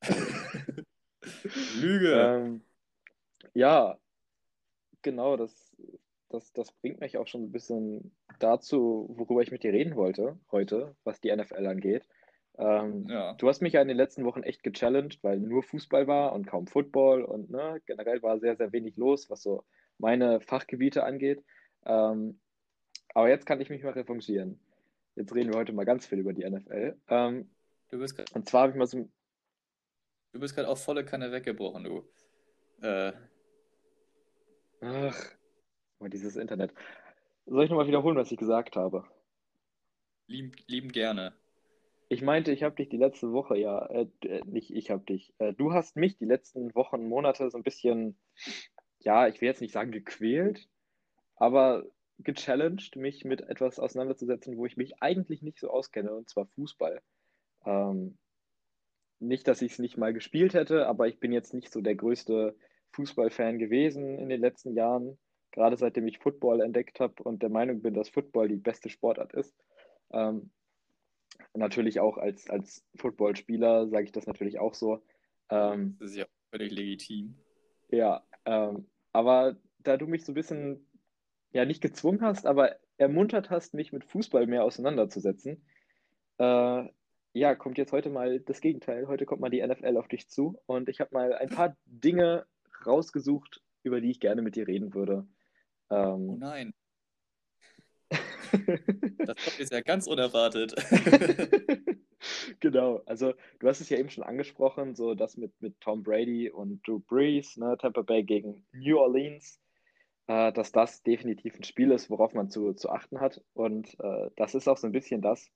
Lüge. 1.79 2.13
Ähm, 2.13 2.61
ja, 3.53 3.97
genau, 5.01 5.37
das, 5.37 5.75
das, 6.29 6.53
das 6.53 6.71
bringt 6.71 7.01
mich 7.01 7.17
auch 7.17 7.27
schon 7.27 7.43
ein 7.43 7.51
bisschen 7.51 8.15
dazu, 8.39 9.07
worüber 9.17 9.41
ich 9.41 9.51
mit 9.51 9.63
dir 9.63 9.73
reden 9.73 9.95
wollte 9.95 10.39
heute, 10.51 10.95
was 11.03 11.19
die 11.19 11.35
NFL 11.35 11.67
angeht. 11.67 12.07
Ähm, 12.57 13.07
ja. 13.09 13.33
Du 13.35 13.47
hast 13.47 13.61
mich 13.61 13.73
ja 13.73 13.81
in 13.81 13.87
den 13.87 13.97
letzten 13.97 14.25
Wochen 14.25 14.43
echt 14.43 14.63
gechallenged, 14.63 15.23
weil 15.23 15.39
nur 15.39 15.63
Fußball 15.63 16.07
war 16.07 16.33
und 16.33 16.47
kaum 16.47 16.67
Football 16.67 17.23
und 17.23 17.49
ne, 17.49 17.81
generell 17.85 18.21
war 18.21 18.39
sehr, 18.39 18.55
sehr 18.55 18.71
wenig 18.71 18.97
los, 18.97 19.29
was 19.29 19.41
so 19.41 19.63
meine 19.97 20.41
Fachgebiete 20.41 21.03
angeht. 21.03 21.43
Ähm, 21.85 22.39
aber 23.13 23.29
jetzt 23.29 23.45
kann 23.45 23.61
ich 23.61 23.69
mich 23.69 23.83
mal 23.83 23.93
revanchieren. 23.93 24.59
Jetzt 25.15 25.35
reden 25.35 25.51
wir 25.51 25.59
heute 25.59 25.73
mal 25.73 25.85
ganz 25.85 26.05
viel 26.05 26.19
über 26.19 26.33
die 26.33 26.49
NFL. 26.49 26.97
Ähm, 27.07 27.49
du 27.89 27.99
bist 27.99 28.17
und 28.33 28.47
zwar 28.47 28.61
habe 28.63 28.71
ich 28.71 28.77
mal 28.77 28.87
so, 28.87 29.09
Du 30.33 30.39
bist 30.39 30.55
gerade 30.55 30.69
auf 30.69 30.83
volle 30.83 31.03
Kanne 31.03 31.31
weggebrochen, 31.31 31.83
du. 31.83 32.05
Äh. 32.81 33.11
Ach, 34.79 35.35
dieses 35.99 36.37
Internet. 36.37 36.73
Soll 37.45 37.65
ich 37.65 37.69
nochmal 37.69 37.87
wiederholen, 37.87 38.17
was 38.17 38.31
ich 38.31 38.37
gesagt 38.37 38.75
habe? 38.75 39.03
Lieb, 40.27 40.55
lieben 40.67 40.91
gerne. 40.91 41.33
Ich 42.07 42.21
meinte, 42.21 42.51
ich 42.51 42.63
habe 42.63 42.75
dich 42.75 42.89
die 42.89 42.97
letzte 42.97 43.31
Woche, 43.31 43.57
ja, 43.57 43.85
äh, 43.87 44.07
äh 44.23 44.41
nicht 44.45 44.71
ich 44.71 44.89
habe 44.89 45.03
dich. 45.03 45.33
Äh, 45.37 45.53
du 45.53 45.73
hast 45.73 45.97
mich 45.97 46.17
die 46.17 46.25
letzten 46.25 46.73
Wochen, 46.75 47.07
Monate 47.07 47.49
so 47.49 47.57
ein 47.57 47.63
bisschen, 47.63 48.17
ja, 48.99 49.27
ich 49.27 49.41
will 49.41 49.47
jetzt 49.47 49.61
nicht 49.61 49.73
sagen 49.73 49.91
gequält, 49.91 50.67
aber 51.41 51.83
gechallenged, 52.19 52.95
mich 52.97 53.25
mit 53.25 53.41
etwas 53.41 53.79
auseinanderzusetzen, 53.79 54.57
wo 54.57 54.67
ich 54.67 54.77
mich 54.77 55.01
eigentlich 55.01 55.41
nicht 55.41 55.59
so 55.59 55.71
auskenne, 55.71 56.13
und 56.13 56.29
zwar 56.29 56.45
Fußball. 56.45 57.01
Ähm, 57.65 58.19
nicht, 59.17 59.47
dass 59.47 59.63
ich 59.63 59.71
es 59.71 59.79
nicht 59.79 59.97
mal 59.97 60.13
gespielt 60.13 60.53
hätte, 60.53 60.85
aber 60.85 61.07
ich 61.07 61.19
bin 61.19 61.31
jetzt 61.31 61.55
nicht 61.55 61.73
so 61.73 61.81
der 61.81 61.95
größte 61.95 62.55
Fußballfan 62.91 63.57
gewesen 63.57 64.19
in 64.19 64.29
den 64.29 64.39
letzten 64.39 64.75
Jahren, 64.75 65.17
gerade 65.51 65.77
seitdem 65.77 66.07
ich 66.07 66.19
Football 66.19 66.61
entdeckt 66.61 66.99
habe 66.99 67.23
und 67.23 67.41
der 67.41 67.49
Meinung 67.49 67.81
bin, 67.81 67.95
dass 67.95 68.09
Football 68.09 68.47
die 68.47 68.57
beste 68.57 68.89
Sportart 68.89 69.33
ist. 69.33 69.55
Ähm, 70.11 70.51
natürlich 71.55 71.99
auch 71.99 72.19
als, 72.19 72.47
als 72.51 72.85
Footballspieler 72.97 73.87
sage 73.87 74.05
ich 74.05 74.11
das 74.11 74.27
natürlich 74.27 74.59
auch 74.59 74.75
so. 74.75 75.01
Ähm, 75.49 75.97
das 75.99 76.11
ist 76.11 76.17
ja 76.17 76.25
völlig 76.51 76.71
legitim. 76.71 77.35
Ja, 77.89 78.23
ähm, 78.45 78.87
aber 79.11 79.57
da 79.79 79.97
du 79.97 80.05
mich 80.05 80.23
so 80.23 80.33
ein 80.33 80.35
bisschen, 80.35 80.87
ja, 81.51 81.65
nicht 81.65 81.81
gezwungen 81.81 82.21
hast, 82.21 82.45
aber 82.45 82.75
ermuntert 82.97 83.49
hast, 83.49 83.73
mich 83.73 83.91
mit 83.91 84.05
Fußball 84.05 84.47
mehr 84.47 84.63
auseinanderzusetzen, 84.63 85.65
äh, 86.37 86.83
ja, 87.33 87.55
kommt 87.55 87.77
jetzt 87.77 87.93
heute 87.93 88.09
mal 88.09 88.39
das 88.41 88.59
Gegenteil. 88.59 89.07
Heute 89.07 89.25
kommt 89.25 89.41
mal 89.41 89.49
die 89.49 89.65
NFL 89.65 89.97
auf 89.97 90.07
dich 90.07 90.27
zu 90.27 90.59
und 90.65 90.89
ich 90.89 90.99
habe 90.99 91.13
mal 91.13 91.33
ein 91.33 91.49
paar 91.49 91.77
Dinge 91.85 92.45
rausgesucht, 92.85 93.61
über 93.83 94.01
die 94.01 94.11
ich 94.11 94.19
gerne 94.19 94.41
mit 94.41 94.55
dir 94.55 94.67
reden 94.67 94.93
würde. 94.93 95.25
Ähm, 95.89 96.29
oh 96.29 96.37
nein. 96.37 96.73
das 98.11 99.37
kommt 99.43 99.59
jetzt 99.59 99.71
ja 99.71 99.81
ganz 99.81 100.07
unerwartet. 100.07 100.75
Genau, 102.59 103.01
also 103.05 103.33
du 103.59 103.67
hast 103.67 103.81
es 103.81 103.89
ja 103.89 103.97
eben 103.97 104.09
schon 104.09 104.23
angesprochen, 104.23 104.95
so 104.95 105.15
das 105.15 105.37
mit, 105.37 105.59
mit 105.61 105.79
Tom 105.81 106.03
Brady 106.03 106.49
und 106.49 106.85
Drew 106.87 106.99
Brees, 106.99 107.57
ne, 107.57 107.77
Tampa 107.79 108.01
Bay 108.01 108.23
gegen 108.23 108.63
New 108.73 108.97
Orleans, 108.99 109.59
äh, 110.31 110.53
dass 110.53 110.71
das 110.71 111.03
definitiv 111.03 111.57
ein 111.57 111.63
Spiel 111.63 111.91
ist, 111.91 112.09
worauf 112.09 112.33
man 112.33 112.49
zu, 112.49 112.73
zu 112.73 112.89
achten 112.89 113.19
hat. 113.19 113.43
Und 113.53 113.99
äh, 113.99 114.29
das 114.37 114.55
ist 114.55 114.69
auch 114.69 114.77
so 114.77 114.87
ein 114.87 114.93
bisschen 114.93 115.21
das, 115.21 115.51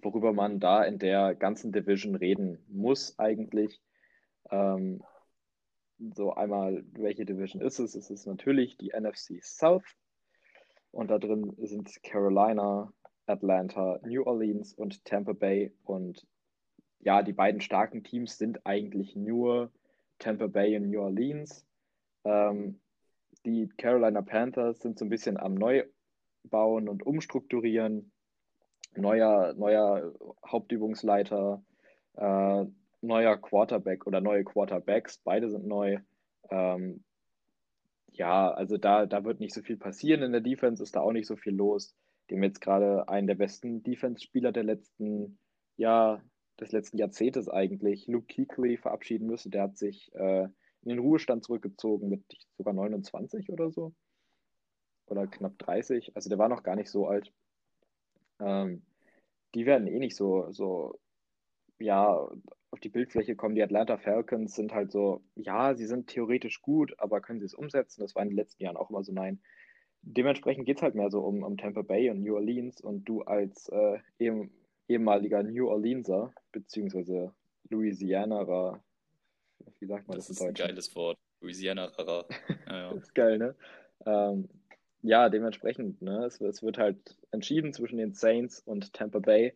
worüber 0.00 0.32
man 0.32 0.58
da 0.58 0.84
in 0.84 0.98
der 0.98 1.34
ganzen 1.34 1.70
Division 1.70 2.14
reden 2.14 2.64
muss 2.68 3.18
eigentlich. 3.18 3.82
Ähm, 4.50 5.02
so 6.14 6.32
einmal, 6.32 6.82
welche 6.92 7.26
Division 7.26 7.60
ist 7.60 7.78
es? 7.78 7.94
Es 7.94 8.08
ist 8.08 8.26
natürlich 8.26 8.78
die 8.78 8.92
NFC 8.98 9.42
South. 9.42 9.84
Und 10.90 11.10
da 11.10 11.18
drin 11.18 11.54
sind 11.58 12.02
Carolina, 12.02 12.90
Atlanta, 13.26 14.00
New 14.02 14.22
Orleans 14.22 14.72
und 14.72 15.04
Tampa 15.04 15.34
Bay. 15.34 15.74
Und 15.82 16.26
ja, 17.00 17.22
die 17.22 17.34
beiden 17.34 17.60
starken 17.60 18.02
Teams 18.02 18.38
sind 18.38 18.64
eigentlich 18.64 19.14
nur 19.14 19.70
Tampa 20.18 20.46
Bay 20.46 20.74
und 20.78 20.88
New 20.88 21.02
Orleans. 21.02 21.66
Ähm, 22.24 22.80
die 23.44 23.68
Carolina 23.76 24.22
Panthers 24.22 24.80
sind 24.80 24.98
so 24.98 25.04
ein 25.04 25.10
bisschen 25.10 25.36
am 25.36 25.54
Neubauen 25.54 26.88
und 26.88 27.04
Umstrukturieren. 27.04 28.10
Neuer, 28.96 29.54
neuer 29.54 30.12
Hauptübungsleiter, 30.46 31.64
äh, 32.16 32.64
neuer 33.00 33.36
Quarterback 33.36 34.06
oder 34.06 34.20
neue 34.20 34.44
Quarterbacks, 34.44 35.18
beide 35.18 35.50
sind 35.50 35.66
neu. 35.66 35.98
Ähm, 36.50 37.02
ja, 38.12 38.50
also 38.52 38.76
da, 38.76 39.06
da 39.06 39.24
wird 39.24 39.40
nicht 39.40 39.54
so 39.54 39.62
viel 39.62 39.76
passieren 39.76 40.22
in 40.22 40.32
der 40.32 40.40
Defense, 40.40 40.82
ist 40.82 40.94
da 40.94 41.00
auch 41.00 41.12
nicht 41.12 41.26
so 41.26 41.36
viel 41.36 41.54
los. 41.54 41.96
Haben 42.30 42.42
jetzt 42.42 42.60
gerade 42.60 43.08
einen 43.08 43.26
der 43.26 43.34
besten 43.34 43.82
Defense-Spieler 43.82 44.52
der 44.52 44.64
letzten, 44.64 45.38
ja, 45.76 46.22
des 46.60 46.70
letzten 46.70 46.98
Jahrzehntes 46.98 47.48
eigentlich, 47.48 48.06
Luke 48.06 48.32
Kuechly, 48.32 48.76
verabschieden 48.76 49.26
müssen. 49.26 49.50
Der 49.50 49.62
hat 49.62 49.76
sich 49.76 50.14
äh, 50.14 50.48
in 50.84 50.90
den 50.90 50.98
Ruhestand 50.98 51.44
zurückgezogen 51.44 52.08
mit 52.08 52.22
sogar 52.56 52.74
29 52.74 53.50
oder 53.50 53.70
so. 53.70 53.92
Oder 55.06 55.26
knapp 55.26 55.58
30. 55.58 56.16
Also 56.16 56.28
der 56.28 56.38
war 56.38 56.48
noch 56.48 56.62
gar 56.62 56.76
nicht 56.76 56.90
so 56.90 57.06
alt. 57.06 57.32
Ähm, 58.40 58.82
die 59.54 59.66
werden 59.66 59.86
eh 59.86 59.98
nicht 59.98 60.16
so, 60.16 60.50
so, 60.50 60.98
ja, 61.78 62.28
auf 62.70 62.80
die 62.80 62.88
Bildfläche 62.88 63.36
kommen. 63.36 63.54
Die 63.54 63.62
Atlanta 63.62 63.98
Falcons 63.98 64.54
sind 64.54 64.72
halt 64.72 64.90
so, 64.90 65.22
ja, 65.36 65.74
sie 65.74 65.86
sind 65.86 66.08
theoretisch 66.08 66.62
gut, 66.62 66.94
aber 66.98 67.20
können 67.20 67.40
sie 67.40 67.46
es 67.46 67.54
umsetzen? 67.54 68.00
Das 68.00 68.14
war 68.14 68.22
in 68.22 68.30
den 68.30 68.36
letzten 68.36 68.62
Jahren 68.62 68.76
auch 68.76 68.90
immer 68.90 69.04
so 69.04 69.12
nein 69.12 69.40
dementsprechend 70.04 70.66
geht 70.66 70.78
es 70.78 70.82
halt 70.82 70.94
mehr 70.94 71.10
so 71.10 71.20
um, 71.20 71.42
um 71.42 71.56
Tampa 71.56 71.82
Bay 71.82 72.10
und 72.10 72.22
New 72.22 72.34
Orleans 72.34 72.80
und 72.80 73.04
du 73.04 73.22
als 73.22 73.68
äh, 73.68 73.98
ehem, 74.18 74.50
ehemaliger 74.88 75.42
New 75.42 75.68
Orleanser, 75.68 76.32
beziehungsweise 76.52 77.32
Louisianerer, 77.70 78.82
wie 79.78 79.86
sagt 79.86 80.08
man 80.08 80.16
das, 80.16 80.28
das 80.28 80.40
in 80.40 80.46
Deutsch? 80.46 80.60
Das 80.60 80.64
ist 80.64 80.64
ein 80.64 80.74
geiles 80.74 80.96
Wort, 80.96 81.18
Louisianerer. 81.40 82.26
Ja, 82.66 82.76
ja. 82.76 82.94
das 82.94 83.04
ist 83.04 83.14
geil, 83.14 83.38
ne? 83.38 83.54
Ähm, 84.06 84.48
ja, 85.02 85.28
dementsprechend, 85.28 86.00
ne? 86.02 86.24
Es, 86.24 86.40
es, 86.40 86.62
wird 86.62 86.78
halt 86.78 87.16
entschieden 87.30 87.72
zwischen 87.72 87.98
den 87.98 88.14
Saints 88.14 88.60
und 88.60 88.92
Tampa 88.92 89.18
Bay. 89.18 89.54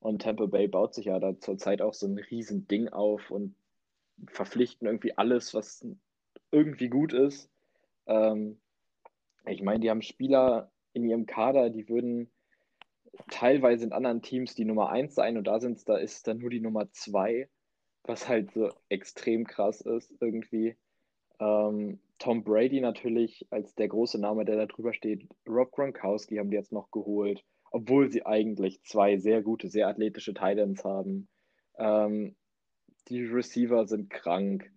Und 0.00 0.22
Tampa 0.22 0.46
Bay 0.46 0.68
baut 0.68 0.94
sich 0.94 1.06
ja 1.06 1.18
da 1.18 1.38
zurzeit 1.38 1.82
auch 1.82 1.92
so 1.92 2.06
ein 2.06 2.18
riesen 2.18 2.66
Ding 2.66 2.88
auf 2.88 3.30
und 3.30 3.54
verpflichten 4.28 4.86
irgendwie 4.86 5.16
alles, 5.18 5.52
was 5.52 5.86
irgendwie 6.50 6.88
gut 6.88 7.12
ist. 7.12 7.50
Ähm, 8.06 8.58
ich 9.46 9.62
meine, 9.62 9.80
die 9.80 9.90
haben 9.90 10.02
Spieler 10.02 10.70
in 10.92 11.04
ihrem 11.04 11.26
Kader, 11.26 11.70
die 11.70 11.88
würden 11.88 12.30
teilweise 13.28 13.84
in 13.84 13.92
anderen 13.92 14.22
Teams 14.22 14.54
die 14.54 14.64
Nummer 14.64 14.90
1 14.90 15.14
sein 15.14 15.36
und 15.36 15.44
da 15.44 15.60
sind 15.60 15.88
da 15.88 15.96
ist 15.96 16.26
dann 16.26 16.38
nur 16.38 16.50
die 16.50 16.60
Nummer 16.60 16.90
2, 16.90 17.48
was 18.10 18.28
halt 18.28 18.52
so 18.52 18.70
extrem 18.88 19.46
krass 19.46 19.80
ist 19.80 20.12
irgendwie. 20.20 20.76
Ähm, 21.38 22.00
Tom 22.18 22.44
Brady 22.44 22.80
natürlich 22.80 23.46
als 23.50 23.74
der 23.76 23.88
große 23.88 24.20
Name, 24.20 24.44
der 24.44 24.56
da 24.56 24.66
drüber 24.66 24.92
steht. 24.92 25.26
Rob 25.48 25.70
Gronkowski 25.70 26.36
haben 26.36 26.50
die 26.50 26.56
jetzt 26.56 26.72
noch 26.72 26.90
geholt, 26.90 27.44
obwohl 27.70 28.10
sie 28.10 28.26
eigentlich 28.26 28.82
zwei 28.82 29.16
sehr 29.16 29.42
gute, 29.42 29.68
sehr 29.68 29.88
athletische 29.88 30.34
Titans 30.34 30.84
haben. 30.84 31.28
Ähm, 31.78 32.36
die 33.08 33.24
Receiver 33.24 33.86
sind 33.86 34.10
krank 34.10 34.70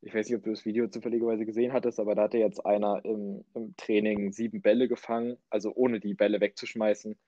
ich 0.00 0.14
weiß 0.14 0.28
nicht, 0.28 0.36
ob 0.36 0.44
du 0.44 0.50
das 0.50 0.64
Video 0.64 0.88
zufälligerweise 0.88 1.44
gesehen 1.44 1.72
hattest, 1.72 1.98
aber 1.98 2.14
da 2.14 2.22
hatte 2.22 2.38
jetzt 2.38 2.64
einer 2.64 3.04
im, 3.04 3.44
im 3.54 3.76
Training 3.76 4.32
sieben 4.32 4.62
Bälle 4.62 4.88
gefangen, 4.88 5.36
also 5.50 5.72
ohne 5.74 5.98
die 5.98 6.14
Bälle 6.14 6.40
wegzuschmeißen. 6.40 7.18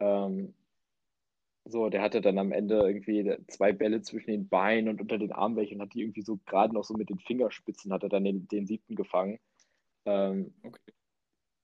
Ähm, 0.00 0.54
so, 1.64 1.88
der 1.88 2.02
hatte 2.02 2.20
dann 2.20 2.38
am 2.38 2.52
Ende 2.52 2.76
irgendwie 2.76 3.36
zwei 3.48 3.72
Bälle 3.72 4.02
zwischen 4.02 4.30
den 4.30 4.48
Beinen 4.48 4.88
und 4.88 5.00
unter 5.00 5.18
den 5.18 5.32
Armen 5.32 5.56
weg 5.56 5.70
und 5.72 5.80
hat 5.80 5.94
die 5.94 6.02
irgendwie 6.02 6.22
so 6.22 6.38
gerade 6.46 6.74
noch 6.74 6.84
so 6.84 6.94
mit 6.94 7.10
den 7.10 7.18
Fingerspitzen, 7.18 7.92
hat 7.92 8.02
er 8.02 8.08
dann 8.08 8.24
den, 8.24 8.48
den 8.48 8.66
siebten 8.66 8.96
gefangen. 8.96 9.38
Ähm, 10.06 10.54
okay. 10.62 10.92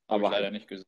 Aber 0.06 0.30
leider 0.30 0.44
halt, 0.44 0.52
nicht 0.52 0.68
gesehen. 0.68 0.86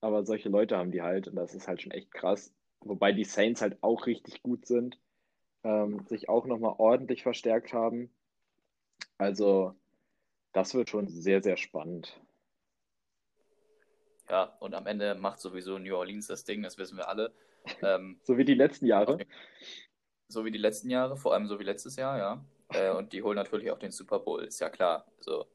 Aber 0.00 0.24
solche 0.24 0.48
Leute 0.48 0.76
haben 0.76 0.92
die 0.92 1.02
halt 1.02 1.28
und 1.28 1.36
das 1.36 1.54
ist 1.54 1.66
halt 1.66 1.82
schon 1.82 1.92
echt 1.92 2.12
krass. 2.12 2.54
Wobei 2.80 3.12
die 3.12 3.24
Saints 3.24 3.60
halt 3.60 3.82
auch 3.82 4.06
richtig 4.06 4.42
gut 4.42 4.66
sind, 4.66 5.00
ähm, 5.64 6.06
sich 6.06 6.28
auch 6.28 6.46
nochmal 6.46 6.74
ordentlich 6.78 7.22
verstärkt 7.22 7.72
haben. 7.72 8.10
Also, 9.16 9.74
das 10.52 10.74
wird 10.74 10.90
schon 10.90 11.08
sehr, 11.08 11.42
sehr 11.42 11.56
spannend. 11.56 12.20
Ja, 14.28 14.44
und 14.60 14.74
am 14.74 14.86
Ende 14.86 15.14
macht 15.14 15.40
sowieso 15.40 15.78
New 15.78 15.96
Orleans 15.96 16.28
das 16.28 16.44
Ding, 16.44 16.62
das 16.62 16.78
wissen 16.78 16.98
wir 16.98 17.08
alle. 17.08 17.32
Ähm, 17.82 18.18
so 18.22 18.38
wie 18.38 18.44
die 18.44 18.54
letzten 18.54 18.86
Jahre. 18.86 19.18
So 20.28 20.44
wie 20.44 20.50
die 20.50 20.58
letzten 20.58 20.90
Jahre, 20.90 21.16
vor 21.16 21.34
allem 21.34 21.46
so 21.46 21.58
wie 21.58 21.64
letztes 21.64 21.96
Jahr, 21.96 22.18
ja. 22.18 22.44
Äh, 22.70 22.94
und 22.94 23.12
die 23.12 23.22
holen 23.22 23.36
natürlich 23.36 23.70
auch 23.70 23.78
den 23.78 23.92
Super 23.92 24.18
Bowl, 24.18 24.44
ist 24.44 24.60
ja 24.60 24.68
klar. 24.68 25.06
Also, 25.18 25.46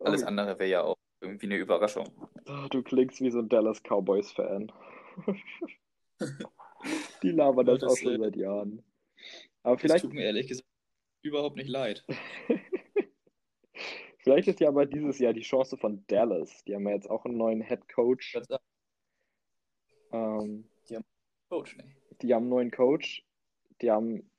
alles 0.00 0.24
oh. 0.24 0.26
andere 0.26 0.58
wäre 0.58 0.70
ja 0.70 0.82
auch 0.82 0.96
irgendwie 1.20 1.46
eine 1.46 1.56
Überraschung. 1.56 2.08
Oh, 2.46 2.66
du 2.70 2.82
klingst 2.82 3.20
wie 3.20 3.30
so 3.30 3.38
ein 3.38 3.48
Dallas 3.48 3.82
Cowboys-Fan. 3.82 4.72
die 7.22 7.30
labern 7.30 7.66
das, 7.66 7.80
das 7.80 7.92
auch 7.92 7.96
schon 7.96 8.20
seit 8.20 8.36
Jahren. 8.36 8.82
Aber 9.62 9.78
vielleicht. 9.78 9.96
Das 9.96 10.02
tut 10.02 10.12
mir 10.12 10.24
ehrlich 10.24 10.48
gesagt 10.48 10.68
überhaupt 11.22 11.56
nicht 11.56 11.68
leid. 11.68 12.04
Vielleicht 14.24 14.48
ist 14.48 14.60
ja 14.60 14.68
aber 14.68 14.86
dieses 14.86 15.18
Jahr 15.18 15.34
die 15.34 15.42
Chance 15.42 15.76
von 15.76 16.02
Dallas. 16.06 16.64
Die 16.64 16.74
haben 16.74 16.88
ja 16.88 16.94
jetzt 16.94 17.10
auch 17.10 17.26
einen 17.26 17.36
neuen 17.36 17.60
Head 17.60 17.86
Coach. 17.88 18.34
Ähm, 20.14 20.64
die 20.88 20.96
haben 20.96 21.04
einen 21.04 21.48
Coach, 21.48 21.76
ne? 21.76 21.84
Die 22.22 22.32
haben 22.32 22.42
einen 22.42 22.50
neuen 22.50 22.70
Coach. 22.70 23.24
Die 23.82 23.90
haben 23.90 24.30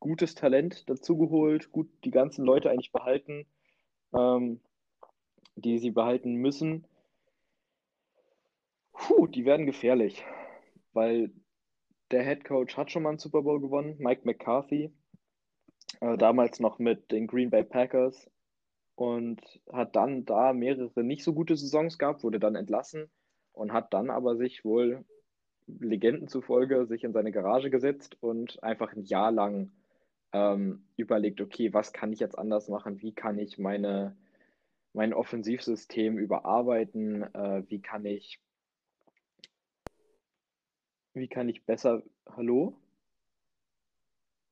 gutes 0.00 0.34
Talent 0.34 0.88
dazugeholt, 0.90 1.70
gut 1.70 1.88
die 2.04 2.10
ganzen 2.10 2.44
Leute 2.44 2.70
eigentlich 2.70 2.92
behalten, 2.92 3.46
ähm, 4.12 4.60
die 5.54 5.78
sie 5.78 5.90
behalten 5.90 6.34
müssen. 6.34 6.86
Puh, 8.92 9.26
die 9.28 9.44
werden 9.44 9.66
gefährlich, 9.66 10.24
weil 10.92 11.32
der 12.10 12.24
Head 12.24 12.44
Coach 12.44 12.76
hat 12.76 12.90
schon 12.90 13.04
mal 13.04 13.10
einen 13.10 13.18
Super 13.18 13.42
Bowl 13.42 13.60
gewonnen, 13.60 13.96
Mike 13.98 14.22
McCarthy 14.24 14.92
äh, 16.00 16.16
damals 16.16 16.58
noch 16.58 16.78
mit 16.78 17.12
den 17.12 17.26
Green 17.26 17.50
Bay 17.50 17.64
Packers 17.64 18.28
und 18.96 19.40
hat 19.72 19.94
dann 19.94 20.24
da 20.24 20.52
mehrere 20.52 21.04
nicht 21.04 21.22
so 21.22 21.32
gute 21.32 21.56
Saisons 21.56 21.98
gehabt, 21.98 22.24
wurde 22.24 22.40
dann 22.40 22.56
entlassen 22.56 23.10
und 23.58 23.72
hat 23.72 23.92
dann 23.92 24.10
aber 24.10 24.36
sich 24.36 24.64
wohl 24.64 25.04
Legenden 25.66 26.28
zufolge 26.28 26.86
sich 26.86 27.04
in 27.04 27.12
seine 27.12 27.32
Garage 27.32 27.70
gesetzt 27.70 28.16
und 28.20 28.62
einfach 28.62 28.94
ein 28.94 29.04
Jahr 29.04 29.30
lang 29.30 29.70
ähm, 30.32 30.84
überlegt, 30.96 31.40
okay, 31.40 31.74
was 31.74 31.92
kann 31.92 32.12
ich 32.12 32.20
jetzt 32.20 32.38
anders 32.38 32.68
machen? 32.68 33.02
Wie 33.02 33.12
kann 33.12 33.38
ich 33.38 33.58
meine, 33.58 34.16
mein 34.94 35.12
Offensivsystem 35.12 36.16
überarbeiten? 36.16 37.22
Äh, 37.34 37.64
wie 37.68 37.80
kann 37.80 38.06
ich 38.06 38.40
wie 41.14 41.28
kann 41.28 41.48
ich 41.48 41.64
besser, 41.64 42.02
hallo? 42.36 42.78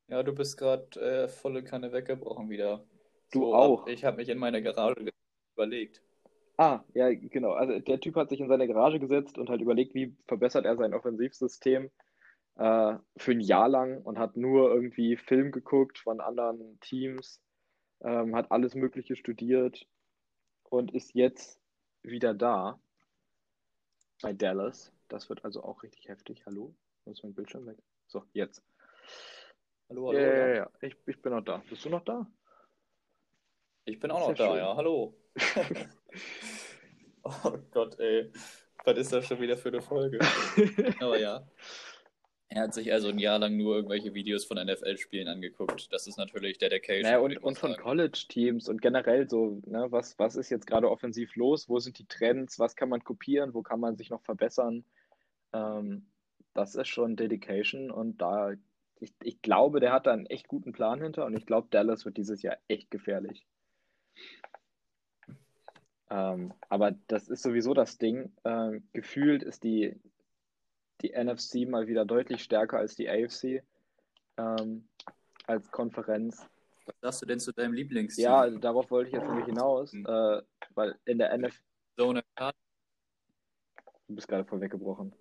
Ja, 0.09 0.23
du 0.23 0.35
bist 0.35 0.59
gerade 0.59 1.01
äh, 1.01 1.29
volle 1.29 1.63
Kanne 1.63 1.93
weggebrochen 1.93 2.51
wieder. 2.51 2.85
Du 3.33 3.41
so, 3.41 3.55
auch. 3.55 3.87
Ich 3.87 4.05
habe 4.05 4.19
mich 4.19 4.29
in 4.29 4.39
meine 4.39 4.63
Garage 4.63 5.11
überlegt. 5.55 6.03
Ah, 6.59 6.85
ja, 6.95 7.13
genau. 7.13 7.53
Also 7.53 7.79
der 7.81 8.01
Typ 8.01 8.17
hat 8.17 8.31
sich 8.31 8.41
in 8.41 8.49
seine 8.49 8.67
Garage 8.67 8.99
gesetzt 8.99 9.37
und 9.37 9.51
halt 9.51 9.61
überlegt, 9.61 9.95
wie 9.95 10.17
verbessert 10.27 10.65
er 10.65 10.77
sein 10.77 10.95
Offensivsystem 10.95 11.91
äh, 12.57 12.97
für 13.17 13.33
ein 13.33 13.41
Jahr 13.41 13.69
lang 13.69 14.03
und 14.03 14.19
hat 14.19 14.37
nur 14.37 14.73
irgendwie 14.73 15.17
Film 15.17 15.53
geguckt 15.53 15.99
von 15.99 16.21
anderen 16.21 16.81
Teams, 16.81 17.43
ähm, 18.01 18.35
hat 18.35 18.51
alles 18.51 18.75
Mögliche 18.75 19.17
studiert 19.17 19.87
und 20.65 20.95
ist 20.95 21.15
jetzt 21.15 21.61
wieder 22.03 22.33
da 22.33 22.81
bei 24.23 24.33
Dallas. 24.33 24.93
Das 25.09 25.29
wird 25.29 25.45
also 25.45 25.63
auch 25.63 25.83
richtig 25.83 26.09
heftig. 26.09 26.47
Hallo? 26.47 26.75
Ist 27.05 27.23
mein 27.23 27.35
Bildschirm 27.35 27.67
weg? 27.67 27.79
So, 28.07 28.25
jetzt. 28.33 28.63
Hallo, 29.89 30.09
hallo. 30.09 30.19
Ja, 30.19 30.35
ja, 30.35 30.55
ja. 30.55 30.71
Ich, 30.81 30.97
ich 31.07 31.21
bin 31.21 31.33
noch 31.33 31.45
da. 31.45 31.63
Bist 31.69 31.85
du 31.85 31.91
noch 31.91 32.05
da? 32.05 32.27
Ich 33.85 34.01
bin 34.01 34.11
auch 34.11 34.29
noch 34.29 34.35
da, 34.35 34.49
schön. 34.49 34.57
ja. 34.57 34.75
Hallo. 34.75 35.15
oh 37.23 37.59
Gott, 37.71 37.99
ey. 37.99 38.31
Was 38.85 38.99
ist 38.99 39.13
das 39.13 39.27
schon 39.27 39.41
wieder 39.41 39.57
für 39.57 39.71
eine 39.71 39.83
Folge? 39.83 40.19
Aber 41.01 41.19
ja. 41.19 41.47
Er 42.49 42.63
hat 42.63 42.75
sich 42.75 42.93
also 42.93 43.09
ein 43.09 43.19
Jahr 43.19 43.41
lang 43.41 43.57
nur 43.57 43.75
irgendwelche 43.75 44.15
Videos 44.15 44.45
von 44.45 44.57
NFL-Spielen 44.57 45.27
angeguckt. 45.27 45.93
Das 45.93 46.07
ist 46.07 46.17
natürlich 46.17 46.59
Dedication. 46.59 47.03
Naja, 47.03 47.19
und, 47.19 47.37
und 47.39 47.59
von 47.59 47.77
College-Teams 47.77 48.69
und 48.69 48.81
generell 48.81 49.29
so, 49.29 49.61
ne, 49.67 49.87
was, 49.91 50.17
was 50.19 50.37
ist 50.37 50.51
jetzt 50.51 50.67
gerade 50.67 50.89
offensiv 50.89 51.35
los? 51.35 51.69
Wo 51.69 51.81
sind 51.81 51.99
die 51.99 52.07
Trends? 52.07 52.61
Was 52.61 52.77
kann 52.77 52.89
man 52.89 53.03
kopieren? 53.03 53.53
Wo 53.53 53.63
kann 53.63 53.81
man 53.81 53.97
sich 53.97 54.11
noch 54.11 54.23
verbessern? 54.23 54.85
Ähm, 55.53 56.07
das 56.55 56.77
ist 56.77 56.89
schon 56.89 57.17
Dedication 57.17 57.91
und 57.91 58.23
da, 58.23 58.53
ich, 59.01 59.13
ich 59.23 59.43
glaube, 59.43 59.81
der 59.81 59.93
hat 59.93 60.07
da 60.07 60.13
einen 60.13 60.27
echt 60.27 60.47
guten 60.49 60.73
Plan 60.73 61.03
hinter 61.03 61.27
und 61.27 61.37
ich 61.37 61.47
glaube, 61.47 61.69
Dallas 61.71 62.05
wird 62.05 62.17
dieses 62.17 62.43
Jahr 62.43 62.57
echt 62.69 62.91
gefährlich. 62.91 63.45
Ähm, 66.11 66.53
aber 66.69 66.93
das 67.09 67.29
ist 67.29 67.43
sowieso 67.43 67.75
das 67.75 67.99
Ding. 67.99 68.33
Ähm, 68.45 68.89
gefühlt 68.93 69.43
ist 69.43 69.65
die, 69.65 70.01
die 71.03 71.13
NFC 71.13 71.69
mal 71.69 71.89
wieder 71.89 72.05
deutlich 72.05 72.43
stärker 72.43 72.79
als 72.79 72.95
die 72.95 73.09
AFC 73.09 73.63
ähm, 74.39 74.89
als 75.47 75.71
Konferenz. 75.71 76.49
Was 76.87 76.95
sagst 77.01 77.23
du 77.23 77.27
denn 77.27 77.41
zu 77.41 77.53
deinem 77.53 77.73
Lieblingsteam? 77.73 78.25
Ja, 78.25 78.49
darauf 78.51 78.91
wollte 78.91 79.09
ich 79.09 79.15
jetzt 79.15 79.27
nämlich 79.27 79.47
hinaus, 79.47 79.93
mhm. 79.93 80.07
äh, 80.07 80.43
weil 80.75 80.97
in 81.05 81.19
der 81.19 81.37
NFC. 81.37 81.61
Du 81.97 82.15
bist 84.15 84.29
gerade 84.29 84.45
voll 84.45 84.61
weggebrochen. 84.61 85.13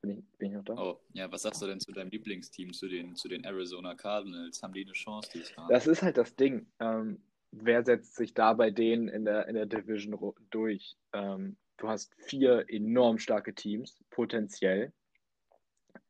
Bin 0.00 0.18
ich, 0.18 0.38
bin 0.38 0.50
ich 0.50 0.56
noch 0.56 0.64
da? 0.64 0.74
Oh, 0.74 1.00
ja, 1.12 1.30
was 1.30 1.42
sagst 1.42 1.60
du 1.60 1.66
denn 1.66 1.80
zu 1.80 1.92
deinem 1.92 2.10
Lieblingsteam, 2.10 2.72
zu 2.72 2.88
den, 2.88 3.16
zu 3.16 3.28
den 3.28 3.44
Arizona 3.44 3.94
Cardinals? 3.94 4.62
Haben 4.62 4.72
die 4.72 4.84
eine 4.84 4.92
Chance 4.92 5.28
dieses 5.32 5.54
Jahr? 5.54 5.68
Das 5.68 5.86
ist 5.86 6.02
halt 6.02 6.16
das 6.16 6.36
Ding. 6.36 6.66
Ähm, 6.78 7.22
wer 7.62 7.84
setzt 7.84 8.16
sich 8.16 8.34
da 8.34 8.52
bei 8.52 8.70
denen 8.70 9.08
in 9.08 9.24
der, 9.24 9.46
in 9.48 9.54
der 9.54 9.66
Division 9.66 10.34
durch? 10.50 10.96
Ähm, 11.12 11.56
du 11.76 11.88
hast 11.88 12.14
vier 12.16 12.66
enorm 12.68 13.18
starke 13.18 13.54
Teams, 13.54 14.02
potenziell. 14.10 14.92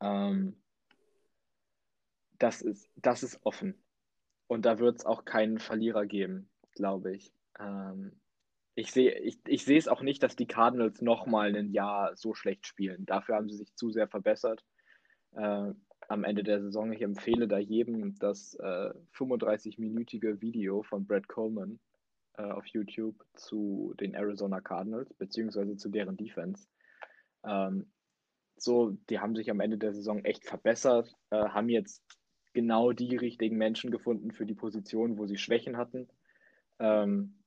Ähm, 0.00 0.56
das, 2.38 2.62
ist, 2.62 2.90
das 2.96 3.22
ist 3.22 3.40
offen. 3.44 3.74
Und 4.46 4.66
da 4.66 4.78
wird 4.78 4.98
es 4.98 5.06
auch 5.06 5.24
keinen 5.24 5.58
Verlierer 5.58 6.06
geben, 6.06 6.48
glaube 6.72 7.14
ich. 7.14 7.32
Ähm, 7.58 8.20
ich 8.74 8.90
sehe 8.90 9.18
ich, 9.20 9.38
ich 9.46 9.68
es 9.68 9.88
auch 9.88 10.02
nicht, 10.02 10.22
dass 10.22 10.36
die 10.36 10.46
Cardinals 10.46 11.00
nochmal 11.00 11.54
ein 11.54 11.70
Jahr 11.70 12.16
so 12.16 12.34
schlecht 12.34 12.66
spielen. 12.66 13.06
Dafür 13.06 13.36
haben 13.36 13.48
sie 13.48 13.56
sich 13.56 13.74
zu 13.74 13.90
sehr 13.90 14.08
verbessert. 14.08 14.64
Äh, 15.32 15.72
am 16.08 16.24
Ende 16.24 16.42
der 16.42 16.60
Saison. 16.60 16.92
Ich 16.92 17.02
empfehle 17.02 17.48
da 17.48 17.58
jedem 17.58 18.18
das 18.18 18.54
äh, 18.56 18.92
35-minütige 19.16 20.40
Video 20.40 20.82
von 20.82 21.06
Brad 21.06 21.28
Coleman 21.28 21.78
äh, 22.36 22.42
auf 22.42 22.66
YouTube 22.66 23.24
zu 23.34 23.94
den 24.00 24.14
Arizona 24.14 24.60
Cardinals, 24.60 25.12
beziehungsweise 25.14 25.76
zu 25.76 25.88
deren 25.88 26.16
Defense. 26.16 26.66
Ähm, 27.44 27.90
so, 28.56 28.90
die 29.10 29.18
haben 29.18 29.34
sich 29.34 29.50
am 29.50 29.60
Ende 29.60 29.78
der 29.78 29.92
Saison 29.94 30.24
echt 30.24 30.44
verbessert, 30.44 31.12
äh, 31.30 31.36
haben 31.36 31.68
jetzt 31.68 32.02
genau 32.52 32.92
die 32.92 33.16
richtigen 33.16 33.56
Menschen 33.56 33.90
gefunden 33.90 34.32
für 34.32 34.46
die 34.46 34.54
Position, 34.54 35.18
wo 35.18 35.26
sie 35.26 35.38
Schwächen 35.38 35.76
hatten. 35.76 36.08
Ähm, 36.78 37.42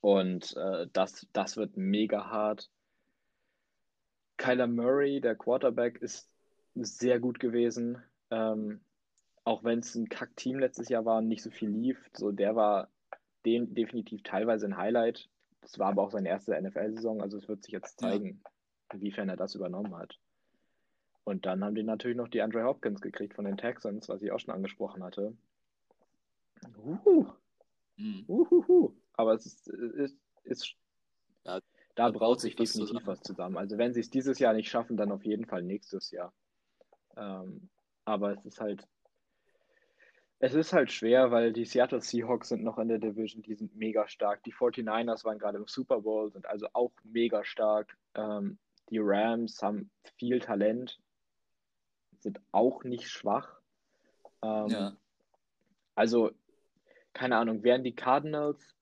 und 0.00 0.56
äh, 0.56 0.88
das, 0.92 1.26
das 1.32 1.56
wird 1.56 1.76
mega 1.76 2.28
hart. 2.28 2.70
Kyler 4.36 4.66
Murray, 4.66 5.20
der 5.20 5.36
Quarterback, 5.36 5.98
ist 6.02 6.31
sehr 6.74 7.20
gut 7.20 7.38
gewesen. 7.38 8.02
Ähm, 8.30 8.80
auch 9.44 9.64
wenn 9.64 9.80
es 9.80 9.94
ein 9.94 10.08
Kack-Team 10.08 10.58
letztes 10.58 10.88
Jahr 10.88 11.04
war 11.04 11.18
und 11.18 11.28
nicht 11.28 11.42
so 11.42 11.50
viel 11.50 11.68
lief, 11.68 11.98
so 12.14 12.32
der 12.32 12.54
war 12.54 12.88
den 13.44 13.74
definitiv 13.74 14.22
teilweise 14.22 14.66
ein 14.66 14.76
Highlight. 14.76 15.28
Das 15.60 15.78
war 15.78 15.88
aber 15.88 16.02
auch 16.02 16.10
seine 16.10 16.28
erste 16.28 16.60
NFL-Saison, 16.60 17.20
also 17.20 17.38
es 17.38 17.48
wird 17.48 17.62
sich 17.62 17.72
jetzt 17.72 17.98
zeigen, 18.00 18.42
inwiefern 18.92 19.28
er 19.28 19.36
das 19.36 19.54
übernommen 19.54 19.96
hat. 19.96 20.18
Und 21.24 21.46
dann 21.46 21.64
haben 21.64 21.74
die 21.74 21.82
natürlich 21.82 22.16
noch 22.16 22.28
die 22.28 22.42
Andre 22.42 22.64
Hopkins 22.64 23.00
gekriegt 23.00 23.34
von 23.34 23.44
den 23.44 23.56
Texans, 23.56 24.08
was 24.08 24.22
ich 24.22 24.32
auch 24.32 24.40
schon 24.40 24.54
angesprochen 24.54 25.04
hatte. 25.04 25.36
Uhu. 26.78 27.26
Mhm. 27.96 28.24
Uhuhu. 28.26 28.92
Aber 29.14 29.34
es 29.34 29.46
ist, 29.46 29.68
ist, 29.68 30.18
ist 30.44 30.76
ja, 31.44 31.60
da 31.94 32.10
braucht 32.10 32.40
sich 32.40 32.56
definitiv 32.56 33.06
was 33.06 33.20
zusammen. 33.20 33.56
Also 33.56 33.78
wenn 33.78 33.92
sie 33.92 34.00
es 34.00 34.10
dieses 34.10 34.38
Jahr 34.38 34.54
nicht 34.54 34.68
schaffen, 34.68 34.96
dann 34.96 35.12
auf 35.12 35.24
jeden 35.24 35.46
Fall 35.46 35.62
nächstes 35.62 36.10
Jahr. 36.10 36.32
Ähm, 37.16 37.68
aber 38.04 38.32
es 38.32 38.44
ist 38.44 38.60
halt, 38.60 38.86
es 40.38 40.54
ist 40.54 40.72
halt 40.72 40.90
schwer, 40.90 41.30
weil 41.30 41.52
die 41.52 41.64
Seattle 41.64 42.00
Seahawks 42.00 42.48
sind 42.48 42.64
noch 42.64 42.78
in 42.78 42.88
der 42.88 42.98
Division, 42.98 43.42
die 43.42 43.54
sind 43.54 43.76
mega 43.76 44.08
stark. 44.08 44.42
Die 44.42 44.52
49ers 44.52 45.24
waren 45.24 45.38
gerade 45.38 45.58
im 45.58 45.68
Super 45.68 46.00
Bowl, 46.00 46.32
sind 46.32 46.46
also 46.46 46.66
auch 46.72 46.92
mega 47.04 47.44
stark. 47.44 47.96
Ähm, 48.14 48.58
die 48.90 48.98
Rams 49.00 49.62
haben 49.62 49.90
viel 50.16 50.40
Talent, 50.40 51.00
sind 52.18 52.40
auch 52.50 52.82
nicht 52.84 53.08
schwach. 53.08 53.60
Ähm, 54.42 54.66
ja. 54.68 54.96
Also, 55.94 56.32
keine 57.12 57.36
Ahnung, 57.36 57.62
wären 57.62 57.84
die 57.84 57.94
Cardinals, 57.94 58.74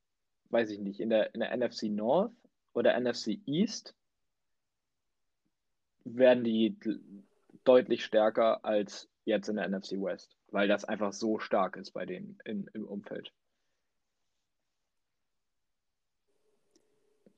weiß 0.49 0.71
ich 0.71 0.79
nicht, 0.81 1.01
in 1.01 1.11
der, 1.11 1.35
in 1.35 1.41
der 1.41 1.55
NFC 1.57 1.85
North 1.85 2.33
oder 2.73 2.99
NFC 2.99 3.39
East, 3.47 3.95
werden 6.05 6.45
die 6.45 6.77
deutlich 7.65 8.05
stärker 8.05 8.65
als 8.65 9.09
jetzt 9.25 9.49
in 9.49 9.57
der 9.57 9.69
NFC 9.69 9.93
West, 9.93 10.37
weil 10.49 10.69
das 10.69 10.85
einfach 10.85 11.13
so 11.13 11.39
stark 11.39 11.77
ist 11.77 11.93
bei 11.93 12.07
denen 12.07 12.39
in, 12.45 12.69
im 12.75 12.87
Umfeld. 12.87 13.33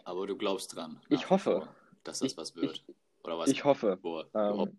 Aber 0.04 0.26
du 0.26 0.37
glaubst 0.37 0.74
dran. 0.74 1.00
Ich 1.08 1.30
hoffe. 1.30 1.68
dass 2.04 2.20
das 2.20 2.32
ich, 2.32 2.37
was 2.37 2.56
wird. 2.56 2.85
Ich, 2.88 2.94
Oder 3.24 3.38
was? 3.38 3.50
Ich 3.50 3.64
hoffe. 3.64 3.96
Boah, 3.96 4.26
ähm, 4.35 4.76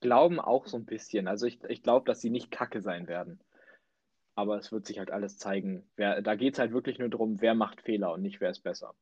glauben 0.00 0.40
auch 0.40 0.66
so 0.66 0.76
ein 0.76 0.84
bisschen. 0.84 1.28
Also 1.28 1.46
ich, 1.46 1.62
ich 1.64 1.82
glaube, 1.82 2.06
dass 2.06 2.20
sie 2.20 2.30
nicht 2.30 2.50
kacke 2.50 2.80
sein 2.80 3.08
werden. 3.08 3.40
Aber 4.36 4.58
es 4.58 4.72
wird 4.72 4.86
sich 4.86 4.98
halt 4.98 5.10
alles 5.10 5.38
zeigen. 5.38 5.84
Wer, 5.96 6.22
da 6.22 6.34
geht 6.34 6.54
es 6.54 6.58
halt 6.58 6.72
wirklich 6.72 6.98
nur 6.98 7.08
darum, 7.08 7.40
wer 7.40 7.54
macht 7.54 7.82
Fehler 7.82 8.12
und 8.12 8.22
nicht 8.22 8.40
wer 8.40 8.50
ist 8.50 8.60
besser. 8.60 8.94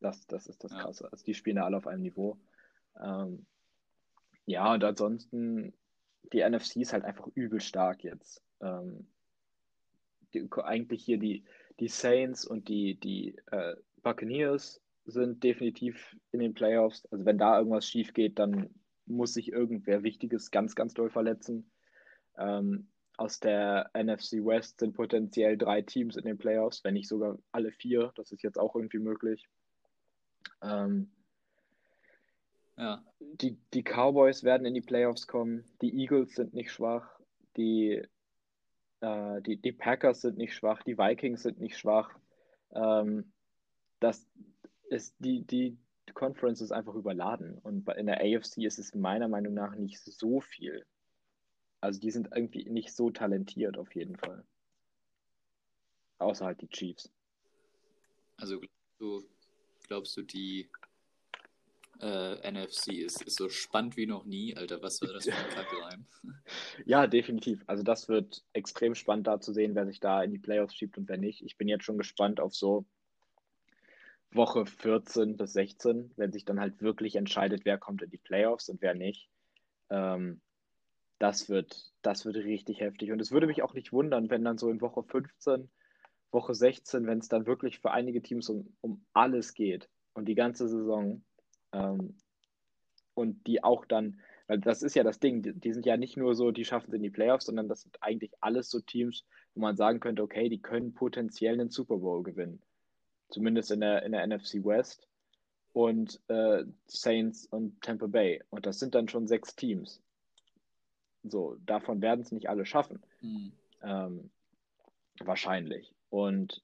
Das, 0.00 0.26
das 0.26 0.46
ist 0.46 0.62
das 0.64 0.72
ja. 0.72 0.78
Krasse. 0.78 1.10
Also 1.10 1.24
die 1.24 1.34
spielen 1.34 1.56
ja 1.56 1.64
alle 1.64 1.76
auf 1.76 1.86
einem 1.86 2.02
Niveau. 2.02 2.36
Ähm, 3.02 3.46
ja, 4.46 4.72
und 4.72 4.84
ansonsten, 4.84 5.72
die 6.32 6.48
NFC 6.48 6.76
ist 6.76 6.92
halt 6.92 7.04
einfach 7.04 7.26
übel 7.34 7.60
stark 7.60 8.04
jetzt. 8.04 8.42
Ähm, 8.60 9.06
die, 10.34 10.48
eigentlich 10.62 11.04
hier 11.04 11.18
die, 11.18 11.44
die 11.80 11.88
Saints 11.88 12.44
und 12.44 12.68
die, 12.68 12.98
die 12.98 13.36
äh, 13.50 13.76
Buccaneers 14.02 14.80
sind 15.04 15.42
definitiv 15.42 16.16
in 16.32 16.40
den 16.40 16.54
Playoffs. 16.54 17.06
Also 17.10 17.24
wenn 17.24 17.38
da 17.38 17.58
irgendwas 17.58 17.86
schief 17.86 18.12
geht, 18.12 18.38
dann 18.38 18.70
muss 19.06 19.34
sich 19.34 19.52
irgendwer 19.52 20.02
Wichtiges 20.02 20.50
ganz, 20.50 20.74
ganz 20.74 20.94
doll 20.94 21.10
verletzen. 21.10 21.70
Ähm, 22.38 22.88
aus 23.16 23.40
der 23.40 23.90
NFC 23.94 24.44
West 24.44 24.80
sind 24.80 24.94
potenziell 24.94 25.56
drei 25.56 25.80
Teams 25.80 26.16
in 26.16 26.24
den 26.24 26.38
Playoffs, 26.38 26.84
wenn 26.84 26.94
nicht 26.94 27.08
sogar 27.08 27.38
alle 27.50 27.72
vier. 27.72 28.12
Das 28.16 28.30
ist 28.32 28.42
jetzt 28.42 28.58
auch 28.58 28.74
irgendwie 28.74 28.98
möglich. 28.98 29.48
Ähm, 30.62 31.10
ja. 32.76 33.04
Die, 33.20 33.58
die 33.74 33.82
Cowboys 33.82 34.44
werden 34.44 34.66
in 34.66 34.74
die 34.74 34.80
Playoffs 34.80 35.26
kommen. 35.26 35.64
Die 35.82 35.94
Eagles 35.94 36.34
sind 36.34 36.54
nicht 36.54 36.72
schwach. 36.72 37.08
Die, 37.56 38.02
äh, 39.00 39.42
die, 39.42 39.56
die 39.56 39.72
Packers 39.72 40.20
sind 40.20 40.36
nicht 40.36 40.54
schwach. 40.54 40.82
Die 40.82 40.98
Vikings 40.98 41.42
sind 41.42 41.60
nicht 41.60 41.78
schwach. 41.78 42.10
Ähm, 42.72 43.32
das 44.00 44.26
ist 44.88 45.14
die, 45.18 45.44
die 45.44 45.78
Conference 46.14 46.60
ist 46.60 46.72
einfach 46.72 46.94
überladen. 46.94 47.58
Und 47.58 47.88
in 47.90 48.06
der 48.06 48.20
AFC 48.20 48.58
ist 48.58 48.78
es 48.78 48.94
meiner 48.94 49.28
Meinung 49.28 49.54
nach 49.54 49.74
nicht 49.74 50.00
so 50.00 50.40
viel. 50.40 50.86
Also 51.80 52.00
die 52.00 52.10
sind 52.10 52.28
irgendwie 52.34 52.64
nicht 52.68 52.94
so 52.94 53.10
talentiert 53.10 53.76
auf 53.76 53.94
jeden 53.94 54.16
Fall. 54.16 54.44
Außer 56.18 56.46
halt 56.46 56.60
die 56.62 56.68
Chiefs. 56.68 57.12
Also 58.38 58.58
glaubst 58.58 59.00
du, 59.00 59.22
glaubst 59.86 60.16
du 60.16 60.22
die 60.22 60.70
äh, 62.00 62.50
NFC 62.50 62.94
ist, 62.94 63.22
ist 63.22 63.36
so 63.36 63.48
spannend 63.48 63.96
wie 63.96 64.06
noch 64.06 64.24
nie. 64.24 64.56
Alter, 64.56 64.82
was 64.82 65.00
war 65.02 65.12
das 65.12 65.24
für 65.24 65.34
ein 65.34 65.50
Kackreim? 65.50 66.06
ja, 66.86 67.06
definitiv. 67.06 67.62
Also 67.66 67.82
das 67.82 68.08
wird 68.08 68.44
extrem 68.52 68.94
spannend 68.94 69.26
da 69.26 69.40
zu 69.40 69.52
sehen, 69.52 69.74
wer 69.74 69.86
sich 69.86 70.00
da 70.00 70.22
in 70.22 70.32
die 70.32 70.38
Playoffs 70.38 70.74
schiebt 70.74 70.98
und 70.98 71.08
wer 71.08 71.18
nicht. 71.18 71.42
Ich 71.42 71.56
bin 71.56 71.68
jetzt 71.68 71.84
schon 71.84 71.98
gespannt 71.98 72.40
auf 72.40 72.54
so 72.54 72.86
Woche 74.30 74.66
14 74.66 75.36
bis 75.36 75.52
16, 75.52 76.12
wenn 76.16 76.32
sich 76.32 76.44
dann 76.44 76.60
halt 76.60 76.82
wirklich 76.82 77.16
entscheidet, 77.16 77.64
wer 77.64 77.78
kommt 77.78 78.02
in 78.02 78.10
die 78.10 78.18
Playoffs 78.18 78.68
und 78.68 78.82
wer 78.82 78.94
nicht. 78.94 79.28
Ähm, 79.90 80.40
das 81.18 81.48
wird, 81.48 81.92
das 82.02 82.24
wird 82.26 82.36
richtig 82.36 82.80
heftig. 82.80 83.12
Und 83.12 83.20
es 83.20 83.32
würde 83.32 83.46
mich 83.46 83.62
auch 83.62 83.74
nicht 83.74 83.92
wundern, 83.92 84.30
wenn 84.30 84.44
dann 84.44 84.58
so 84.58 84.70
in 84.70 84.80
Woche 84.80 85.02
15, 85.02 85.70
Woche 86.30 86.54
16, 86.54 87.06
wenn 87.06 87.18
es 87.18 87.28
dann 87.28 87.46
wirklich 87.46 87.78
für 87.78 87.90
einige 87.90 88.22
Teams 88.22 88.48
um, 88.48 88.76
um 88.80 89.04
alles 89.12 89.54
geht 89.54 89.88
und 90.12 90.26
die 90.26 90.34
ganze 90.34 90.68
Saison, 90.68 91.24
ähm, 91.76 92.14
und 93.14 93.46
die 93.46 93.62
auch 93.64 93.86
dann, 93.86 94.20
weil 94.46 94.60
das 94.60 94.82
ist 94.82 94.94
ja 94.94 95.02
das 95.02 95.18
Ding, 95.18 95.42
die, 95.42 95.52
die 95.54 95.72
sind 95.72 95.86
ja 95.86 95.96
nicht 95.96 96.16
nur 96.16 96.34
so, 96.34 96.50
die 96.50 96.64
schaffen 96.64 96.88
es 96.88 96.94
in 96.94 97.02
die 97.02 97.10
Playoffs, 97.10 97.46
sondern 97.46 97.68
das 97.68 97.82
sind 97.82 97.96
eigentlich 98.02 98.32
alles 98.40 98.70
so 98.70 98.80
Teams, 98.80 99.24
wo 99.54 99.60
man 99.60 99.76
sagen 99.76 100.00
könnte, 100.00 100.22
okay, 100.22 100.48
die 100.48 100.60
können 100.60 100.94
potenziell 100.94 101.54
einen 101.54 101.70
Super 101.70 101.98
Bowl 101.98 102.22
gewinnen. 102.22 102.62
Zumindest 103.28 103.70
in 103.70 103.80
der, 103.80 104.02
in 104.04 104.12
der 104.12 104.26
NFC 104.26 104.64
West. 104.64 105.08
und 105.72 106.20
äh, 106.28 106.64
Saints 106.86 107.46
und 107.46 107.82
Tampa 107.82 108.06
Bay. 108.06 108.42
Und 108.48 108.64
das 108.64 108.78
sind 108.78 108.94
dann 108.94 109.08
schon 109.08 109.26
sechs 109.28 109.54
Teams. 109.56 110.00
So, 111.22 111.56
davon 111.66 112.00
werden 112.00 112.22
es 112.22 112.32
nicht 112.32 112.48
alle 112.48 112.64
schaffen. 112.64 113.02
Hm. 113.20 113.52
Ähm, 113.82 114.30
wahrscheinlich. 115.20 115.94
Und 116.08 116.62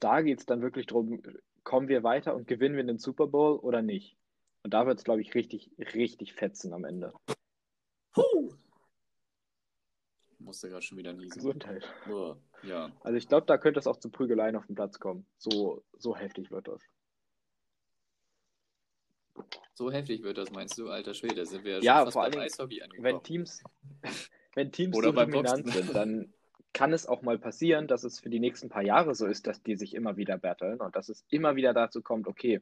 da 0.00 0.20
geht 0.20 0.40
es 0.40 0.46
dann 0.46 0.60
wirklich 0.60 0.86
darum, 0.86 1.22
kommen 1.68 1.88
wir 1.88 2.02
weiter 2.02 2.34
und 2.34 2.46
gewinnen 2.46 2.76
wir 2.76 2.84
den 2.84 2.96
Super 2.98 3.26
Bowl 3.26 3.58
oder 3.58 3.82
nicht? 3.82 4.16
Und 4.62 4.72
da 4.72 4.86
wird 4.86 4.96
es, 4.96 5.04
glaube 5.04 5.20
ich, 5.20 5.34
richtig, 5.34 5.70
richtig 5.78 6.32
fetzen 6.32 6.72
am 6.72 6.84
Ende. 6.84 7.12
Puh. 8.12 8.54
Ich 10.32 10.40
musste 10.40 10.70
gerade 10.70 10.80
schon 10.80 10.96
wieder 10.96 11.12
niesen. 11.12 11.34
Gesundheit. 11.34 11.86
Oh, 12.10 12.36
ja. 12.62 12.90
Also 13.02 13.18
ich 13.18 13.28
glaube, 13.28 13.44
da 13.46 13.58
könnte 13.58 13.78
es 13.80 13.86
auch 13.86 13.98
zu 13.98 14.08
Prügeleien 14.08 14.56
auf 14.56 14.66
den 14.66 14.76
Platz 14.76 14.98
kommen. 14.98 15.26
So, 15.36 15.84
so 15.98 16.16
heftig 16.16 16.50
wird 16.50 16.68
das. 16.68 16.80
So 19.74 19.92
heftig 19.92 20.22
wird 20.22 20.38
das, 20.38 20.50
meinst 20.50 20.78
du, 20.78 20.88
alter 20.88 21.12
Schwede? 21.12 21.44
Sind 21.44 21.64
wir 21.64 21.72
ja, 21.74 21.80
Ja, 21.80 21.96
schon 21.96 22.04
fast 22.04 22.14
vor 22.14 22.30
Dingen, 22.30 22.44
Eishockey 22.44 22.80
angekommen. 22.80 23.04
Wenn 23.14 23.22
Teams, 23.22 23.62
wenn 24.54 24.72
Teams 24.72 24.96
so 24.96 25.02
dominant 25.02 25.64
Boxen. 25.66 25.70
sind, 25.70 25.94
dann 25.94 26.34
kann 26.72 26.92
es 26.92 27.06
auch 27.06 27.22
mal 27.22 27.38
passieren, 27.38 27.88
dass 27.88 28.04
es 28.04 28.20
für 28.20 28.30
die 28.30 28.40
nächsten 28.40 28.68
paar 28.68 28.82
Jahre 28.82 29.14
so 29.14 29.26
ist, 29.26 29.46
dass 29.46 29.62
die 29.62 29.76
sich 29.76 29.94
immer 29.94 30.16
wieder 30.16 30.38
battlen 30.38 30.80
und 30.80 30.94
dass 30.94 31.08
es 31.08 31.24
immer 31.28 31.56
wieder 31.56 31.72
dazu 31.72 32.02
kommt, 32.02 32.26
okay, 32.26 32.60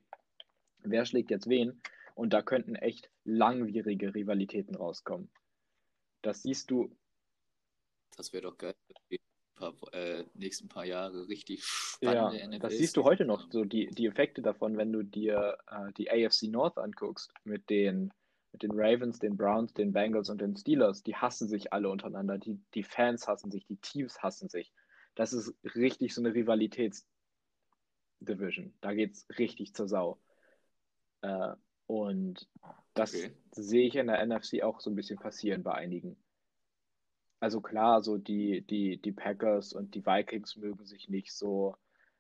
wer 0.79 1.05
schlägt 1.05 1.31
jetzt 1.31 1.49
wen? 1.49 1.81
Und 2.15 2.33
da 2.33 2.41
könnten 2.41 2.77
echt 2.77 3.11
langwierige 3.25 4.15
Rivalitäten 4.15 4.75
rauskommen. 4.75 5.31
Das 6.23 6.43
siehst 6.43 6.71
du, 6.71 6.91
Das 8.17 8.33
wäre 8.33 8.45
doch 8.45 8.57
geil. 8.57 8.75
Die 9.11 9.21
paar, 9.57 9.75
äh, 9.93 10.25
nächsten 10.35 10.69
paar 10.69 10.85
Jahre 10.85 11.29
richtig 11.29 11.65
ja, 12.01 12.13
spannende 12.13 12.49
NFL. 12.49 12.59
das 12.61 12.73
siehst 12.75 12.97
du 12.97 13.05
heute 13.05 13.25
noch, 13.25 13.51
so 13.51 13.65
die, 13.65 13.89
die 13.89 14.07
Effekte 14.07 14.43
davon, 14.43 14.77
wenn 14.77 14.93
du 14.93 15.03
dir 15.03 15.59
äh, 15.69 15.93
die 15.95 16.11
AFC 16.11 16.45
North 16.45 16.79
anguckst, 16.79 17.33
mit 17.45 17.69
den, 17.69 18.13
mit 18.57 18.63
den 18.63 18.71
Ravens, 18.73 19.19
den 19.19 19.37
Browns, 19.37 19.75
den 19.75 19.93
Bengals 19.93 20.31
und 20.31 20.41
den 20.41 20.57
Steelers, 20.57 21.03
die 21.03 21.15
hassen 21.15 21.47
sich 21.47 21.75
alle 21.75 21.91
untereinander, 21.91 22.39
die, 22.39 22.59
die 22.75 22.85
Fans 22.85 23.29
hassen 23.29 23.51
sich, 23.51 23.67
die 23.67 23.77
Teams 23.77 24.23
hassen 24.23 24.49
sich. 24.49 24.73
Das 25.15 25.35
ist 25.35 25.55
richtig 25.75 26.15
so 26.15 26.23
eine 26.23 26.33
Rivalitätsdivision. 26.35 28.73
Da 28.81 28.95
geht 28.95 29.13
es 29.13 29.27
richtig 29.39 29.75
zur 29.75 29.89
Sau. 29.89 30.19
Äh, 31.21 31.53
und 31.87 32.49
das 32.95 33.13
Okay. 33.13 33.37
sehe 33.53 33.87
ich 33.87 33.97
in 33.97 34.07
der 34.07 34.25
NFC 34.25 34.63
auch 34.63 34.81
so 34.81 34.89
ein 34.91 34.97
bisschen 34.97 35.19
passieren 35.19 35.63
bei 35.63 35.75
einigen. 35.75 36.17
Also 37.41 37.61
klar, 37.61 38.03
so 38.03 38.17
die, 38.17 38.63
die, 38.63 38.97
die 39.01 39.13
Packers 39.13 39.75
und 39.75 39.95
die 39.95 40.07
Vikings 40.07 40.57
mögen 40.57 40.87
sich 40.87 41.11
nicht 41.11 41.35
so, 41.35 41.77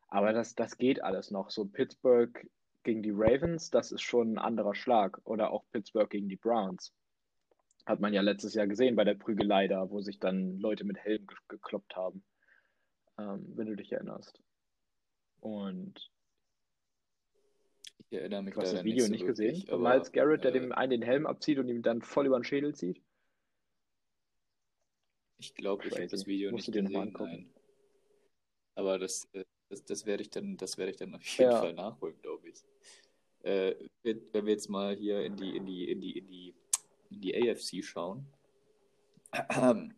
aber 0.08 0.34
das, 0.34 0.54
das 0.54 0.76
geht 0.76 1.02
alles 1.02 1.30
noch. 1.30 1.48
So 1.48 1.64
Pittsburgh 1.64 2.46
gegen 2.86 3.02
die 3.02 3.12
Ravens, 3.12 3.70
das 3.70 3.92
ist 3.92 4.02
schon 4.02 4.34
ein 4.34 4.38
anderer 4.38 4.74
Schlag. 4.74 5.20
Oder 5.24 5.50
auch 5.50 5.64
Pittsburgh 5.72 6.08
gegen 6.08 6.28
die 6.28 6.36
Browns. 6.36 6.94
Hat 7.84 8.00
man 8.00 8.14
ja 8.14 8.22
letztes 8.22 8.54
Jahr 8.54 8.66
gesehen 8.66 8.96
bei 8.96 9.04
der 9.04 9.14
Prügelei 9.14 9.68
da, 9.68 9.90
wo 9.90 10.00
sich 10.00 10.18
dann 10.18 10.58
Leute 10.58 10.84
mit 10.84 10.96
Helm 10.98 11.26
ge 11.26 11.36
gekloppt 11.48 11.94
haben. 11.94 12.24
Ähm, 13.18 13.52
wenn 13.54 13.66
du 13.66 13.76
dich 13.76 13.92
erinnerst. 13.92 14.40
Und 15.40 16.10
Ich 17.98 18.12
erinnere 18.12 18.42
mich 18.42 18.54
du 18.54 18.60
hast 18.60 18.72
das 18.72 18.84
Video 18.84 19.04
so 19.04 19.12
nicht 19.12 19.26
wirklich, 19.26 19.64
gesehen 19.66 19.66
von 19.66 19.86
aber, 19.86 19.90
Miles 19.90 20.12
Garrett, 20.12 20.44
der 20.44 20.54
äh, 20.54 20.60
dem 20.60 20.72
einen 20.72 20.90
den 20.90 21.02
Helm 21.02 21.26
abzieht 21.26 21.58
und 21.58 21.68
ihm 21.68 21.82
dann 21.82 22.02
voll 22.02 22.26
über 22.26 22.38
den 22.38 22.44
Schädel 22.44 22.74
zieht? 22.74 23.02
Ich 25.38 25.54
glaube, 25.54 25.86
ich 25.86 25.92
habe 25.92 26.06
das 26.06 26.26
Video 26.26 26.50
Musst 26.50 26.68
nicht 26.68 26.76
du 26.76 26.82
dir 26.82 26.82
gesehen, 26.82 27.00
angucken. 27.02 27.30
nein. 27.30 27.54
Aber 28.74 28.98
das, 28.98 29.28
äh, 29.32 29.44
das, 29.68 29.84
das 29.84 30.06
werde 30.06 30.22
ich 30.22 30.30
dann, 30.30 30.56
das 30.56 30.78
werde 30.78 30.90
ich 30.92 30.96
dann 30.96 31.14
auf 31.14 31.24
jeden 31.24 31.50
Ja. 31.50 31.58
Fall 31.58 31.72
nachholen, 31.74 32.16
glaube 32.22 32.48
ich. 32.48 32.62
Äh, 33.42 33.74
wenn 34.02 34.46
wir 34.46 34.52
jetzt 34.52 34.68
mal 34.68 34.96
hier 34.96 35.24
in 35.24 35.36
die, 35.36 35.56
in 35.56 35.66
die, 35.66 35.90
in 35.90 36.00
die, 36.00 36.18
in 36.18 36.26
die, 36.26 36.54
in 37.10 37.20
die 37.20 37.50
AFC 37.50 37.84
schauen. 37.84 38.26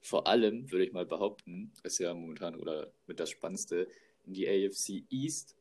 Vor 0.00 0.26
allem 0.26 0.70
würde 0.70 0.84
ich 0.84 0.92
mal 0.92 1.06
behaupten, 1.06 1.72
ist 1.84 1.98
ja 1.98 2.12
momentan 2.12 2.56
oder 2.56 2.92
mit 3.06 3.20
das 3.20 3.30
Spannendste 3.30 3.88
in 4.26 4.34
die 4.34 4.48
AFC 4.48 5.04
East. 5.10 5.56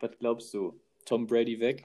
Was 0.00 0.16
glaubst 0.18 0.54
du? 0.54 0.80
Tom 1.04 1.26
Brady 1.26 1.58
weg? 1.58 1.84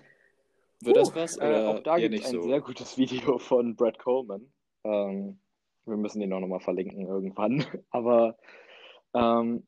Wird 0.82 0.98
das 0.98 1.12
Puh, 1.12 1.16
was? 1.16 1.38
Äh, 1.38 1.46
Oder 1.46 1.70
auch 1.70 1.80
da 1.80 1.98
gibt 1.98 2.14
es 2.16 2.26
ein 2.26 2.34
so? 2.34 2.42
sehr 2.44 2.62
gutes 2.62 2.98
Video 2.98 3.38
von 3.40 3.76
Brad 3.76 3.98
Coleman. 4.00 4.52
Ähm, 4.84 5.40
wir 5.86 5.98
müssen 5.98 6.20
den 6.20 6.34
auch 6.34 6.40
nochmal 6.40 6.60
verlinken 6.60 7.08
irgendwann. 7.08 7.66
Aber 7.90 8.38
ähm, 9.14 9.66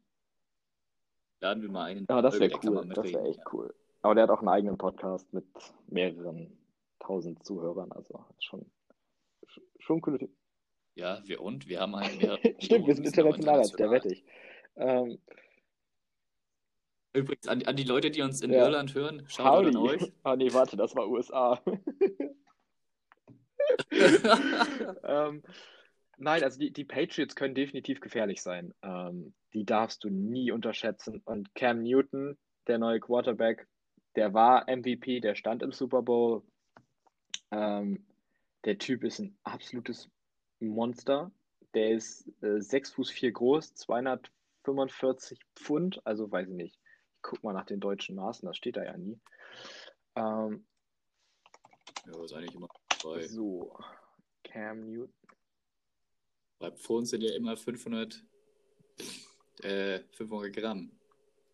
Laden 1.46 1.62
wir 1.62 1.70
mal 1.70 1.84
einen. 1.86 2.08
ja, 2.10 2.22
das 2.24 2.39
wäre 2.39 2.60
cool. 2.64 2.89
Das 2.96 3.14
wäre 3.14 3.28
echt 3.28 3.39
cool. 3.54 3.72
Aber 4.02 4.16
der 4.16 4.24
hat 4.24 4.32
auch 4.32 4.39
einen 4.39 4.50
eigenen 4.50 4.80
Podcast 4.80 5.32
mit 5.32 5.46
mehreren 5.86 6.58
tausend 7.00 7.46
Zuhörern. 7.46 7.91
Also 7.91 8.26
schon, 8.39 8.66
schon 9.78 10.02
coole 10.02 10.18
Typ. 10.18 10.32
Ja, 10.96 11.22
wir 11.26 11.41
und? 11.41 11.68
Wir 11.68 11.82
haben 11.82 11.96
halt 12.00 12.20
mehrere 12.20 12.39
Stimmt, 12.58 12.88
wir 12.88 12.96
sind 12.96 13.20
auch 13.20 13.38
international, 13.38 13.78
der 13.78 13.86
international. 13.86 13.91
wette 13.91 14.12
ich. 14.12 14.26
Ähm, 14.76 15.20
Übrigens, 17.14 17.48
an, 17.48 17.62
an 17.64 17.76
die 17.76 17.84
Leute, 17.84 18.10
die 18.10 18.24
uns 18.24 18.41
in 18.41 18.52
Ja. 18.52 18.64
Irland 18.66 18.96
hören, 18.96 19.24
schaut 19.28 19.68
an 19.68 19.78
euch. 19.78 20.12
Ah 20.24 20.36
nee, 20.36 20.52
warte, 20.52 20.78
das 20.78 20.96
war 20.96 21.08
USA. 21.08 21.62
ähm, 25.04 25.43
nein, 26.18 26.43
also 26.43 26.59
die, 26.59 26.72
die 26.72 26.86
Patriots 26.86 27.36
können 27.36 27.55
definitiv 27.55 27.99
gefährlich 27.99 28.41
sein. 28.41 28.74
Ähm, 28.82 29.34
die 29.53 29.66
darfst 29.66 30.03
du 30.03 30.09
nie 30.09 30.51
unterschätzen. 30.51 31.22
Und 31.26 31.53
Cam 31.55 31.84
Newton, 31.84 32.38
der 32.68 32.78
neue 32.78 32.99
Quarterback, 32.99 33.68
der 34.16 34.34
war 34.34 34.66
MVP, 34.68 35.20
der 35.20 35.36
stand 35.36 35.63
im 35.63 35.72
Super 35.72 36.01
Bowl. 36.01 36.43
Ähm, 37.51 38.05
der 38.66 38.78
Typ 38.78 39.03
ist 39.03 39.20
ein 39.20 39.38
absolutes 39.43 40.09
Monster. 40.59 41.32
Der 41.74 41.91
ist 41.91 42.28
äh, 42.41 42.61
6 42.61 42.91
Fuß 42.91 43.11
4 43.11 43.32
groß, 43.32 43.74
245 43.76 45.39
Pfund, 45.55 46.01
also 46.05 46.32
weiß 46.32 46.47
ich 46.47 46.55
nicht. 46.55 46.80
Ich 47.16 47.22
guck 47.22 47.43
mal 47.43 47.53
nach 47.53 47.66
den 47.66 47.80
deutschen 47.80 48.16
Maßen, 48.16 48.45
das 48.47 48.57
steht 48.57 48.78
da 48.78 48.84
ja 48.84 48.97
nie. 48.97 49.20
Ähm, 50.16 50.66
ja, 52.05 52.24
ist 52.24 52.34
eigentlich 52.34 52.55
immer 52.55 52.70
bei, 53.03 53.22
so, 53.28 53.78
Cam 54.43 54.86
Newton. 54.86 55.13
Bei 56.66 56.72
Pfund 56.72 57.07
sind 57.07 57.22
ja 57.22 57.34
immer 57.36 57.55
500, 57.57 58.24
äh, 59.61 59.99
500 60.11 60.53
Gramm 60.53 60.91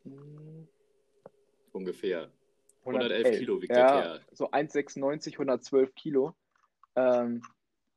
Hm, 0.04 0.68
ungefähr. 1.74 2.32
111 2.86 3.38
Kilo 3.38 3.62
wiegt 3.62 3.72
der 3.72 3.78
ja, 3.78 4.02
Kerl. 4.02 4.26
so 4.32 4.50
1,96, 4.50 5.34
112 5.34 5.94
Kilo. 5.94 6.34
Ähm, 6.96 7.44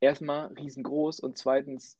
erstmal 0.00 0.52
riesengroß 0.52 1.20
und 1.20 1.38
zweitens 1.38 1.98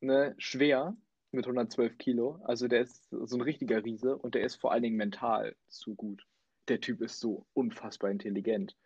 ne, 0.00 0.34
schwer 0.36 0.94
mit 1.30 1.46
112 1.46 1.96
Kilo. 1.96 2.38
Also 2.44 2.68
der 2.68 2.82
ist 2.82 3.08
so 3.10 3.36
ein 3.36 3.40
richtiger 3.40 3.82
Riese 3.82 4.18
und 4.18 4.34
der 4.34 4.42
ist 4.42 4.56
vor 4.56 4.72
allen 4.72 4.82
Dingen 4.82 4.96
mental 4.96 5.56
zu 5.68 5.94
gut. 5.94 6.26
Der 6.68 6.82
Typ 6.82 7.00
ist 7.00 7.18
so 7.18 7.46
unfassbar 7.54 8.10
intelligent. 8.10 8.76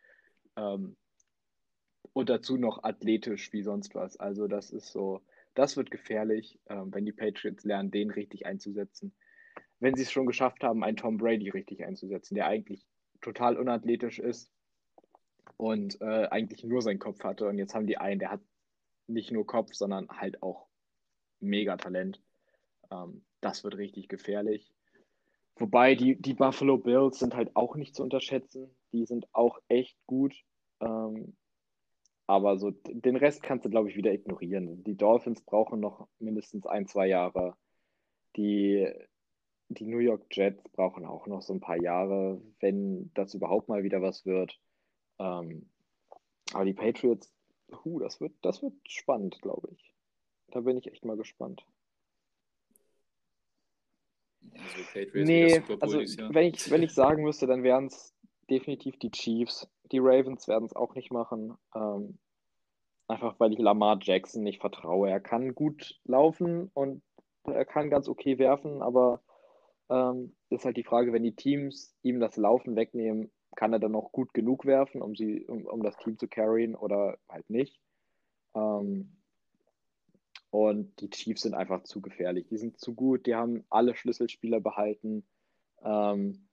Ähm, 0.56 0.96
und 2.12 2.28
dazu 2.28 2.56
noch 2.56 2.84
athletisch 2.84 3.52
wie 3.52 3.64
sonst 3.64 3.96
was. 3.96 4.16
Also 4.18 4.46
das 4.46 4.70
ist 4.70 4.92
so, 4.92 5.20
das 5.54 5.76
wird 5.76 5.90
gefährlich, 5.90 6.58
ähm, 6.68 6.92
wenn 6.92 7.04
die 7.04 7.12
Patriots 7.12 7.64
lernen, 7.64 7.90
den 7.90 8.10
richtig 8.10 8.46
einzusetzen. 8.46 9.14
Wenn 9.80 9.94
sie 9.94 10.02
es 10.02 10.12
schon 10.12 10.26
geschafft 10.26 10.62
haben, 10.64 10.84
einen 10.84 10.96
Tom 10.96 11.16
Brady 11.16 11.50
richtig 11.50 11.84
einzusetzen, 11.84 12.34
der 12.34 12.46
eigentlich 12.46 12.86
total 13.20 13.56
unathletisch 13.56 14.18
ist 14.18 14.50
und 15.56 16.00
äh, 16.00 16.28
eigentlich 16.30 16.64
nur 16.64 16.82
seinen 16.82 16.98
Kopf 16.98 17.22
hatte. 17.24 17.46
Und 17.46 17.58
jetzt 17.58 17.74
haben 17.74 17.86
die 17.86 17.98
einen, 17.98 18.18
der 18.18 18.30
hat 18.30 18.40
nicht 19.06 19.30
nur 19.30 19.46
Kopf, 19.46 19.74
sondern 19.74 20.08
halt 20.08 20.42
auch 20.42 20.66
mega 21.40 21.76
Talent. 21.76 22.20
Ähm, 22.90 23.24
das 23.40 23.64
wird 23.64 23.76
richtig 23.76 24.08
gefährlich. 24.08 24.72
Wobei 25.56 25.94
die, 25.94 26.16
die 26.16 26.34
Buffalo 26.34 26.78
Bills 26.78 27.18
sind 27.18 27.34
halt 27.34 27.54
auch 27.54 27.76
nicht 27.76 27.94
zu 27.94 28.02
unterschätzen. 28.02 28.74
Die 28.92 29.06
sind 29.06 29.26
auch 29.32 29.60
echt 29.68 29.96
gut. 30.06 30.34
Ähm, 30.80 31.36
aber 32.26 32.58
so 32.58 32.70
den 32.70 33.16
Rest 33.16 33.42
kannst 33.42 33.64
du, 33.64 33.70
glaube 33.70 33.90
ich, 33.90 33.96
wieder 33.96 34.12
ignorieren. 34.12 34.82
Die 34.84 34.96
Dolphins 34.96 35.42
brauchen 35.42 35.80
noch 35.80 36.08
mindestens 36.18 36.66
ein, 36.66 36.86
zwei 36.86 37.06
Jahre. 37.06 37.56
Die, 38.36 38.88
die 39.68 39.86
New 39.86 39.98
York 39.98 40.26
Jets 40.30 40.68
brauchen 40.70 41.04
auch 41.04 41.26
noch 41.26 41.42
so 41.42 41.52
ein 41.52 41.60
paar 41.60 41.80
Jahre, 41.80 42.40
wenn 42.60 43.12
das 43.14 43.34
überhaupt 43.34 43.68
mal 43.68 43.82
wieder 43.82 44.00
was 44.00 44.24
wird. 44.24 44.58
Ähm, 45.18 45.68
aber 46.52 46.64
die 46.64 46.72
Patriots, 46.72 47.32
huh, 47.84 48.00
das 48.00 48.20
wird, 48.20 48.32
das 48.42 48.62
wird 48.62 48.74
spannend, 48.88 49.40
glaube 49.42 49.68
ich. 49.72 49.94
Da 50.48 50.60
bin 50.60 50.76
ich 50.76 50.86
echt 50.86 51.04
mal 51.04 51.16
gespannt. 51.16 51.64
Also 54.52 54.82
Patriots 54.92 55.28
Nee, 55.28 55.62
also 55.80 55.98
wenn 55.98 56.54
ich, 56.54 56.70
wenn 56.70 56.82
ich 56.82 56.92
sagen 56.92 57.22
müsste, 57.22 57.46
dann 57.46 57.62
wären 57.62 57.86
es 57.86 58.14
definitiv 58.48 58.98
die 58.98 59.10
Chiefs. 59.10 59.68
Die 59.92 59.98
Ravens 59.98 60.48
werden 60.48 60.64
es 60.64 60.76
auch 60.76 60.94
nicht 60.94 61.12
machen. 61.12 61.56
Ähm, 61.74 62.18
einfach 63.08 63.38
weil 63.38 63.52
ich 63.52 63.58
Lamar 63.58 63.98
Jackson 64.00 64.42
nicht 64.42 64.60
vertraue. 64.60 65.10
Er 65.10 65.20
kann 65.20 65.54
gut 65.54 66.00
laufen 66.04 66.70
und 66.74 67.02
er 67.44 67.64
kann 67.64 67.90
ganz 67.90 68.08
okay 68.08 68.38
werfen, 68.38 68.82
aber 68.82 69.20
ähm, 69.90 70.34
ist 70.50 70.64
halt 70.64 70.76
die 70.76 70.84
Frage, 70.84 71.12
wenn 71.12 71.22
die 71.22 71.36
Teams 71.36 71.94
ihm 72.02 72.20
das 72.20 72.36
Laufen 72.36 72.76
wegnehmen, 72.76 73.30
kann 73.56 73.72
er 73.72 73.78
dann 73.78 73.92
noch 73.92 74.12
gut 74.12 74.32
genug 74.34 74.64
werfen, 74.64 75.02
um, 75.02 75.14
sie, 75.14 75.44
um, 75.46 75.66
um 75.66 75.82
das 75.82 75.96
Team 75.98 76.18
zu 76.18 76.26
carryen 76.26 76.74
oder 76.74 77.18
halt 77.28 77.48
nicht. 77.50 77.78
Ähm, 78.54 79.16
und 80.50 81.00
die 81.00 81.10
Chiefs 81.10 81.42
sind 81.42 81.54
einfach 81.54 81.82
zu 81.82 82.00
gefährlich. 82.00 82.46
Die 82.48 82.56
sind 82.56 82.78
zu 82.78 82.94
gut, 82.94 83.26
die 83.26 83.34
haben 83.34 83.64
alle 83.70 83.94
Schlüsselspieler 83.94 84.60
behalten. 84.60 85.26
Ähm, 85.82 86.48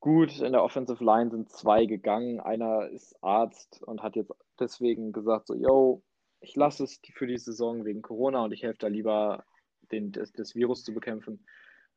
gut, 0.00 0.40
in 0.40 0.52
der 0.52 0.62
Offensive 0.62 1.04
Line 1.04 1.30
sind 1.30 1.50
zwei 1.50 1.86
gegangen. 1.86 2.40
Einer 2.40 2.88
ist 2.88 3.22
Arzt 3.22 3.82
und 3.82 4.02
hat 4.02 4.16
jetzt 4.16 4.32
deswegen 4.58 5.12
gesagt, 5.12 5.46
so, 5.46 5.54
yo, 5.54 6.02
ich 6.40 6.56
lasse 6.56 6.84
es 6.84 7.00
für 7.14 7.26
die 7.26 7.38
Saison 7.38 7.84
wegen 7.84 8.02
Corona 8.02 8.44
und 8.44 8.52
ich 8.52 8.62
helfe 8.62 8.78
da 8.78 8.86
lieber, 8.88 9.44
den, 9.92 10.12
das, 10.12 10.32
das 10.32 10.54
Virus 10.54 10.84
zu 10.84 10.94
bekämpfen. 10.94 11.44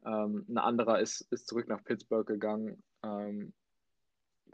Ähm, 0.05 0.45
ein 0.49 0.57
anderer 0.57 0.99
ist, 0.99 1.21
ist 1.31 1.47
zurück 1.47 1.67
nach 1.67 1.83
Pittsburgh 1.83 2.27
gegangen 2.27 2.83
ähm, 3.03 3.53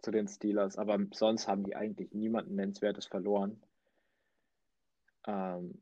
zu 0.02 0.12
den 0.12 0.28
Steelers, 0.28 0.78
aber 0.78 1.00
sonst 1.14 1.48
haben 1.48 1.64
die 1.64 1.76
eigentlich 1.76 2.14
niemanden 2.14 2.56
Nennenswertes 2.56 3.08
verloren. 3.08 3.62
Ähm, 5.26 5.64
mhm. 5.64 5.82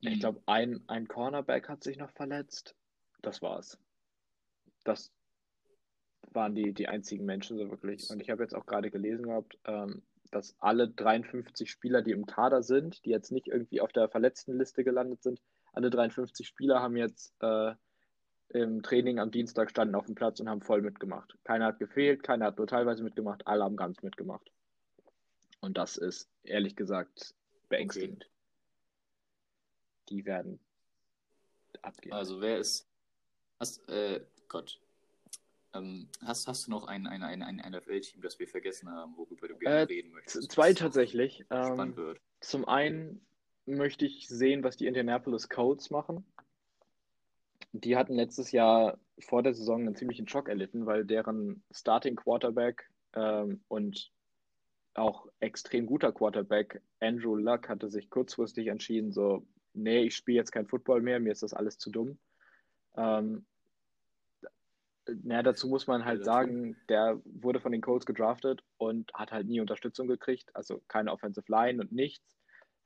Ich 0.00 0.20
glaube, 0.20 0.42
ein, 0.46 0.84
ein 0.86 1.08
Cornerback 1.08 1.68
hat 1.68 1.82
sich 1.82 1.96
noch 1.96 2.10
verletzt. 2.10 2.76
Das 3.22 3.40
war's. 3.40 3.78
Das 4.84 5.10
waren 6.32 6.54
die, 6.54 6.72
die 6.72 6.88
einzigen 6.88 7.24
Menschen 7.24 7.58
so 7.58 7.70
wirklich. 7.70 8.08
Und 8.10 8.20
ich 8.20 8.30
habe 8.30 8.42
jetzt 8.42 8.54
auch 8.54 8.66
gerade 8.66 8.90
gelesen 8.90 9.26
gehabt, 9.26 9.58
ähm, 9.64 10.02
dass 10.30 10.56
alle 10.58 10.88
53 10.88 11.70
Spieler, 11.70 12.02
die 12.02 12.10
im 12.10 12.26
Kader 12.26 12.62
sind, 12.62 13.04
die 13.04 13.10
jetzt 13.10 13.30
nicht 13.30 13.46
irgendwie 13.46 13.80
auf 13.80 13.92
der 13.92 14.08
Verletztenliste 14.08 14.84
gelandet 14.84 15.22
sind, 15.22 15.40
alle 15.72 15.90
53 15.90 16.46
Spieler 16.46 16.80
haben 16.80 16.96
jetzt 16.96 17.34
äh, 17.40 17.74
im 18.48 18.82
Training 18.82 19.18
am 19.18 19.30
Dienstag 19.30 19.70
standen 19.70 19.94
auf 19.94 20.06
dem 20.06 20.14
Platz 20.14 20.40
und 20.40 20.48
haben 20.48 20.62
voll 20.62 20.82
mitgemacht. 20.82 21.36
Keiner 21.44 21.66
hat 21.66 21.78
gefehlt, 21.78 22.22
keiner 22.22 22.46
hat 22.46 22.58
nur 22.58 22.66
teilweise 22.66 23.02
mitgemacht, 23.02 23.46
alle 23.46 23.64
haben 23.64 23.76
ganz 23.76 24.02
mitgemacht. 24.02 24.50
Und 25.60 25.78
das 25.78 25.96
ist 25.96 26.28
ehrlich 26.42 26.76
gesagt 26.76 27.34
beängstigend. 27.68 28.24
Okay. 28.24 28.30
Die 30.10 30.24
werden 30.26 30.60
abgehen. 31.82 32.12
Also 32.12 32.40
wer 32.40 32.58
ist. 32.58 32.86
Hast, 33.58 33.88
äh, 33.88 34.20
Gott. 34.48 34.80
Ähm, 35.74 36.08
hast, 36.24 36.46
hast 36.46 36.66
du 36.66 36.70
noch 36.70 36.86
ein, 36.86 37.06
ein, 37.06 37.22
ein, 37.22 37.42
ein 37.42 37.56
NFL-Team, 37.56 38.22
das 38.22 38.38
wir 38.38 38.48
vergessen 38.48 38.90
haben, 38.90 39.16
worüber 39.16 39.48
du 39.48 39.56
gerne 39.56 39.76
äh, 39.76 39.82
reden 39.82 40.12
möchtest? 40.12 40.52
Zwei 40.52 40.72
tatsächlich. 40.72 41.44
Ähm, 41.50 41.96
wird. 41.96 42.20
Zum 42.40 42.66
einen 42.66 43.26
möchte 43.66 44.06
ich 44.06 44.28
sehen, 44.28 44.62
was 44.62 44.76
die 44.76 44.86
Indianapolis 44.86 45.48
Colts 45.48 45.90
machen. 45.90 46.24
Die 47.72 47.96
hatten 47.96 48.14
letztes 48.14 48.52
Jahr 48.52 48.98
vor 49.18 49.42
der 49.42 49.54
Saison 49.54 49.80
einen 49.80 49.96
ziemlichen 49.96 50.28
Schock 50.28 50.48
erlitten, 50.48 50.86
weil 50.86 51.04
deren 51.04 51.62
Starting 51.72 52.14
Quarterback 52.16 52.88
ähm, 53.14 53.62
und 53.68 54.12
auch 54.94 55.26
extrem 55.40 55.86
guter 55.86 56.12
Quarterback 56.12 56.80
Andrew 57.00 57.34
Luck 57.34 57.68
hatte 57.68 57.90
sich 57.90 58.10
kurzfristig 58.10 58.68
entschieden, 58.68 59.12
so, 59.12 59.44
nee, 59.72 60.04
ich 60.04 60.14
spiele 60.14 60.38
jetzt 60.38 60.52
kein 60.52 60.68
Football 60.68 61.02
mehr, 61.02 61.18
mir 61.18 61.32
ist 61.32 61.42
das 61.42 61.52
alles 61.52 61.78
zu 61.78 61.90
dumm. 61.90 62.18
Ähm, 62.96 63.44
na, 65.22 65.42
dazu 65.42 65.68
muss 65.68 65.86
man 65.86 66.04
halt 66.04 66.24
sagen, 66.24 66.76
der 66.88 67.20
wurde 67.24 67.60
von 67.60 67.72
den 67.72 67.80
Colts 67.80 68.06
gedraftet 68.06 68.62
und 68.78 69.12
hat 69.14 69.32
halt 69.32 69.46
nie 69.46 69.60
Unterstützung 69.60 70.08
gekriegt, 70.08 70.54
also 70.54 70.82
keine 70.88 71.12
Offensive 71.12 71.50
Line 71.50 71.80
und 71.80 71.92
nichts, 71.92 72.36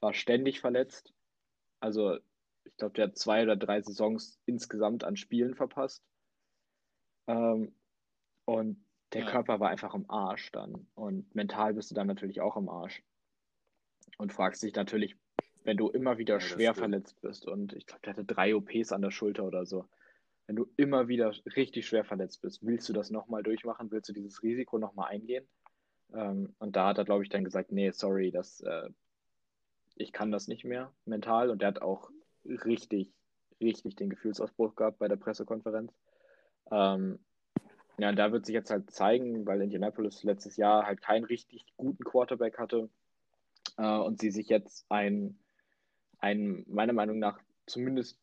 war 0.01 0.15
ständig 0.15 0.61
verletzt. 0.61 1.13
Also 1.81 2.19
ich 2.65 2.77
glaube, 2.77 2.95
der 2.95 3.09
hat 3.09 3.19
zwei 3.19 3.43
oder 3.43 3.57
drei 3.57 3.81
Saisons 3.81 4.39
insgesamt 4.47 5.05
an 5.05 5.17
Spielen 5.17 5.55
verpasst. 5.55 6.03
Ähm, 7.27 7.75
und 8.45 8.85
der 9.13 9.23
ja. 9.23 9.31
Körper 9.31 9.61
war 9.61 9.71
einfach 9.71 9.95
am 9.95 10.05
Arsch 10.09 10.51
dann. 10.53 10.87
Und 10.95 11.35
mental 11.35 11.75
bist 11.75 11.91
du 11.91 11.95
dann 11.95 12.07
natürlich 12.07 12.41
auch 12.41 12.57
am 12.57 12.69
Arsch. 12.69 13.03
Und 14.19 14.33
fragst 14.33 14.63
dich 14.63 14.75
natürlich, 14.75 15.17
wenn 15.65 15.77
du 15.77 15.89
immer 15.89 16.19
wieder 16.19 16.35
ja, 16.35 16.41
schwer 16.41 16.75
verletzt 16.75 17.21
bist. 17.21 17.47
Und 17.47 17.73
ich 17.75 17.87
glaube, 17.87 18.03
der 18.03 18.13
hatte 18.15 18.25
drei 18.25 18.55
OPs 18.55 18.93
an 18.93 19.03
der 19.03 19.11
Schulter 19.11 19.45
oder 19.45 19.67
so. 19.67 19.87
Wenn 20.49 20.57
du 20.57 20.67
immer 20.79 21.09
wieder 21.09 21.31
richtig 21.57 21.87
schwer 21.87 22.07
verletzt 22.07 22.41
bist, 22.41 22.65
willst 22.65 22.89
du 22.89 22.95
das 22.95 23.11
nochmal 23.11 23.43
durchmachen? 23.43 23.91
Willst 23.91 24.09
du 24.09 24.15
dieses 24.15 24.43
Risiko 24.43 24.79
nochmal 24.79 25.11
eingehen? 25.11 25.47
Ähm, 26.15 26.55
und 26.59 26.75
da 26.75 26.87
hat 26.89 26.97
er, 26.97 27.05
glaube 27.05 27.23
ich, 27.23 27.29
dann 27.29 27.45
gesagt, 27.45 27.71
nee, 27.71 27.91
sorry, 27.91 28.31
das, 28.31 28.63
äh, 28.63 28.89
ich 29.97 30.11
kann 30.11 30.33
das 30.33 30.49
nicht 30.49 30.65
mehr 30.65 30.91
mental. 31.05 31.51
Und 31.51 31.61
der 31.61 31.69
hat 31.69 31.83
auch 31.83 32.11
richtig, 32.47 33.13
richtig 33.61 33.97
den 33.97 34.09
Gefühlsausbruch 34.09 34.75
gehabt 34.75 34.99
bei 34.99 35.07
der 35.07 35.17
Pressekonferenz. 35.17 35.93
Ähm, 36.71 37.19
ja, 37.99 38.09
und 38.09 38.17
da 38.17 38.33
wird 38.33 38.47
sich 38.47 38.55
jetzt 38.55 38.71
halt 38.71 38.91
zeigen, 38.91 39.45
weil 39.45 39.61
Indianapolis 39.61 40.23
letztes 40.23 40.57
Jahr 40.57 40.87
halt 40.87 41.03
keinen 41.03 41.25
richtig 41.25 41.67
guten 41.77 42.05
Quarterback 42.05 42.59
hatte 42.59 42.89
äh, 43.77 43.99
und 43.99 44.19
sie 44.19 44.31
sich 44.31 44.49
jetzt 44.49 44.87
einen, 44.91 45.39
einen, 46.21 46.65
meiner 46.69 46.95
Meinung 46.95 47.19
nach, 47.19 47.39
zumindest 47.67 48.19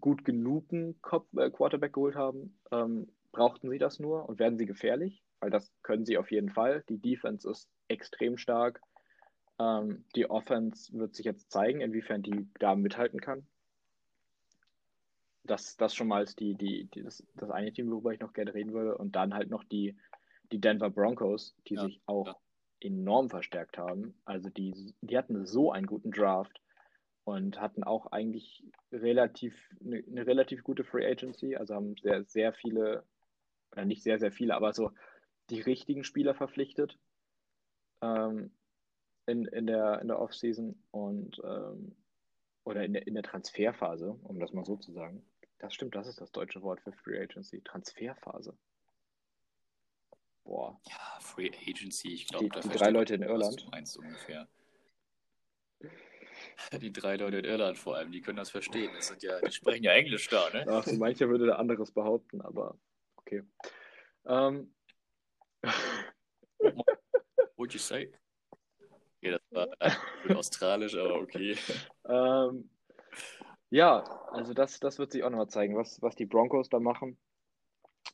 gut 0.00 0.24
genugen 0.24 0.96
äh, 1.36 1.50
Quarterback 1.50 1.92
geholt 1.92 2.14
haben, 2.14 2.58
ähm, 2.70 3.08
brauchten 3.32 3.70
sie 3.70 3.78
das 3.78 3.98
nur 3.98 4.28
und 4.28 4.38
werden 4.38 4.58
sie 4.58 4.66
gefährlich, 4.66 5.22
weil 5.40 5.50
das 5.50 5.72
können 5.82 6.04
sie 6.04 6.18
auf 6.18 6.30
jeden 6.30 6.50
Fall. 6.50 6.84
Die 6.88 6.98
Defense 6.98 7.48
ist 7.48 7.68
extrem 7.88 8.36
stark. 8.36 8.80
Ähm, 9.58 10.04
die 10.14 10.28
Offense 10.28 10.92
wird 10.92 11.14
sich 11.14 11.26
jetzt 11.26 11.50
zeigen, 11.50 11.80
inwiefern 11.80 12.22
die 12.22 12.48
da 12.58 12.74
mithalten 12.74 13.20
kann. 13.20 13.46
Das, 15.44 15.76
das 15.76 15.94
schon 15.94 16.08
mal 16.08 16.22
ist 16.22 16.38
die, 16.38 16.54
die, 16.54 16.88
die 16.94 17.02
das, 17.02 17.26
das 17.34 17.50
eine 17.50 17.72
Team, 17.72 17.90
worüber 17.90 18.12
ich 18.12 18.20
noch 18.20 18.32
gerne 18.32 18.54
reden 18.54 18.72
würde. 18.72 18.96
Und 18.96 19.16
dann 19.16 19.34
halt 19.34 19.50
noch 19.50 19.64
die, 19.64 19.96
die 20.52 20.60
Denver 20.60 20.90
Broncos, 20.90 21.54
die 21.66 21.74
ja, 21.74 21.82
sich 21.82 22.00
auch 22.06 22.26
ja. 22.26 22.36
enorm 22.80 23.28
verstärkt 23.28 23.76
haben. 23.76 24.14
Also 24.24 24.50
die, 24.50 24.94
die 25.00 25.18
hatten 25.18 25.44
so 25.44 25.72
einen 25.72 25.86
guten 25.86 26.12
Draft 26.12 26.60
und 27.24 27.60
hatten 27.60 27.84
auch 27.84 28.06
eigentlich 28.12 28.64
relativ 28.90 29.54
eine, 29.80 30.02
eine, 30.06 30.26
relativ 30.26 30.64
gute 30.64 30.84
Free 30.84 31.06
Agency, 31.06 31.56
also 31.56 31.74
haben 31.74 31.96
sehr, 31.96 32.24
sehr 32.24 32.52
viele, 32.52 33.04
oder 33.72 33.84
nicht 33.84 34.02
sehr, 34.02 34.18
sehr 34.18 34.32
viele, 34.32 34.54
aber 34.54 34.72
so 34.72 34.90
die 35.50 35.60
richtigen 35.60 36.04
Spieler 36.04 36.34
verpflichtet. 36.34 36.98
Ähm, 38.00 38.50
in, 39.26 39.44
in 39.46 39.66
der, 39.66 40.00
in 40.00 40.08
der 40.08 40.18
Offseason 40.18 40.82
und 40.90 41.40
ähm, 41.44 41.94
oder 42.64 42.84
in 42.84 42.92
der, 42.92 43.06
in 43.06 43.14
der 43.14 43.22
Transferphase, 43.22 44.18
um 44.22 44.38
das 44.38 44.52
mal 44.52 44.64
so 44.64 44.76
zu 44.76 44.92
sagen. 44.92 45.24
Das 45.58 45.74
stimmt, 45.74 45.94
das 45.94 46.06
ist 46.06 46.20
das 46.20 46.32
deutsche 46.32 46.62
Wort 46.62 46.80
für 46.80 46.92
Free 46.92 47.20
Agency. 47.20 47.60
Transferphase. 47.62 48.56
Boah. 50.44 50.80
Ja, 50.88 51.20
Free 51.20 51.50
Agency, 51.68 52.14
ich 52.14 52.26
glaube, 52.26 52.48
die, 52.48 52.68
die 52.68 52.76
drei 52.76 52.90
Leute 52.90 53.14
in 53.14 53.22
Irland. 53.22 53.54
Was 53.54 53.64
du 53.64 53.70
meinst 53.70 53.96
ungefähr. 53.96 54.48
Die 56.80 56.92
drei 56.92 57.16
Leute 57.16 57.38
in 57.38 57.44
Irland 57.44 57.78
vor 57.78 57.96
allem, 57.96 58.12
die 58.12 58.20
können 58.20 58.36
das 58.36 58.50
verstehen. 58.50 58.90
Das 58.94 59.08
sind 59.08 59.22
ja, 59.22 59.40
die 59.40 59.52
sprechen 59.52 59.84
ja 59.84 59.92
Englisch 59.92 60.28
da, 60.28 60.48
ne? 60.50 60.64
Ach, 60.68 60.84
so 60.84 60.96
mancher 60.96 61.28
würde 61.28 61.46
da 61.46 61.56
anderes 61.56 61.92
behaupten, 61.92 62.40
aber 62.40 62.78
okay. 63.16 63.42
Um... 64.24 64.74
What'd 67.56 67.74
you 67.74 67.78
say? 67.78 68.12
Okay, 69.18 69.38
das 69.38 69.42
war 69.50 70.36
australisch, 70.36 70.96
aber 70.96 71.14
okay. 71.14 71.56
ähm, 72.08 72.70
ja, 73.70 74.02
also 74.32 74.52
das, 74.52 74.80
das 74.80 74.98
wird 74.98 75.12
sich 75.12 75.22
auch 75.22 75.30
nochmal 75.30 75.48
zeigen, 75.48 75.76
was, 75.76 76.02
was 76.02 76.16
die 76.16 76.26
Broncos 76.26 76.68
da 76.68 76.80
machen. 76.80 77.16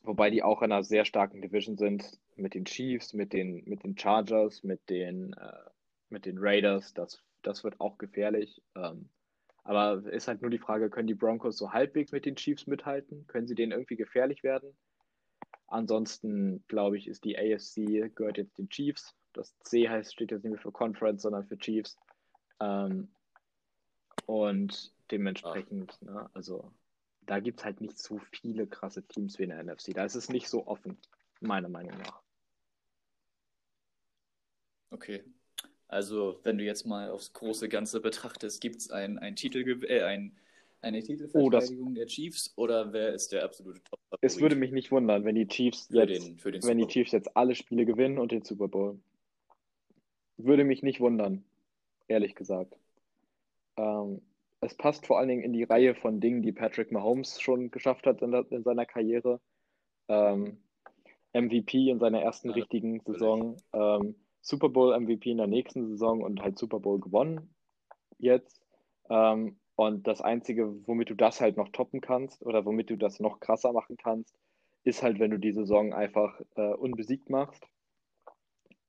Wobei 0.03 0.29
die 0.29 0.43
auch 0.43 0.61
in 0.61 0.71
einer 0.71 0.83
sehr 0.83 1.03
starken 1.03 1.41
Division 1.41 1.77
sind 1.77 2.19
mit 2.35 2.53
den 2.53 2.65
Chiefs, 2.65 3.13
mit 3.13 3.33
den, 3.33 3.63
mit 3.65 3.83
den 3.83 3.97
Chargers, 3.97 4.63
mit 4.63 4.89
den, 4.89 5.33
äh, 5.33 5.69
mit 6.09 6.25
den 6.25 6.37
Raiders. 6.37 6.93
Das, 6.93 7.21
das 7.49 7.63
wird 7.63 7.79
auch 7.81 7.97
gefährlich. 7.97 8.61
Ähm, 8.75 9.09
aber 9.63 10.03
ist 10.11 10.27
halt 10.27 10.41
nur 10.41 10.51
die 10.51 10.59
Frage, 10.59 10.89
können 10.89 11.07
die 11.07 11.15
Broncos 11.15 11.57
so 11.57 11.73
halbwegs 11.73 12.11
mit 12.11 12.25
den 12.25 12.35
Chiefs 12.35 12.67
mithalten? 12.67 13.27
Können 13.27 13.47
sie 13.47 13.55
denen 13.55 13.71
irgendwie 13.71 13.97
gefährlich 13.97 14.43
werden? 14.43 14.77
Ansonsten, 15.67 16.63
glaube 16.67 16.97
ich, 16.97 17.07
ist 17.07 17.25
die 17.25 17.37
AFC, 17.37 18.15
gehört 18.15 18.37
jetzt 18.37 18.57
den 18.57 18.69
Chiefs. 18.69 19.15
Das 19.33 19.57
C 19.59 19.89
heißt, 19.89 20.13
steht 20.13 20.31
jetzt 20.31 20.43
nicht 20.43 20.53
mehr 20.53 20.61
für 20.61 20.71
Conference, 20.71 21.21
sondern 21.21 21.45
für 21.45 21.57
Chiefs. 21.57 21.97
Ähm, 22.59 23.09
und 24.25 24.93
dementsprechend, 25.11 25.97
ah. 26.07 26.11
ne, 26.11 26.29
also 26.33 26.71
da 27.21 27.39
gibt 27.39 27.59
es 27.59 27.65
halt 27.65 27.81
nicht 27.81 27.97
so 27.99 28.19
viele 28.31 28.67
krasse 28.67 29.03
Teams 29.07 29.37
wie 29.37 29.43
in 29.43 29.49
der 29.49 29.63
NFC. 29.63 29.93
Da 29.93 30.03
ist 30.03 30.15
es 30.15 30.29
nicht 30.29 30.49
so 30.49 30.65
offen, 30.67 30.97
meiner 31.41 31.69
Meinung 31.69 31.97
nach. 31.97 32.21
Okay. 34.91 35.23
Also, 35.89 36.39
wenn 36.43 36.59
du 36.59 36.63
jetzt 36.63 36.85
mal 36.85 37.09
aufs 37.09 37.33
große 37.33 37.67
Ganze 37.67 37.99
betrachtest, 37.99 38.61
gibt 38.61 38.77
es 38.77 38.91
ein, 38.91 39.17
ein 39.17 39.35
Titel, 39.35 39.83
äh, 39.85 40.03
ein, 40.03 40.37
eine 40.81 41.01
Titelverteidigung 41.01 41.91
oh, 41.91 41.95
der 41.95 42.05
Chiefs 42.05 42.53
oder 42.55 42.93
wer 42.93 43.11
ist 43.11 43.31
der 43.31 43.43
absolute 43.43 43.81
top 43.83 43.99
-Favorit? 43.99 44.19
Es 44.21 44.39
würde 44.39 44.55
mich 44.55 44.71
nicht 44.71 44.91
wundern, 44.91 45.25
wenn 45.25 45.33
die 45.33 45.47
Chiefs 45.47 45.89
jetzt, 45.89 46.09
den, 46.09 46.37
den 46.37 46.63
wenn 46.63 46.77
die 46.77 46.85
Chiefs 46.85 47.11
jetzt 47.11 47.35
alle 47.35 47.55
Spiele 47.55 47.85
gewinnen 47.85 48.19
und 48.19 48.31
den 48.31 48.43
Super 48.43 48.67
Bowl. 48.67 48.99
Würde 50.37 50.63
mich 50.63 50.83
nicht 50.83 50.99
wundern, 50.99 51.43
ehrlich 52.07 52.35
gesagt. 52.35 52.77
Ähm, 53.75 54.21
es 54.61 54.75
passt 54.75 55.07
vor 55.07 55.17
allen 55.17 55.29
Dingen 55.29 55.43
in 55.43 55.53
die 55.53 55.63
Reihe 55.63 55.95
von 55.95 56.19
Dingen, 56.19 56.43
die 56.43 56.51
Patrick 56.51 56.91
Mahomes 56.91 57.41
schon 57.41 57.71
geschafft 57.71 58.05
hat 58.05 58.21
in, 58.21 58.31
in 58.33 58.63
seiner 58.63 58.85
Karriere. 58.85 59.41
Ähm, 60.07 60.59
MVP 61.33 61.89
in 61.89 61.99
seiner 61.99 62.21
ersten 62.21 62.49
Ja, 62.49 62.55
richtigen. 62.55 63.01
Saison, 63.05 63.57
ähm, 63.73 64.15
Super 64.41 64.69
Bowl 64.69 64.97
MVP 64.99 65.31
in 65.31 65.37
der 65.37 65.47
nächsten 65.47 65.87
Saison 65.87 66.21
und 66.21 66.41
halt 66.41 66.57
Super 66.57 66.79
Bowl 66.79 66.99
gewonnen 66.99 67.53
jetzt. 68.19 68.61
Ähm, 69.09 69.59
und 69.75 70.07
das 70.07 70.21
Einzige, 70.21 70.85
womit 70.87 71.09
du 71.09 71.15
das 71.15 71.39
halt 71.41 71.57
noch 71.57 71.69
toppen 71.69 72.01
kannst 72.01 72.41
oder 72.45 72.65
womit 72.65 72.89
du 72.89 72.97
das 72.97 73.19
noch 73.19 73.39
krasser 73.39 73.71
machen 73.71 73.95
kannst, 73.97 74.37
ist 74.83 75.03
halt, 75.03 75.19
wenn 75.19 75.31
du 75.31 75.37
die 75.39 75.53
Saison 75.53 75.93
einfach 75.93 76.39
äh, 76.55 76.73
unbesiegt 76.73 77.29
machst. 77.29 77.65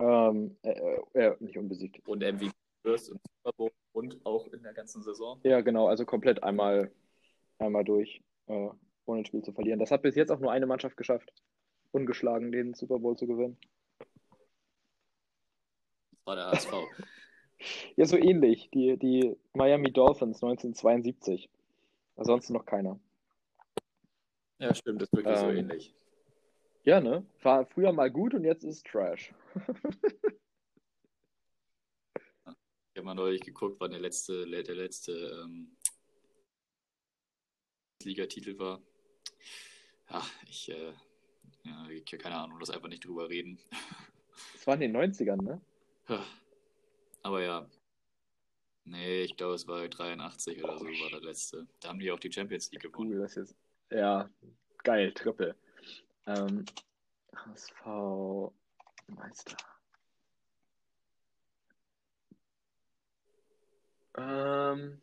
Ähm, 0.01 0.57
äh, 0.62 0.98
äh, 1.14 1.36
nicht 1.40 1.59
unbesiegt. 1.59 2.07
Und 2.09 2.22
MVP 2.22 2.51
wirst 2.82 3.11
und 3.11 3.20
Super 3.22 3.57
Bowl 3.57 3.70
und 3.92 4.24
auch 4.24 4.46
in 4.48 4.62
der 4.62 4.72
ganzen 4.72 5.03
Saison. 5.03 5.38
Ja, 5.42 5.61
genau, 5.61 5.88
also 5.88 6.05
komplett 6.05 6.42
einmal, 6.42 6.90
einmal 7.59 7.84
durch, 7.84 8.22
äh, 8.46 8.68
ohne 9.05 9.20
ein 9.20 9.24
Spiel 9.26 9.42
zu 9.42 9.53
verlieren. 9.53 9.78
Das 9.78 9.90
hat 9.90 10.03
bis 10.03 10.16
jetzt 10.16 10.30
auch 10.30 10.40
nur 10.40 10.53
eine 10.53 10.66
Mannschaft 10.66 10.96
geschafft, 10.96 11.32
ungeschlagen 11.92 12.51
den 12.51 12.74
Super 12.74 12.98
Bowl 12.98 13.16
zu 13.16 13.26
gewinnen. 13.26 13.59
War 16.31 16.37
der 16.37 16.47
HSV. 16.47 16.72
Ja, 17.95 18.07
so 18.07 18.16
ähnlich. 18.16 18.70
Die, 18.72 18.97
die 18.97 19.37
Miami 19.53 19.93
Dolphins 19.93 20.43
1972. 20.43 21.51
Ansonsten 22.16 22.55
noch 22.55 22.64
keiner. 22.64 22.99
ja, 24.59 24.74
stimmt, 24.74 25.03
das 25.03 25.09
ist 25.11 25.12
wirklich 25.12 25.37
so 25.37 25.51
Ähm, 25.51 25.57
ähnlich. 25.59 25.95
Ja, 26.85 27.03
ne? 27.03 27.26
War 27.43 27.66
früher 27.66 27.93
mal 27.93 28.11
gut 28.11 28.33
und 28.33 28.45
jetzt 28.45 28.64
ist 28.64 28.76
es 28.76 28.83
Trash. 28.85 29.35
Ich 32.93 32.97
habe 32.97 33.07
mal 33.07 33.14
neulich 33.14 33.43
geguckt, 33.43 33.76
wann 33.81 33.93
der 33.93 34.01
letzte, 34.01 34.47
der 34.47 34.74
letzte 34.74 35.12
ähm, 35.12 35.76
Ligatitel 38.03 38.59
war. 38.59 38.83
Ja, 40.11 40.22
ich, 40.49 40.70
äh, 40.70 40.93
ja, 41.64 41.89
ich 41.89 42.05
keine 42.07 42.37
Ahnung, 42.37 42.59
lass 42.59 42.70
einfach 42.70 42.89
nicht 42.89 43.05
drüber 43.05 43.28
reden. 43.28 43.61
Das 44.55 44.66
war 44.66 44.74
in 44.74 44.81
den 44.81 44.97
90ern, 44.97 45.41
ne? 45.43 45.61
Aber 47.22 47.42
ja. 47.42 47.66
Nee, 48.84 49.22
ich 49.22 49.36
glaube, 49.36 49.54
es 49.54 49.66
war 49.68 49.88
83 49.88 50.64
oder 50.64 50.78
so, 50.78 50.84
war 50.84 51.11
der 51.11 51.20
letzte. 51.20 51.66
Da 51.80 51.90
haben 51.90 51.98
die 51.98 52.11
auch 52.11 52.18
die 52.18 52.32
Champions 52.32 52.70
League 52.72 52.82
gewonnen. 52.82 53.12
Cool, 53.12 53.20
das 53.20 53.34
jetzt. 53.34 53.54
Ja, 53.90 54.28
geil, 54.82 55.12
Triple. 55.12 55.54
Ähm, 56.26 56.64
HSV 57.34 58.52
Meister. 59.08 59.56
Ähm, 64.16 65.00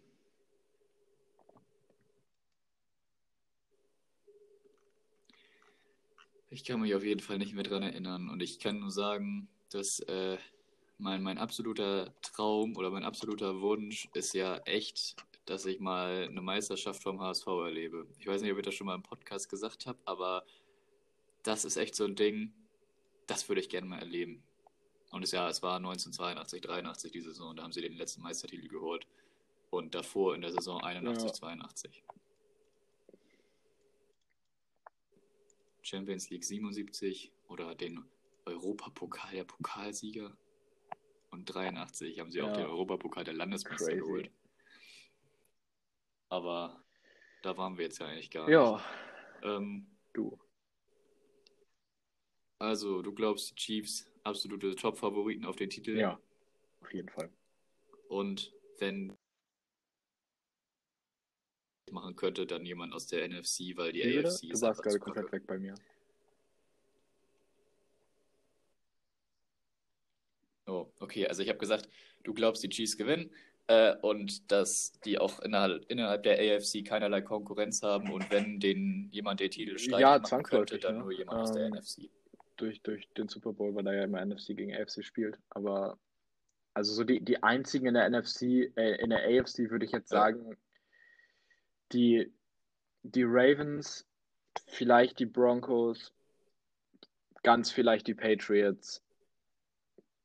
Ich 6.50 6.64
kann 6.64 6.80
mich 6.80 6.96
auf 6.96 7.04
jeden 7.04 7.20
Fall 7.20 7.38
nicht 7.38 7.54
mehr 7.54 7.64
dran 7.64 7.84
erinnern 7.84 8.30
und 8.30 8.42
ich 8.42 8.60
kann 8.60 8.80
nur 8.80 8.90
sagen, 8.90 9.50
dass 9.70 10.00
äh, 10.00 10.38
mein, 10.98 11.22
mein 11.22 11.38
absoluter 11.38 12.14
Traum 12.22 12.76
oder 12.76 12.90
mein 12.90 13.04
absoluter 13.04 13.62
Wunsch 13.62 14.10
ist 14.14 14.34
ja 14.34 14.58
echt, 14.60 15.16
dass 15.46 15.66
ich 15.66 15.80
mal 15.80 16.28
eine 16.30 16.42
Meisterschaft 16.42 17.04
vom 17.04 17.22
HSV 17.22 17.48
erlebe. 17.48 18.08
Ich 18.20 18.28
weiß 18.28 18.42
nicht, 18.42 18.52
ob 18.52 18.58
ich 18.58 18.66
das 18.66 18.74
schon 18.74 18.88
mal 18.88 18.96
im 18.96 19.04
Podcast 19.04 19.50
gesagt 19.50 19.86
habe, 19.86 20.00
aber 20.06 20.46
das 21.44 21.66
ist 21.66 21.78
echt 21.78 21.96
so 21.96 22.06
ein 22.06 22.16
Ding, 22.16 22.52
das 23.28 23.48
würde 23.48 23.62
ich 23.62 23.70
gerne 23.70 23.88
mal 23.88 24.00
erleben. 24.00 24.44
Und 25.12 25.24
es, 25.24 25.32
ja, 25.32 25.48
es 25.48 25.64
war 25.64 25.78
1982, 25.78 26.62
83 26.62 27.12
die 27.12 27.22
Saison, 27.22 27.56
da 27.56 27.64
haben 27.64 27.72
sie 27.72 27.82
den 27.82 27.96
letzten 27.96 28.22
Meistertitel 28.22 28.68
geholt. 28.68 29.08
Und 29.70 29.96
davor 29.96 30.36
in 30.36 30.42
der 30.42 30.52
Saison 30.52 30.82
81, 30.82 31.28
Ja. 31.28 31.34
82. 31.34 32.04
Champions 35.82 36.30
League 36.30 36.44
77 36.44 37.32
oder 37.48 37.74
den 37.76 38.04
Europapokal 38.46 39.32
der 39.34 39.46
Pokalsieger. 39.46 40.36
Und 41.38 41.46
83 41.46 42.20
haben 42.20 42.32
sie 42.32 42.42
auch 42.42 42.48
Ja. 42.48 42.58
den 42.58 42.66
Europapokal 42.66 43.24
der 43.24 43.36
Landesmeister 43.36 43.86
Crazy. 43.86 44.00
geholt. 44.00 44.32
Aber 46.30 46.84
da 47.44 47.56
waren 47.58 47.78
wir 47.78 47.86
jetzt 47.86 48.00
ja 48.00 48.08
eigentlich 48.08 48.32
gar 48.32 48.50
ja, 48.50 48.74
nicht. 48.74 48.86
Ähm, 49.44 49.88
du. 50.14 50.40
also, 52.58 53.04
du 53.04 53.14
glaubst, 53.14 53.52
die 53.52 53.56
Chiefs 53.56 54.12
absolute 54.24 54.76
Top-Favoriten 54.76 55.46
auf 55.46 55.56
den 55.58 55.70
Titel? 55.70 55.96
Ja, 55.96 56.20
auf 56.82 56.92
jeden 56.92 57.10
Fall. 57.10 57.30
Und 58.10 58.52
wenn 58.80 59.16
machen 61.92 62.16
könnte, 62.16 62.48
dann 62.48 62.66
jemand 62.66 62.94
aus 62.94 63.06
der 63.08 63.30
NFC, 63.30 63.78
weil 63.78 63.94
die 63.94 64.04
Wie? 64.04 64.18
AFC 64.26 64.48
Du 64.48 64.54
ist 64.54 64.62
warst 64.62 64.80
einfach 64.80 64.84
gerade 64.84 65.00
komplett 65.00 65.32
weg 65.32 65.48
bei 65.48 65.60
mir. 65.60 65.76
Oh, 70.68 70.88
okay, 71.00 71.28
also 71.28 71.42
ich 71.42 71.50
habe 71.50 71.60
gesagt, 71.60 71.90
du 72.24 72.34
glaubst, 72.34 72.62
die 72.64 72.70
Chiefs 72.70 72.98
gewinnen 72.98 73.32
äh, 73.68 73.96
und 74.02 74.52
dass 74.52 75.00
die 75.06 75.18
auch 75.18 75.40
innerhalb, 75.40 75.86
innerhalb 75.90 76.24
der 76.24 76.38
AFC 76.40 76.84
keinerlei 76.86 77.22
Konkurrenz 77.22 77.82
haben 77.84 78.12
und 78.12 78.30
wenn 78.32 78.60
den 78.60 79.10
jemand 79.12 79.40
den 79.40 79.50
Titel 79.52 79.78
streitig 79.78 80.02
Ja, 80.02 80.20
machen 80.20 80.44
könnte, 80.44 80.78
dann 80.80 80.96
ne? 80.96 81.00
nur 81.00 81.12
jemand 81.12 81.40
aus 81.40 81.52
der 81.54 81.68
Ähm, 81.68 81.72
NFC. 81.72 82.10
Durch, 82.58 82.82
durch 82.82 83.08
den 83.18 83.28
Super 83.30 83.54
Bowl, 83.54 83.76
weil 83.76 83.88
er 83.88 83.94
ja 83.96 84.04
immer 84.04 84.20
NFC 84.26 84.48
gegen 84.58 84.74
AFC 84.76 85.04
spielt. 85.04 85.40
Aber 85.50 85.98
also 86.74 86.94
so 86.94 87.04
die, 87.04 87.22
die 87.22 87.42
einzigen 87.44 87.88
in 87.88 87.94
der 87.96 88.10
NFC, 88.10 88.72
äh, 88.76 88.96
in 89.02 89.10
der 89.12 89.24
AFC 89.26 89.70
würde 89.70 89.86
ich 89.86 89.92
jetzt 89.92 90.10
Ja. 90.12 90.18
sagen, 90.20 90.58
die, 91.92 92.32
die 93.04 93.24
Ravens, 93.24 94.06
vielleicht 94.68 95.20
die 95.20 95.26
Broncos, 95.26 96.14
ganz 97.44 97.72
vielleicht 97.72 98.08
die 98.08 98.14
Patriots, 98.16 99.02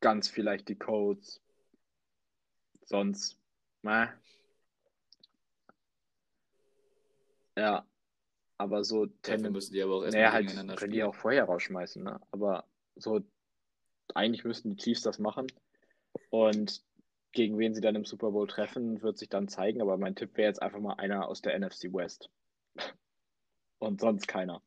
ganz 0.02 0.28
vielleicht 0.28 0.68
die 0.68 0.76
Colts. 0.76 1.40
Sonst, 2.84 3.38
meh. 3.80 4.08
Ja, 7.56 7.86
aber 8.58 8.84
so 8.84 9.06
Dafür 9.22 9.50
müssen 9.50 9.72
die 9.72 9.82
aber 9.82 9.96
auch 9.96 10.02
erstmal 10.02 10.22
Naja, 10.22 10.32
halt 10.32 10.46
gegeneinander 10.46 10.76
können 10.76 10.92
die 10.92 11.02
auch 11.02 11.14
vorher 11.14 11.44
rausschmeißen, 11.44 12.02
ne? 12.02 12.20
Aber 12.30 12.68
so, 12.96 13.20
eigentlich 14.14 14.44
müssten 14.44 14.70
die 14.70 14.76
Chiefs 14.76 15.02
das 15.02 15.18
machen. 15.18 15.46
Und 16.30 16.84
gegen 17.32 17.58
wen 17.58 17.74
sie 17.74 17.80
dann 17.80 17.96
im 17.96 18.04
Super 18.04 18.30
Bowl 18.30 18.46
treffen, 18.46 19.02
wird 19.02 19.18
sich 19.18 19.28
dann 19.28 19.48
zeigen. 19.48 19.80
Aber 19.80 19.96
mein 19.96 20.16
Tipp 20.16 20.36
wäre 20.36 20.48
jetzt 20.48 20.60
einfach 20.60 20.80
mal 20.80 20.94
einer 20.94 21.28
aus 21.28 21.40
der 21.40 21.58
NFC 21.58 21.92
West. 21.92 22.30
Und 23.78 24.00
sonst 24.00 24.28
keiner. 24.28 24.62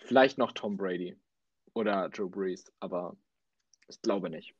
Vielleicht 0.00 0.38
noch 0.38 0.52
Tom 0.52 0.76
Brady 0.76 1.16
oder 1.72 2.08
Joe 2.08 2.28
Brees, 2.28 2.72
aber 2.80 3.16
ich 3.88 4.00
glaube 4.02 4.30
nicht. 4.30 4.54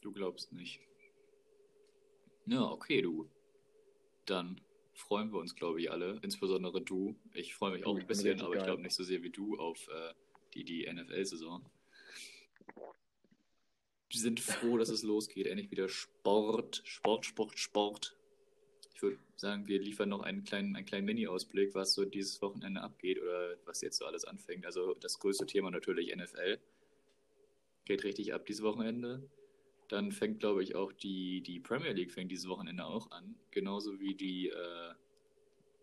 Du 0.00 0.12
glaubst 0.12 0.52
nicht. 0.52 0.80
Ja, 2.46 2.62
okay, 2.62 3.02
du. 3.02 3.28
Dann 4.24 4.60
freuen 4.94 5.30
wir 5.32 5.38
uns, 5.38 5.54
glaube 5.54 5.80
ich, 5.80 5.90
alle. 5.90 6.18
Insbesondere 6.22 6.80
du. 6.80 7.16
Ich 7.34 7.54
freue 7.54 7.72
mich 7.72 7.84
auch 7.84 7.96
ein 7.96 8.06
bisschen, 8.06 8.40
aber 8.40 8.56
ich 8.56 8.62
glaube 8.62 8.82
nicht 8.82 8.94
so 8.94 9.04
sehr 9.04 9.22
wie 9.22 9.30
du 9.30 9.58
auf 9.58 9.88
äh, 9.88 10.14
die, 10.54 10.64
die 10.64 10.90
NFL-Saison. 10.90 11.64
Wir 14.08 14.20
sind 14.20 14.40
froh, 14.40 14.78
dass 14.78 14.88
es 14.88 15.02
losgeht. 15.02 15.46
Endlich 15.46 15.70
wieder 15.70 15.88
Sport, 15.88 16.82
Sport, 16.84 17.26
Sport, 17.26 17.58
Sport. 17.58 18.16
Ich 19.00 19.02
würde 19.02 19.18
sagen, 19.36 19.66
wir 19.66 19.80
liefern 19.80 20.10
noch 20.10 20.20
einen 20.20 20.44
kleinen, 20.44 20.76
einen 20.76 20.84
kleinen 20.84 21.06
Mini-Ausblick, 21.06 21.74
was 21.74 21.94
so 21.94 22.04
dieses 22.04 22.42
Wochenende 22.42 22.82
abgeht 22.82 23.18
oder 23.18 23.56
was 23.64 23.80
jetzt 23.80 23.96
so 23.96 24.04
alles 24.04 24.26
anfängt. 24.26 24.66
Also 24.66 24.92
das 24.92 25.18
größte 25.18 25.46
Thema 25.46 25.70
natürlich 25.70 26.14
NFL. 26.14 26.58
Geht 27.86 28.04
richtig 28.04 28.34
ab 28.34 28.44
dieses 28.44 28.62
Wochenende. 28.62 29.26
Dann 29.88 30.12
fängt, 30.12 30.40
glaube 30.40 30.62
ich, 30.62 30.74
auch 30.74 30.92
die, 30.92 31.40
die 31.40 31.60
Premier 31.60 31.92
League 31.92 32.12
fängt 32.12 32.30
dieses 32.30 32.46
Wochenende 32.46 32.84
auch 32.84 33.10
an. 33.10 33.36
Genauso 33.50 33.98
wie 34.00 34.14
die, 34.14 34.50
äh, 34.50 34.92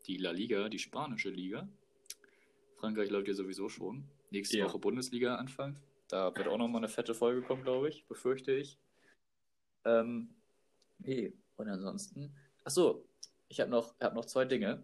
die 0.05 0.17
La 0.17 0.29
Liga, 0.29 0.69
die 0.69 0.77
spanische 0.77 1.31
Liga. 1.31 1.67
Frankreich 2.75 3.09
läuft 3.09 3.29
ja 3.29 3.33
sowieso 3.33 3.67
schon. 3.67 4.03
Nächste 4.29 4.59
Ja. 4.59 4.65
Woche 4.65 4.77
Bundesliga 4.77 5.37
Anfang. 5.37 5.79
Da 6.07 6.35
wird 6.35 6.47
auch 6.47 6.59
nochmal 6.59 6.81
eine 6.81 6.89
fette 6.89 7.15
Folge 7.15 7.41
kommen, 7.41 7.63
glaube 7.63 7.89
ich, 7.89 8.05
befürchte 8.05 8.51
ich. 8.53 8.77
Ähm, 9.85 10.35
nee, 10.99 11.33
und 11.55 11.67
ansonsten. 11.67 12.31
Achso, 12.63 13.06
ich 13.49 13.59
habe 13.59 13.71
noch, 13.71 13.99
hab 13.99 14.13
noch 14.13 14.25
zwei 14.25 14.45
Dinge. 14.45 14.83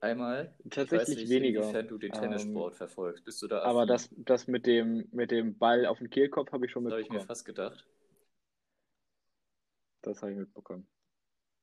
Einmal, 0.00 0.52
Tatsächlich 0.68 1.16
nicht, 1.16 1.30
weniger. 1.30 1.60
inwiefern 1.62 1.86
du 1.86 1.96
den 1.96 2.12
Ähm, 2.12 2.20
Tennissport 2.20 2.74
verfolgst. 2.74 3.24
Bist 3.24 3.40
du 3.40 3.46
da 3.46 3.62
Aber 3.62 3.86
das, 3.86 4.08
das 4.16 4.48
mit 4.48 4.66
dem, 4.66 5.08
mit 5.12 5.30
dem 5.30 5.56
Ball 5.56 5.86
auf 5.86 5.98
den 5.98 6.10
Kehlkopf 6.10 6.50
habe 6.50 6.66
ich 6.66 6.72
schon 6.72 6.84
Das 6.84 6.92
habe 6.92 7.02
ich 7.02 7.08
mir 7.08 7.20
mitbekommen. 7.20 7.28
fast 7.28 7.44
gedacht. 7.44 7.86
Das 10.02 10.20
habe 10.22 10.32
ich 10.32 10.38
mitbekommen. 10.38 10.88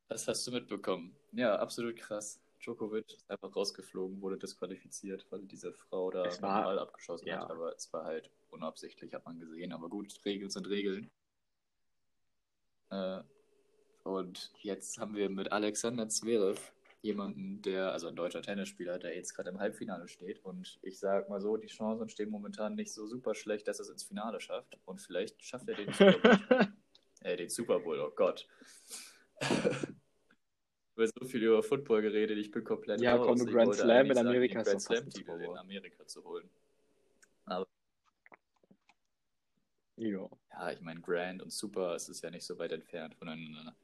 Das 0.07 0.27
hast 0.27 0.47
du 0.47 0.51
mitbekommen. 0.51 1.15
Ja, 1.33 1.57
absolut 1.57 1.97
krass. 1.97 2.41
Djokovic 2.61 3.13
ist 3.13 3.29
einfach 3.29 3.53
rausgeflogen, 3.55 4.21
wurde 4.21 4.37
disqualifiziert, 4.37 5.25
weil 5.29 5.41
diese 5.45 5.73
Frau 5.73 6.09
da 6.09 6.23
den 6.23 6.41
Ball 6.41 6.79
abgeschossen 6.79 7.27
ja. 7.27 7.41
hat. 7.41 7.51
Aber 7.51 7.75
es 7.75 7.91
war 7.91 8.05
halt 8.05 8.31
unabsichtlich, 8.49 9.13
hat 9.13 9.25
man 9.25 9.39
gesehen. 9.39 9.73
Aber 9.73 9.89
gut, 9.89 10.13
Regeln 10.25 10.49
sind 10.49 10.67
Regeln. 10.69 11.11
Äh, 12.89 13.21
und 14.03 14.51
jetzt 14.61 14.97
haben 14.99 15.15
wir 15.15 15.29
mit 15.29 15.51
Alexander 15.51 16.09
Zverev 16.09 16.71
jemanden, 17.01 17.61
der, 17.61 17.91
also 17.91 18.07
ein 18.07 18.15
deutscher 18.15 18.41
Tennisspieler, 18.41 18.99
der 18.99 19.15
jetzt 19.15 19.33
gerade 19.33 19.49
im 19.49 19.59
Halbfinale 19.59 20.07
steht. 20.07 20.43
Und 20.43 20.79
ich 20.81 20.99
sag 20.99 21.29
mal 21.29 21.39
so, 21.39 21.55
die 21.57 21.67
Chancen 21.67 22.09
stehen 22.09 22.29
momentan 22.29 22.75
nicht 22.75 22.93
so 22.93 23.07
super 23.07 23.35
schlecht, 23.35 23.67
dass 23.67 23.79
er 23.79 23.83
es 23.83 23.89
ins 23.89 24.03
Finale 24.03 24.41
schafft. 24.41 24.77
Und 24.85 25.01
vielleicht 25.01 25.41
schafft 25.43 25.69
er 25.69 25.75
den 25.75 25.93
Super 25.93 26.19
Bowl. 26.19 26.67
äh, 27.21 27.37
den 27.37 27.49
Super 27.49 27.79
Bowl, 27.79 27.99
oh 27.99 28.11
Gott. 28.11 28.47
wird 30.95 31.13
so 31.17 31.25
viel 31.25 31.43
über 31.43 31.63
Football 31.63 32.01
geredet, 32.01 32.37
ich 32.37 32.51
bin 32.51 32.63
komplett 32.63 33.01
Ja, 33.01 33.17
komm. 33.17 33.37
Ich 33.37 33.51
Grand 33.53 33.73
Slam 33.73 34.05
in 34.07 34.13
sagen, 34.13 34.27
Amerika 34.27 34.61
den 34.63 34.77
ist 34.77 34.87
Grand 34.87 35.11
Super 35.11 35.37
Bowl. 35.37 35.43
in 35.43 35.57
Amerika 35.57 36.05
zu 36.05 36.23
holen. 36.23 36.49
Aber 37.45 37.65
Ja. 39.95 40.29
ja, 40.51 40.71
ich 40.71 40.81
meine, 40.81 41.01
Grand 41.01 41.41
und 41.41 41.51
Super, 41.51 41.95
es 41.95 42.09
ist 42.09 42.21
ja 42.21 42.29
nicht 42.29 42.45
so 42.45 42.59
weit 42.59 42.73
entfernt 42.73 43.15
voneinander. 43.15 43.75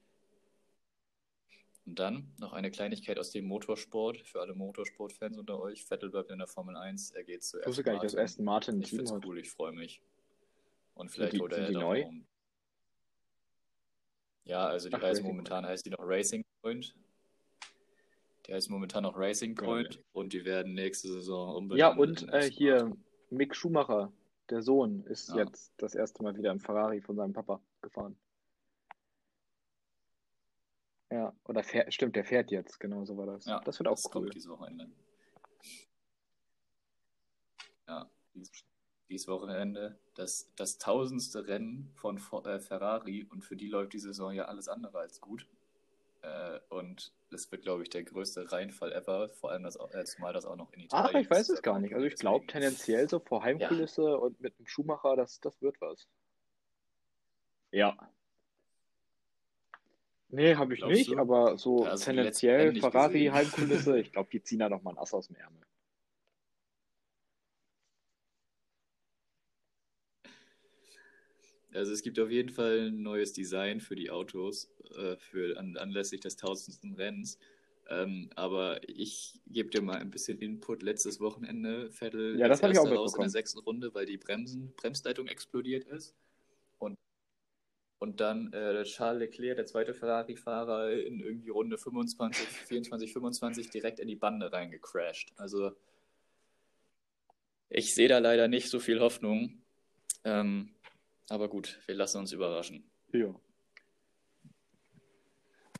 Und 1.85 1.99
dann 1.99 2.31
noch 2.39 2.53
eine 2.53 2.71
Kleinigkeit 2.71 3.19
aus 3.19 3.29
dem 3.31 3.45
Motorsport 3.45 4.17
für 4.25 4.41
alle 4.41 4.55
Motorsportfans 4.55 5.37
unter 5.37 5.59
euch. 5.59 5.85
Vettel 5.85 6.09
bleibt 6.09 6.31
in 6.31 6.39
der 6.39 6.47
Formel 6.47 6.75
1, 6.75 7.11
er 7.11 7.23
geht 7.23 7.43
zu 7.43 7.59
Ich 7.59 7.67
wusste 7.67 7.83
gar 7.83 7.93
nicht, 7.93 8.03
dass 8.05 8.15
Aston 8.15 8.43
Martin 8.45 8.81
Ich 8.81 8.89
find's 8.89 9.11
hat. 9.11 9.23
cool, 9.25 9.37
ich 9.37 9.51
freue 9.51 9.71
mich. 9.71 10.01
Und 10.95 11.09
vielleicht 11.11 11.33
die- 11.33 11.39
holt 11.39 11.51
er 11.53 11.65
sind 11.65 11.69
die 11.69 11.75
auch 11.77 11.81
neu? 11.81 12.05
einen- 12.05 12.27
Ja, 14.45 14.65
also 14.67 14.89
die 14.89 14.95
Ach, 14.95 15.01
heißt 15.01 15.23
momentan 15.23 15.65
heißt 15.65 15.85
die 15.85 15.89
noch 15.91 15.99
Racing 16.01 16.43
Point. 16.61 16.95
Die 18.47 18.53
heißt 18.53 18.69
momentan 18.69 19.03
noch 19.03 19.15
Racing 19.17 19.55
Geil. 19.55 19.65
Point 19.67 19.99
und 20.13 20.33
die 20.33 20.45
werden 20.45 20.73
nächste 20.73 21.07
Saison 21.07 21.55
unbedingt. 21.55 21.79
Ja, 21.79 21.95
und 21.95 22.27
äh, 22.31 22.49
hier 22.49 22.95
Mick 23.31 23.55
Schumacher, 23.55 24.11
der 24.49 24.61
Sohn, 24.61 25.03
ist 25.05 25.29
Ja. 25.29 25.37
jetzt 25.43 25.73
das 25.77 25.95
erste 25.95 26.21
Mal 26.23 26.35
wieder 26.37 26.51
im 26.51 26.59
Ferrari 26.59 27.01
von 27.01 27.15
seinem 27.15 27.33
Papa 27.33 27.59
gefahren. 27.81 28.15
Ja, 31.11 31.33
oder 31.45 31.63
fährt, 31.63 31.93
stimmt, 31.93 32.15
der 32.15 32.25
fährt 32.25 32.51
jetzt, 32.51 32.79
genau 32.79 33.05
so 33.05 33.15
war 33.17 33.27
das. 33.27 33.45
Ja, 33.45 33.59
das 33.61 33.79
wird 33.79 33.87
auch 33.87 33.95
das 33.95 34.05
cool. 34.05 34.11
kommt 34.11 34.33
dieses 34.33 34.49
Wochenende. 34.49 34.89
Ja, 37.87 38.09
dies, 38.33 38.51
dieses 39.09 39.27
Wochenende 39.27 39.99
das, 40.15 40.51
das 40.55 40.77
tausendste 40.77 41.47
Rennen 41.47 41.91
von 41.95 42.17
äh, 42.17 42.59
Ferrari 42.59 43.27
und 43.29 43.43
für 43.43 43.55
die 43.55 43.67
läuft 43.67 43.93
die 43.93 43.99
Saison 43.99 44.33
ja 44.33 44.45
alles 44.45 44.67
andere 44.67 44.99
als 44.99 45.21
gut. 45.21 45.47
Äh, 46.21 46.59
und 46.69 47.13
das 47.29 47.51
wird, 47.51 47.63
glaube 47.63 47.83
ich, 47.83 47.89
der 47.89 48.03
größte 48.03 48.51
Reinfall 48.51 48.91
ever, 48.93 49.29
vor 49.29 49.51
allem 49.51 49.63
das, 49.63 49.75
äh, 49.75 50.03
zumal 50.05 50.33
das 50.33 50.45
auch 50.45 50.55
noch 50.55 50.71
in 50.73 50.81
Italien 50.81 51.15
Ach, 51.15 51.19
ich 51.19 51.29
weiß 51.29 51.49
ist. 51.49 51.55
es 51.57 51.61
gar 51.61 51.79
nicht. 51.79 51.93
Also 51.93 52.07
ich 52.07 52.15
glaube 52.15 52.47
tendenziell 52.47 53.07
so 53.09 53.19
vor 53.19 53.43
Heimkulisse 53.43 54.17
und 54.17 54.39
mit 54.41 54.57
einem 54.57 54.67
Schumacher, 54.67 55.15
das, 55.15 55.39
das 55.41 55.61
wird 55.61 55.79
was. 55.81 56.07
Ja. 57.71 57.97
Nee, 60.35 60.55
habe 60.55 60.73
ich 60.73 60.79
Glaubst 60.79 60.97
nicht, 60.97 61.11
du? 61.11 61.17
aber 61.17 61.57
so 61.57 61.85
also 61.85 62.03
tendenziell 62.03 62.75
Ferrari. 62.75 63.27
Heimkulisse, 63.27 63.99
ich 63.99 64.11
glaube, 64.11 64.29
die 64.31 64.43
ziehen 64.43 64.59
da 64.59 64.67
noch 64.67 64.83
mal 64.83 64.91
ein 64.91 64.97
Ass 64.97 65.13
aus 65.13 65.27
dem 65.27 65.37
Ärmel. 65.37 65.61
Also 71.73 71.91
es 71.91 72.01
gibt 72.03 72.19
auf 72.19 72.29
jeden 72.29 72.49
Fall 72.49 72.87
ein 72.87 73.01
neues 73.01 73.31
Design 73.33 73.79
für 73.79 73.95
die 73.95 74.09
Autos, 74.09 74.69
äh, 74.97 75.15
für 75.17 75.57
an, 75.57 75.77
anlässlich 75.77 76.21
des 76.21 76.35
tausendsten 76.35 76.95
Rennens. 76.95 77.39
Ähm, 77.89 78.29
aber 78.35 78.81
ich 78.89 79.39
gebe 79.47 79.69
dir 79.69 79.81
mal 79.81 79.97
ein 79.97 80.09
bisschen 80.09 80.39
Input. 80.39 80.83
Letztes 80.83 81.19
Wochenende 81.19 81.91
Vettel 81.91 82.37
Ja, 82.37 82.47
das 82.47 82.61
hab 82.61 82.71
ich 82.71 82.79
auch 82.79 82.89
raus 82.89 83.15
in 83.15 83.21
der 83.21 83.29
sechsten 83.29 83.59
Runde, 83.59 83.93
weil 83.93 84.05
die 84.05 84.17
Bremsen, 84.17 84.73
Bremsleitung 84.75 85.27
explodiert 85.27 85.85
ist. 85.85 86.15
Und, 87.99 88.19
dann 88.19 88.51
äh, 88.53 88.83
Charles 88.83 89.19
Leclerc, 89.19 89.55
der 89.57 89.65
zweite 89.65 89.93
Ferrari-Fahrer, 89.93 90.91
in 90.91 91.21
irgendwie 91.21 91.49
Runde 91.49 91.77
25, 91.77 92.45
24, 92.47 93.13
25 93.13 93.69
direkt 93.69 93.99
in 93.99 94.07
die 94.07 94.15
Bande 94.15 94.51
reingecrashed. 94.51 95.33
Also 95.37 95.71
ich 97.69 97.95
sehe 97.95 98.07
da 98.07 98.19
leider 98.19 98.47
nicht 98.47 98.69
so 98.69 98.79
viel 98.79 98.99
Hoffnung. 98.99 99.61
Ähm, 100.23 100.69
aber 101.29 101.47
gut, 101.49 101.79
wir 101.87 101.95
lassen 101.95 102.19
uns 102.19 102.31
überraschen, 102.31 102.83
Ja. 103.11 103.33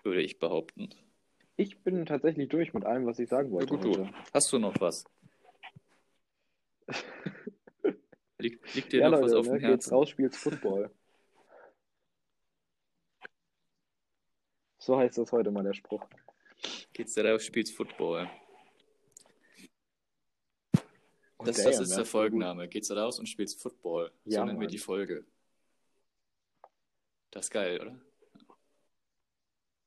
würde 0.04 0.22
ich 0.22 0.40
behaupten. 0.40 0.90
Ich 1.58 1.80
bin 1.84 2.06
tatsächlich 2.06 2.50
durch 2.50 2.74
mit 2.74 2.86
allem, 2.86 3.06
was 3.06 3.20
ich 3.20 3.30
sagen 3.30 3.52
wollte. 3.52 3.68
gut, 3.68 3.84
du. 3.84 3.90
heute. 3.92 4.10
Hast 4.34 4.52
du 4.52 4.60
noch 4.60 4.80
was? 4.80 5.06
Liegt, 8.38 8.76
liegt 8.76 8.92
dir 8.92 9.00
Ja, 9.02 9.10
noch 9.10 9.22
was 9.22 9.32
Leute, 9.32 9.40
auf 9.40 9.46
dem 9.46 9.54
ne, 9.54 9.60
geht's 9.60 9.70
Herzen? 9.86 9.94
raus, 9.94 10.10
spielt's 10.10 10.38
Football. 10.38 10.92
So 14.86 14.96
heißt 14.96 15.18
das 15.18 15.32
heute 15.32 15.50
mal 15.50 15.64
der 15.64 15.74
Spruch. 15.74 16.06
Geht's 16.94 17.16
da 17.16 17.24
raus, 17.24 17.44
spielst 17.44 17.74
Football? 17.76 18.30
Oh, 21.40 21.44
Das, 21.44 21.58
damn, 21.58 21.66
das 21.72 21.80
ist 21.80 21.98
der. 21.98 22.06
Folgenname. 22.06 22.68
Geht's 22.68 22.90
da 22.90 23.02
raus 23.04 23.18
und 23.18 23.26
spielst 23.26 23.60
Football? 23.60 24.12
So 24.26 24.32
Ja, 24.36 24.46
nennen 24.46 24.60
wir 24.60 24.66
Mann. 24.66 24.72
die 24.72 24.78
Folge. 24.78 25.26
Das 27.32 27.46
ist 27.46 27.50
geil, 27.50 27.82
oder? 27.82 28.00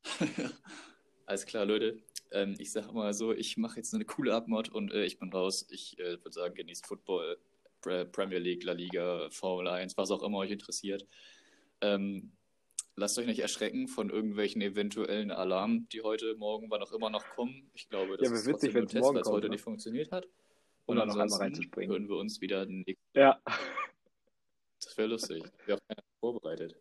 Alles 1.26 1.46
klar, 1.46 1.64
Leute. 1.64 2.02
Ähm, 2.32 2.56
ich 2.58 2.72
sag 2.72 2.92
mal 2.92 3.14
so, 3.14 3.32
ich 3.32 3.56
mache 3.56 3.76
jetzt 3.76 3.94
eine 3.94 4.04
coole 4.04 4.34
Abmod 4.34 4.68
und 4.68 4.92
äh, 4.92 5.04
ich 5.04 5.20
bin 5.20 5.32
raus. 5.32 5.68
Ich 5.70 5.96
äh, 6.00 6.18
würde 6.24 6.32
sagen, 6.32 6.56
genießt 6.56 6.84
Football, 6.84 7.38
Pre 7.82 8.04
Premier 8.04 8.38
League, 8.38 8.64
La 8.64 8.72
Liga, 8.72 9.30
Formel 9.30 9.68
1, 9.68 9.96
was 9.96 10.10
auch 10.10 10.24
immer 10.24 10.38
euch 10.38 10.50
interessiert. 10.50 11.06
Ähm, 11.82 12.32
lasst 12.98 13.18
euch 13.18 13.26
nicht 13.26 13.38
erschrecken 13.40 13.88
von 13.88 14.10
irgendwelchen 14.10 14.60
eventuellen 14.60 15.30
Alarmen, 15.30 15.88
die 15.90 16.02
heute, 16.02 16.34
morgen, 16.36 16.70
wann 16.70 16.82
auch 16.82 16.92
immer 16.92 17.10
noch 17.10 17.24
kommen. 17.30 17.70
Ich 17.74 17.88
glaube, 17.88 18.16
das 18.16 18.28
Ja, 18.28 18.34
ist 18.34 18.46
witzig, 18.46 18.70
ein 18.70 18.74
wenn's 18.82 18.92
Test, 18.92 19.02
morgen 19.02 19.16
es 19.18 19.22
kommt, 19.24 19.36
heute 19.36 19.46
ne? 19.46 19.52
nicht 19.52 19.62
funktioniert 19.62 20.10
hat. 20.12 20.26
Um 20.86 20.92
Und 20.92 20.96
da 20.96 21.06
noch 21.06 21.16
einmal 21.16 21.38
reinzuspringen. 21.38 21.90
hören 21.90 22.08
wir 22.08 22.16
uns 22.16 22.40
wieder. 22.40 22.64
nächste- 22.66 22.96
Ja. 23.14 23.40
Das 24.80 24.96
wäre 24.96 25.08
lustig. 25.08 25.42
Wir 25.66 25.74
haben 25.74 25.82
keiner 25.88 26.02
vorbereitet. 26.20 26.76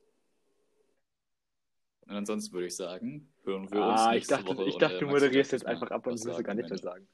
Und 2.05 2.15
ansonsten 2.15 2.53
würde 2.53 2.67
ich 2.67 2.75
sagen, 2.75 3.33
hören 3.43 3.69
wir 3.71 3.81
uns 3.85 3.99
Ah, 4.01 4.09
ich 4.11 4.15
nächste 4.17 4.35
dachte, 4.35 4.47
Woche. 4.55 4.65
ich 4.67 4.73
und, 4.75 4.81
dachte, 4.81 4.99
du 4.99 5.07
moderierst 5.07 5.51
jetzt 5.51 5.65
einfach 5.65 5.89
ab 5.91 6.05
und 6.07 6.23
wirst 6.23 6.43
gar 6.43 6.53
nicht 6.53 6.69
mehr 6.69 6.77
sagen. 6.77 7.09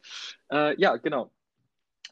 Äh, 0.51 0.79
ja, 0.79 0.97
genau. 0.97 1.31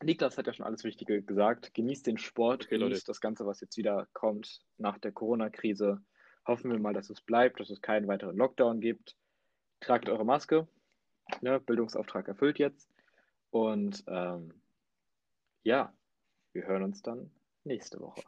Niklas 0.01 0.37
hat 0.37 0.47
ja 0.47 0.53
schon 0.53 0.65
alles 0.65 0.83
Wichtige 0.83 1.21
gesagt. 1.21 1.73
Genießt 1.75 2.07
den 2.07 2.17
Sport, 2.17 2.63
Okay, 2.65 2.77
Leute. 2.77 2.91
genießt 2.91 3.09
das 3.09 3.19
Ganze, 3.21 3.45
was 3.45 3.59
jetzt 3.61 3.77
wieder 3.77 4.07
kommt 4.13 4.61
nach 4.77 4.97
der 4.97 5.11
Corona-Krise. 5.11 6.01
Hoffen 6.45 6.71
wir 6.71 6.79
mal, 6.79 6.93
dass 6.93 7.09
es 7.09 7.21
bleibt, 7.21 7.59
dass 7.59 7.69
es 7.69 7.81
keinen 7.81 8.07
weiteren 8.07 8.37
Lockdown 8.37 8.81
gibt. 8.81 9.15
Tragt 9.79 10.09
eure 10.09 10.25
Maske. 10.25 10.67
Ne, 11.41 11.59
Bildungsauftrag 11.59 12.27
erfüllt 12.27 12.59
jetzt. 12.59 12.89
Und 13.51 14.03
ähm, 14.07 14.53
ja, 15.63 15.93
wir 16.53 16.65
hören 16.65 16.83
uns 16.83 17.01
dann 17.01 17.31
nächste 17.63 17.99
Woche. 17.99 18.21